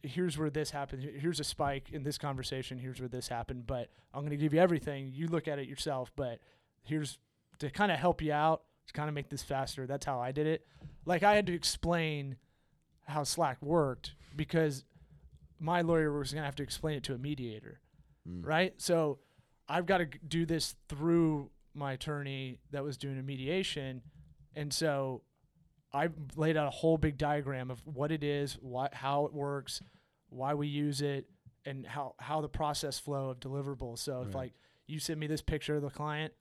here's 0.03 0.39
where 0.39 0.51
this 0.51 0.71
happened. 0.71 1.03
Here's 1.03 1.41
a 1.41 1.45
spike 1.45 1.91
in 1.93 2.03
this 2.03 2.19
conversation. 2.19 2.79
Here's 2.79 3.01
where 3.01 3.09
this 3.09 3.29
happened. 3.29 3.67
But 3.67 3.89
I'm 4.13 4.21
going 4.21 4.31
to 4.31 4.37
give 4.37 4.53
you 4.53 4.61
everything. 4.61 5.11
You 5.13 5.29
look 5.29 5.49
at 5.49 5.59
it 5.59 5.67
yourself. 5.67 6.13
But 6.15 6.41
here's 6.83 7.19
to 7.59 7.71
kind 7.71 7.91
of 7.91 7.99
help 7.99 8.21
you 8.21 8.33
out 8.33 8.63
to 8.87 8.93
kind 8.93 9.09
of 9.09 9.15
make 9.15 9.31
this 9.31 9.43
faster. 9.43 9.87
That's 9.87 10.05
how 10.05 10.21
I 10.21 10.33
did 10.33 10.47
it. 10.47 10.67
Like 11.07 11.23
I 11.23 11.35
had 11.35 11.47
to 11.47 11.55
explain 11.55 12.37
how 13.07 13.25
Slack 13.25 13.63
worked 13.63 14.15
because 14.37 14.85
my 15.65 15.81
lawyer 15.81 16.13
was 16.17 16.33
going 16.33 16.43
to 16.43 16.47
have 16.47 16.55
to 16.57 16.63
explain 16.63 16.97
it 16.97 17.03
to 17.05 17.15
a 17.15 17.19
mediator 17.19 17.81
Mm. 18.29 18.47
right? 18.47 18.73
So 18.79 19.19
I've 19.69 19.85
got 19.85 19.99
to 19.99 20.07
do 20.27 20.47
this 20.47 20.77
through 20.89 21.51
my 21.75 21.93
attorney 21.93 22.61
that 22.71 22.83
was 22.83 22.97
doing 22.97 23.19
a 23.19 23.23
mediation, 23.23 24.01
and 24.57 24.73
so 24.73 25.21
I 25.93 26.09
laid 26.35 26.57
out 26.57 26.67
a 26.67 26.71
whole 26.71 26.97
big 26.97 27.19
diagram 27.19 27.71
of 27.71 27.83
what 27.87 28.11
it 28.11 28.25
is, 28.25 28.55
why, 28.63 28.89
how 28.93 29.27
it 29.27 29.35
works, 29.35 29.83
why 30.31 30.55
we 30.55 30.69
use 30.69 31.03
it, 31.03 31.27
and 31.67 31.87
how 31.87 32.15
how 32.19 32.41
the 32.41 32.49
process 32.49 32.99
flow 32.99 33.29
of 33.29 33.41
deliverables. 33.41 33.99
So 33.99 34.23
if 34.23 34.35
like 34.35 34.53
you 34.87 34.99
send 34.99 35.21
me 35.21 35.27
this 35.27 35.43
picture 35.43 35.77
of 35.77 35.83
the 35.83 35.91
client, 35.91 36.33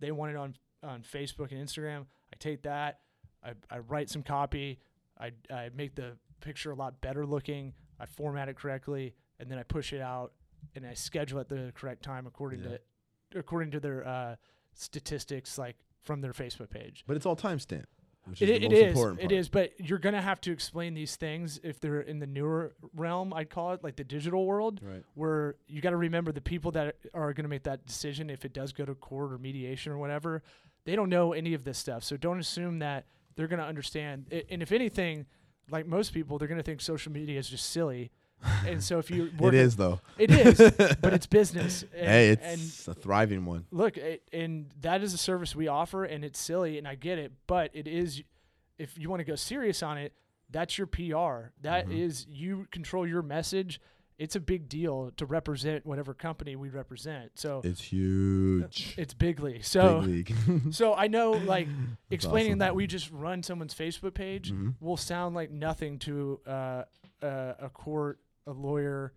they 0.00 0.10
want 0.10 0.30
it 0.32 0.36
on 0.38 0.54
on 0.82 1.02
Facebook 1.02 1.52
and 1.52 1.60
Instagram. 1.60 2.06
I 2.32 2.36
take 2.38 2.62
that, 2.62 3.00
I, 3.44 3.52
I 3.70 3.78
write 3.80 4.08
some 4.08 4.22
copy, 4.22 4.78
I 5.20 5.32
I 5.50 5.68
make 5.74 5.94
the 5.96 6.16
picture 6.40 6.70
a 6.70 6.74
lot 6.74 7.00
better 7.02 7.26
looking, 7.26 7.74
I 7.98 8.06
format 8.06 8.48
it 8.48 8.56
correctly, 8.56 9.14
and 9.40 9.50
then 9.50 9.58
I 9.58 9.62
push 9.62 9.92
it 9.92 10.00
out 10.00 10.32
and 10.74 10.86
I 10.86 10.94
schedule 10.94 11.38
at 11.40 11.48
the 11.48 11.72
correct 11.74 12.02
time 12.02 12.26
according 12.26 12.62
Yeah. 12.62 12.78
to 13.32 13.38
according 13.38 13.70
to 13.72 13.80
their 13.80 14.06
uh, 14.06 14.36
statistics, 14.74 15.58
like 15.58 15.76
from 16.02 16.20
their 16.20 16.32
Facebook 16.32 16.70
page. 16.70 17.04
But 17.06 17.16
it's 17.16 17.26
all 17.26 17.36
timestamp, 17.36 17.84
which 18.24 18.40
It, 18.40 18.48
is 18.48 18.56
it 18.62 18.72
is. 18.72 18.86
important 18.96 19.20
It 19.20 19.32
is. 19.32 19.48
But 19.48 19.72
you're 19.80 19.98
gonna 19.98 20.22
have 20.22 20.40
to 20.42 20.52
explain 20.52 20.94
these 20.94 21.16
things 21.16 21.58
if 21.64 21.80
they're 21.80 22.00
in 22.00 22.18
the 22.20 22.26
newer 22.26 22.74
realm. 22.94 23.32
I'd 23.34 23.50
call 23.50 23.72
it 23.72 23.82
like 23.82 23.96
the 23.96 24.04
digital 24.04 24.46
world, 24.46 24.80
Right. 24.82 25.02
where 25.14 25.56
you 25.66 25.80
got 25.80 25.90
to 25.90 25.96
remember 25.96 26.30
the 26.32 26.40
people 26.40 26.70
that 26.72 26.96
are 27.14 27.32
gonna 27.32 27.48
make 27.48 27.64
that 27.64 27.84
decision 27.86 28.30
if 28.30 28.44
it 28.44 28.52
does 28.52 28.72
go 28.72 28.84
to 28.84 28.94
court 28.94 29.32
or 29.32 29.38
mediation 29.38 29.92
or 29.92 29.98
whatever. 29.98 30.42
They 30.84 30.94
don't 30.94 31.10
know 31.10 31.32
any 31.32 31.54
of 31.54 31.64
this 31.64 31.78
stuff, 31.78 32.04
so 32.04 32.16
don't 32.16 32.38
assume 32.38 32.78
that 32.78 33.06
they're 33.34 33.48
gonna 33.48 33.64
understand. 33.64 34.28
I- 34.30 34.44
And 34.50 34.62
if 34.62 34.70
anything, 34.72 35.26
like 35.70 35.86
most 35.86 36.12
people, 36.14 36.38
they're 36.38 36.48
gonna 36.48 36.62
think 36.62 36.80
social 36.80 37.12
media 37.12 37.38
is 37.38 37.48
just 37.48 37.70
silly. 37.70 38.10
and 38.66 38.84
so 38.84 38.98
if 38.98 39.10
you 39.10 39.30
work 39.38 39.54
It 39.54 39.60
is 39.60 39.76
though. 39.76 40.00
it 40.18 40.30
is, 40.30 40.58
but 41.00 41.14
it's 41.14 41.26
business. 41.40 41.84
And, 41.94 42.06
hey, 42.06 42.28
it's 42.30 42.86
a 42.86 42.92
thriving 42.94 43.46
one. 43.46 43.64
look, 43.70 43.96
it, 43.96 44.22
and 44.32 44.66
that 44.82 45.02
is 45.02 45.14
a 45.14 45.18
service 45.18 45.56
we 45.56 45.68
offer, 45.68 46.04
and 46.04 46.22
it's 46.24 46.38
silly, 46.38 46.76
and 46.76 46.86
I 46.86 46.94
get 46.96 47.18
it, 47.18 47.32
but 47.46 47.70
it 47.72 47.88
is. 47.88 48.22
If 48.78 48.98
you 48.98 49.08
want 49.08 49.20
to 49.20 49.24
go 49.24 49.36
serious 49.36 49.82
on 49.82 49.96
it, 49.96 50.12
that's 50.50 50.76
your 50.76 50.86
PR. 50.86 51.50
That 51.62 51.90
is 51.90 52.26
Mhm. 52.26 52.36
you 52.36 52.66
control 52.70 53.06
your 53.06 53.22
message. 53.22 53.80
It's 54.18 54.34
a 54.34 54.40
big 54.40 54.68
deal 54.68 55.12
to 55.18 55.26
represent 55.26 55.84
whatever 55.84 56.14
company 56.14 56.56
we 56.56 56.70
represent. 56.70 57.32
So 57.34 57.60
It's 57.64 57.82
huge. 57.82 58.94
it's 58.96 59.12
bigly. 59.14 59.60
So 59.62 60.00
Big 60.00 60.30
league. 60.48 60.72
so 60.74 60.94
I 60.94 61.06
know 61.08 61.32
like 61.32 61.68
explaining 62.10 62.52
awesome. 62.52 62.58
that 62.60 62.74
we 62.76 62.86
just 62.86 63.10
run 63.10 63.42
someone's 63.42 63.74
Facebook 63.74 64.14
page 64.14 64.52
Mhm. 64.52 64.74
will 64.80 64.96
sound 64.96 65.34
like 65.34 65.50
nothing 65.50 65.98
to 66.00 66.40
uh, 66.46 66.84
uh, 67.22 67.54
a 67.60 67.68
court, 67.72 68.20
a 68.46 68.52
lawyer, 68.52 69.12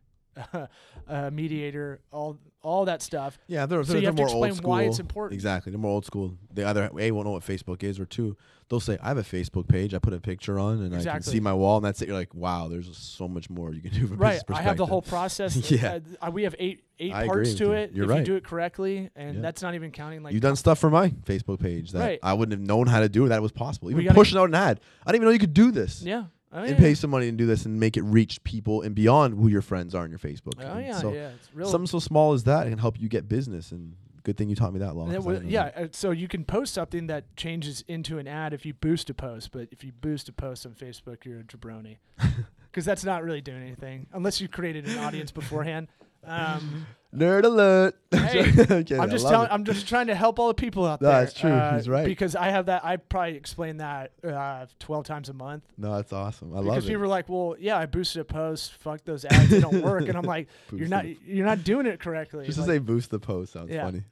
a 1.08 1.32
mediator, 1.32 2.02
all 2.12 2.38
all 2.62 2.86
that 2.86 3.02
stuff. 3.02 3.40
Yeah, 3.48 3.66
they're, 3.66 3.84
So 3.86 3.94
they're, 3.94 4.02
you 4.02 4.08
have 4.08 4.16
to 4.16 4.24
they're 4.24 4.26
more 4.28 4.36
old 4.36 4.46
explain 4.48 4.58
school. 4.58 4.70
why 4.72 4.84
it's 4.84 5.00
important. 5.00 5.34
Exactly, 5.36 5.72
they're 5.72 5.80
more 5.80 5.92
old 5.92 6.06
school. 6.06 6.36
They 6.54 6.64
either 6.66 6.90
a 6.98 7.12
won't 7.12 7.26
know 7.26 7.32
what 7.32 7.44
Facebook 7.44 7.84
is, 7.84 8.00
or 8.02 8.06
two, 8.06 8.36
they'll 8.70 8.82
say, 8.82 8.98
"I 9.02 9.08
have 9.08 9.18
a 9.18 9.24
Facebook 9.24 9.68
page. 9.68 9.94
I 9.94 10.00
put 10.00 10.14
a 10.14 10.20
picture 10.20 10.60
on, 10.60 10.82
and 10.82 10.94
I 10.96 11.02
can 11.02 11.22
see 11.24 11.40
my 11.40 11.54
wall, 11.54 11.78
and 11.78 11.86
that's 11.86 12.02
it." 12.02 12.08
You're 12.10 12.18
like, 12.18 12.34
"Wow, 12.36 12.68
there's 12.68 12.96
so 12.98 13.28
much 13.30 13.50
more 13.50 13.74
you 13.74 13.82
can 13.82 13.92
do 13.92 14.08
from 14.08 14.18
Right. 14.18 14.42
I 14.50 14.62
have 14.62 14.78
the 14.78 14.86
whole 14.86 15.02
process. 15.02 15.56
Yeah. 15.72 16.00
Uh, 16.22 16.32
we 16.32 16.44
have 16.44 16.56
eight 16.60 16.84
eight 17.00 17.14
I 17.14 17.28
parts 17.28 17.54
to 17.56 17.66
you. 17.66 17.72
it. 17.74 17.92
You're 17.94 18.06
if 18.06 18.10
right. 18.12 18.20
you 18.20 18.26
do 18.26 18.36
it 18.36 18.44
correctly, 18.44 19.10
and 19.16 19.36
Yeah. 19.36 19.42
that's 19.42 19.62
not 19.62 19.76
even 19.76 19.92
counting 19.92 20.22
like 20.24 20.34
You've 20.34 20.42
done 20.42 20.56
stuff 20.58 20.80
for 20.80 20.90
my 20.90 21.10
Facebook 21.10 21.60
page 21.62 21.92
that 21.92 22.00
Right. 22.00 22.20
I 22.22 22.34
wouldn't 22.34 22.60
have 22.60 22.68
known 22.68 22.88
how 22.88 23.00
to 23.00 23.08
do. 23.10 23.30
That 23.30 23.42
was 23.42 23.52
possible. 23.54 23.90
Even 23.92 24.14
pushing 24.14 24.38
out 24.38 24.50
an 24.50 24.56
ad. 24.56 24.82
I 25.06 25.12
didn't 25.12 25.22
even 25.24 25.28
know 25.28 25.32
you 25.34 25.40
could 25.40 25.54
do 25.54 25.72
this. 25.72 26.02
Yeah. 26.02 26.26
Oh, 26.52 26.60
and 26.62 26.70
yeah. 26.72 26.78
pay 26.78 26.93
some 26.95 27.12
money 27.12 27.28
and 27.28 27.38
do 27.38 27.45
this 27.45 27.66
and 27.66 27.80
make 27.80 27.95
it 27.95 28.02
reach 28.04 28.43
people 28.43 28.82
and 28.82 28.95
beyond 28.95 29.36
who 29.39 29.47
your 29.50 29.62
friends 29.62 29.93
are 29.93 30.04
on 30.04 30.10
your 30.10 30.18
Facebook. 30.20 30.54
Oh 30.60 30.68
And 30.68 30.86
yeah, 30.88 30.97
so 31.00 31.14
yeah. 31.14 31.30
It's 31.30 31.50
real. 31.54 31.68
something 31.70 31.86
so 31.88 32.00
small 32.00 32.34
as 32.34 32.43
that 32.45 32.68
can 32.68 32.80
help 32.80 33.00
you 33.00 33.08
get 33.08 33.30
business. 33.30 33.72
And 33.72 33.93
good 34.24 34.36
thing 34.36 34.50
you 34.50 34.56
taught 34.56 34.74
me 34.74 34.80
that 34.80 34.95
law. 34.95 35.04
And 35.06 35.14
it 35.14 35.18
'cause 35.18 35.26
I 35.26 35.28
wa- 35.28 35.34
didn't 35.34 35.45
know 35.47 35.52
yeah, 35.54 35.70
that. 35.70 35.78
uh, 35.78 35.88
so 35.91 36.10
you 36.12 36.28
can 36.28 36.43
post 36.43 36.74
something 36.74 37.06
that 37.08 37.36
changes 37.36 37.84
into 37.88 38.18
an 38.18 38.28
ad 38.28 38.54
if 38.54 38.66
you 38.66 38.74
boost 38.74 39.10
a 39.12 39.14
post, 39.14 39.52
but 39.52 39.68
if 39.72 39.84
you 39.84 39.91
boost 40.02 40.28
a 40.28 40.34
post 40.34 40.66
on 40.66 40.74
Facebook, 40.74 41.24
you're 41.24 41.41
a 41.41 41.43
jabroni, 41.43 41.97
because 42.72 42.84
that's 42.84 43.04
not 43.04 43.24
really 43.24 43.41
doing 43.41 43.62
anything 43.62 44.08
unless 44.14 44.41
you 44.41 44.47
created 44.47 44.88
an 44.88 44.97
audience 44.97 45.32
beforehand. 45.32 45.88
Um, 46.26 46.86
Nerd 47.16 47.44
alert. 47.44 47.96
Hey, 48.12 48.52
Okay, 48.82 48.98
I'm 48.98 49.10
just 49.10 49.28
telling. 49.28 49.48
I'm 49.50 49.64
just 49.64 49.88
trying 49.88 50.08
to 50.08 50.16
help 50.16 50.38
all 50.38 50.48
the 50.50 50.54
people 50.54 50.86
out 50.86 51.02
No, 51.02 51.10
there. 51.10 51.22
that's 51.22 51.34
true. 51.34 51.50
uh, 51.50 51.76
He's 51.76 51.90
right. 51.90 52.06
Because 52.06 52.36
I 52.36 52.50
have 52.50 52.68
that. 52.68 52.86
I 52.86 52.98
probably 52.98 53.36
explain 53.36 53.78
that 53.78 54.12
uh, 54.24 54.68
12 54.80 55.06
times 55.06 55.30
a 55.30 55.34
month. 55.34 55.64
No, 55.78 55.96
that's 55.96 56.14
awesome. 56.14 56.52
I 56.54 56.58
love 56.58 56.66
it. 56.66 56.70
because 56.70 56.86
people 56.86 57.04
are 57.04 57.08
like, 57.08 57.28
"Well, 57.30 57.56
yeah, 57.60 57.78
I 57.80 57.88
boosted 57.88 58.22
a 58.22 58.26
post. 58.26 58.74
Fuck 58.74 59.04
those 59.06 59.26
ads. 59.26 59.50
They 59.50 59.60
don't 59.60 59.82
work." 59.84 60.08
And 60.08 60.16
I'm 60.18 60.24
like, 60.26 60.50
"You're 60.72 60.88
not. 60.88 61.06
You're 61.26 61.48
not 61.48 61.64
doing 61.64 61.88
it 61.88 62.00
correctly." 62.00 62.46
Just 62.46 62.60
Like, 62.60 62.68
to 62.68 62.74
say 62.74 62.78
boost 62.80 63.10
the 63.10 63.20
post 63.20 63.54
sounds 63.54 63.72
Yeah. 63.72 63.86
funny. 63.86 64.04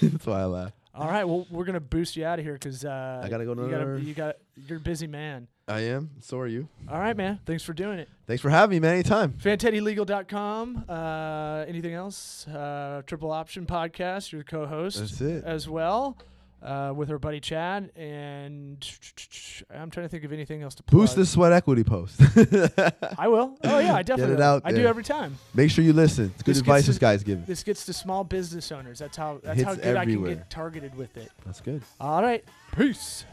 that's 0.00 0.26
why 0.26 0.40
I 0.42 0.44
laugh. 0.44 0.72
All 0.94 1.08
right. 1.08 1.24
Well, 1.24 1.46
we're 1.50 1.64
gonna 1.64 1.80
boost 1.80 2.16
you 2.16 2.24
out 2.24 2.38
of 2.38 2.44
here 2.44 2.54
because 2.54 2.84
uh, 2.84 3.22
I 3.24 3.28
gotta 3.28 3.44
go 3.44 3.54
to 3.54 3.62
You, 3.62 3.70
gotta, 3.70 4.00
you 4.00 4.14
got. 4.14 4.36
You're 4.66 4.78
a 4.78 4.80
busy 4.80 5.06
man. 5.06 5.48
I 5.68 5.80
am. 5.82 6.10
So 6.20 6.38
are 6.38 6.48
you. 6.48 6.68
All 6.88 6.98
right, 6.98 7.16
man. 7.16 7.38
Thanks 7.46 7.62
for 7.62 7.72
doing 7.72 8.00
it. 8.00 8.08
Thanks 8.26 8.42
for 8.42 8.50
having 8.50 8.76
me, 8.76 8.80
man. 8.80 8.94
Anytime. 8.94 9.32
FanTeddyLegal.com. 9.34 10.84
Uh, 10.88 11.64
anything 11.68 11.94
else? 11.94 12.46
Uh, 12.48 13.02
Triple 13.06 13.30
Option 13.30 13.66
Podcast. 13.66 14.32
You're 14.32 14.40
the 14.42 14.50
co-host 14.50 14.98
That's 14.98 15.20
it. 15.20 15.44
as 15.44 15.68
well 15.68 16.16
uh, 16.62 16.92
with 16.94 17.10
our 17.10 17.18
buddy 17.18 17.40
Chad. 17.40 17.90
And 17.96 18.86
I'm 19.74 19.90
trying 19.90 20.04
to 20.04 20.08
think 20.08 20.24
of 20.24 20.32
anything 20.32 20.62
else 20.62 20.74
to 20.76 20.82
plug. 20.82 21.00
Boost 21.02 21.16
the 21.16 21.26
sweat 21.26 21.52
equity 21.52 21.84
post. 21.84 22.20
I 23.18 23.28
will. 23.28 23.56
Oh 23.64 23.78
yeah, 23.78 23.94
I 23.94 24.02
definitely. 24.02 24.36
Get 24.36 24.40
it 24.40 24.42
will. 24.42 24.42
out 24.42 24.62
I 24.64 24.72
do 24.72 24.86
every 24.86 25.04
time. 25.04 25.38
Make 25.54 25.70
sure 25.70 25.84
you 25.84 25.92
listen. 25.92 26.32
It's 26.34 26.42
good 26.42 26.54
This 26.54 26.60
advice 26.60 26.86
this 26.86 26.96
to- 26.96 27.00
guy's 27.00 27.22
giving. 27.22 27.44
This 27.44 27.62
gets 27.62 27.86
to 27.86 27.92
small 27.92 28.24
business 28.24 28.70
owners. 28.72 28.98
That's 28.98 29.16
how. 29.16 29.40
That's 29.42 29.62
how 29.62 29.74
good 29.74 29.96
I 29.96 30.04
can 30.04 30.24
get 30.24 30.50
targeted 30.50 30.94
with 30.94 31.16
it. 31.16 31.30
That's 31.44 31.60
good. 31.60 31.82
All 32.00 32.22
right. 32.22 32.44
Peace. 32.76 33.24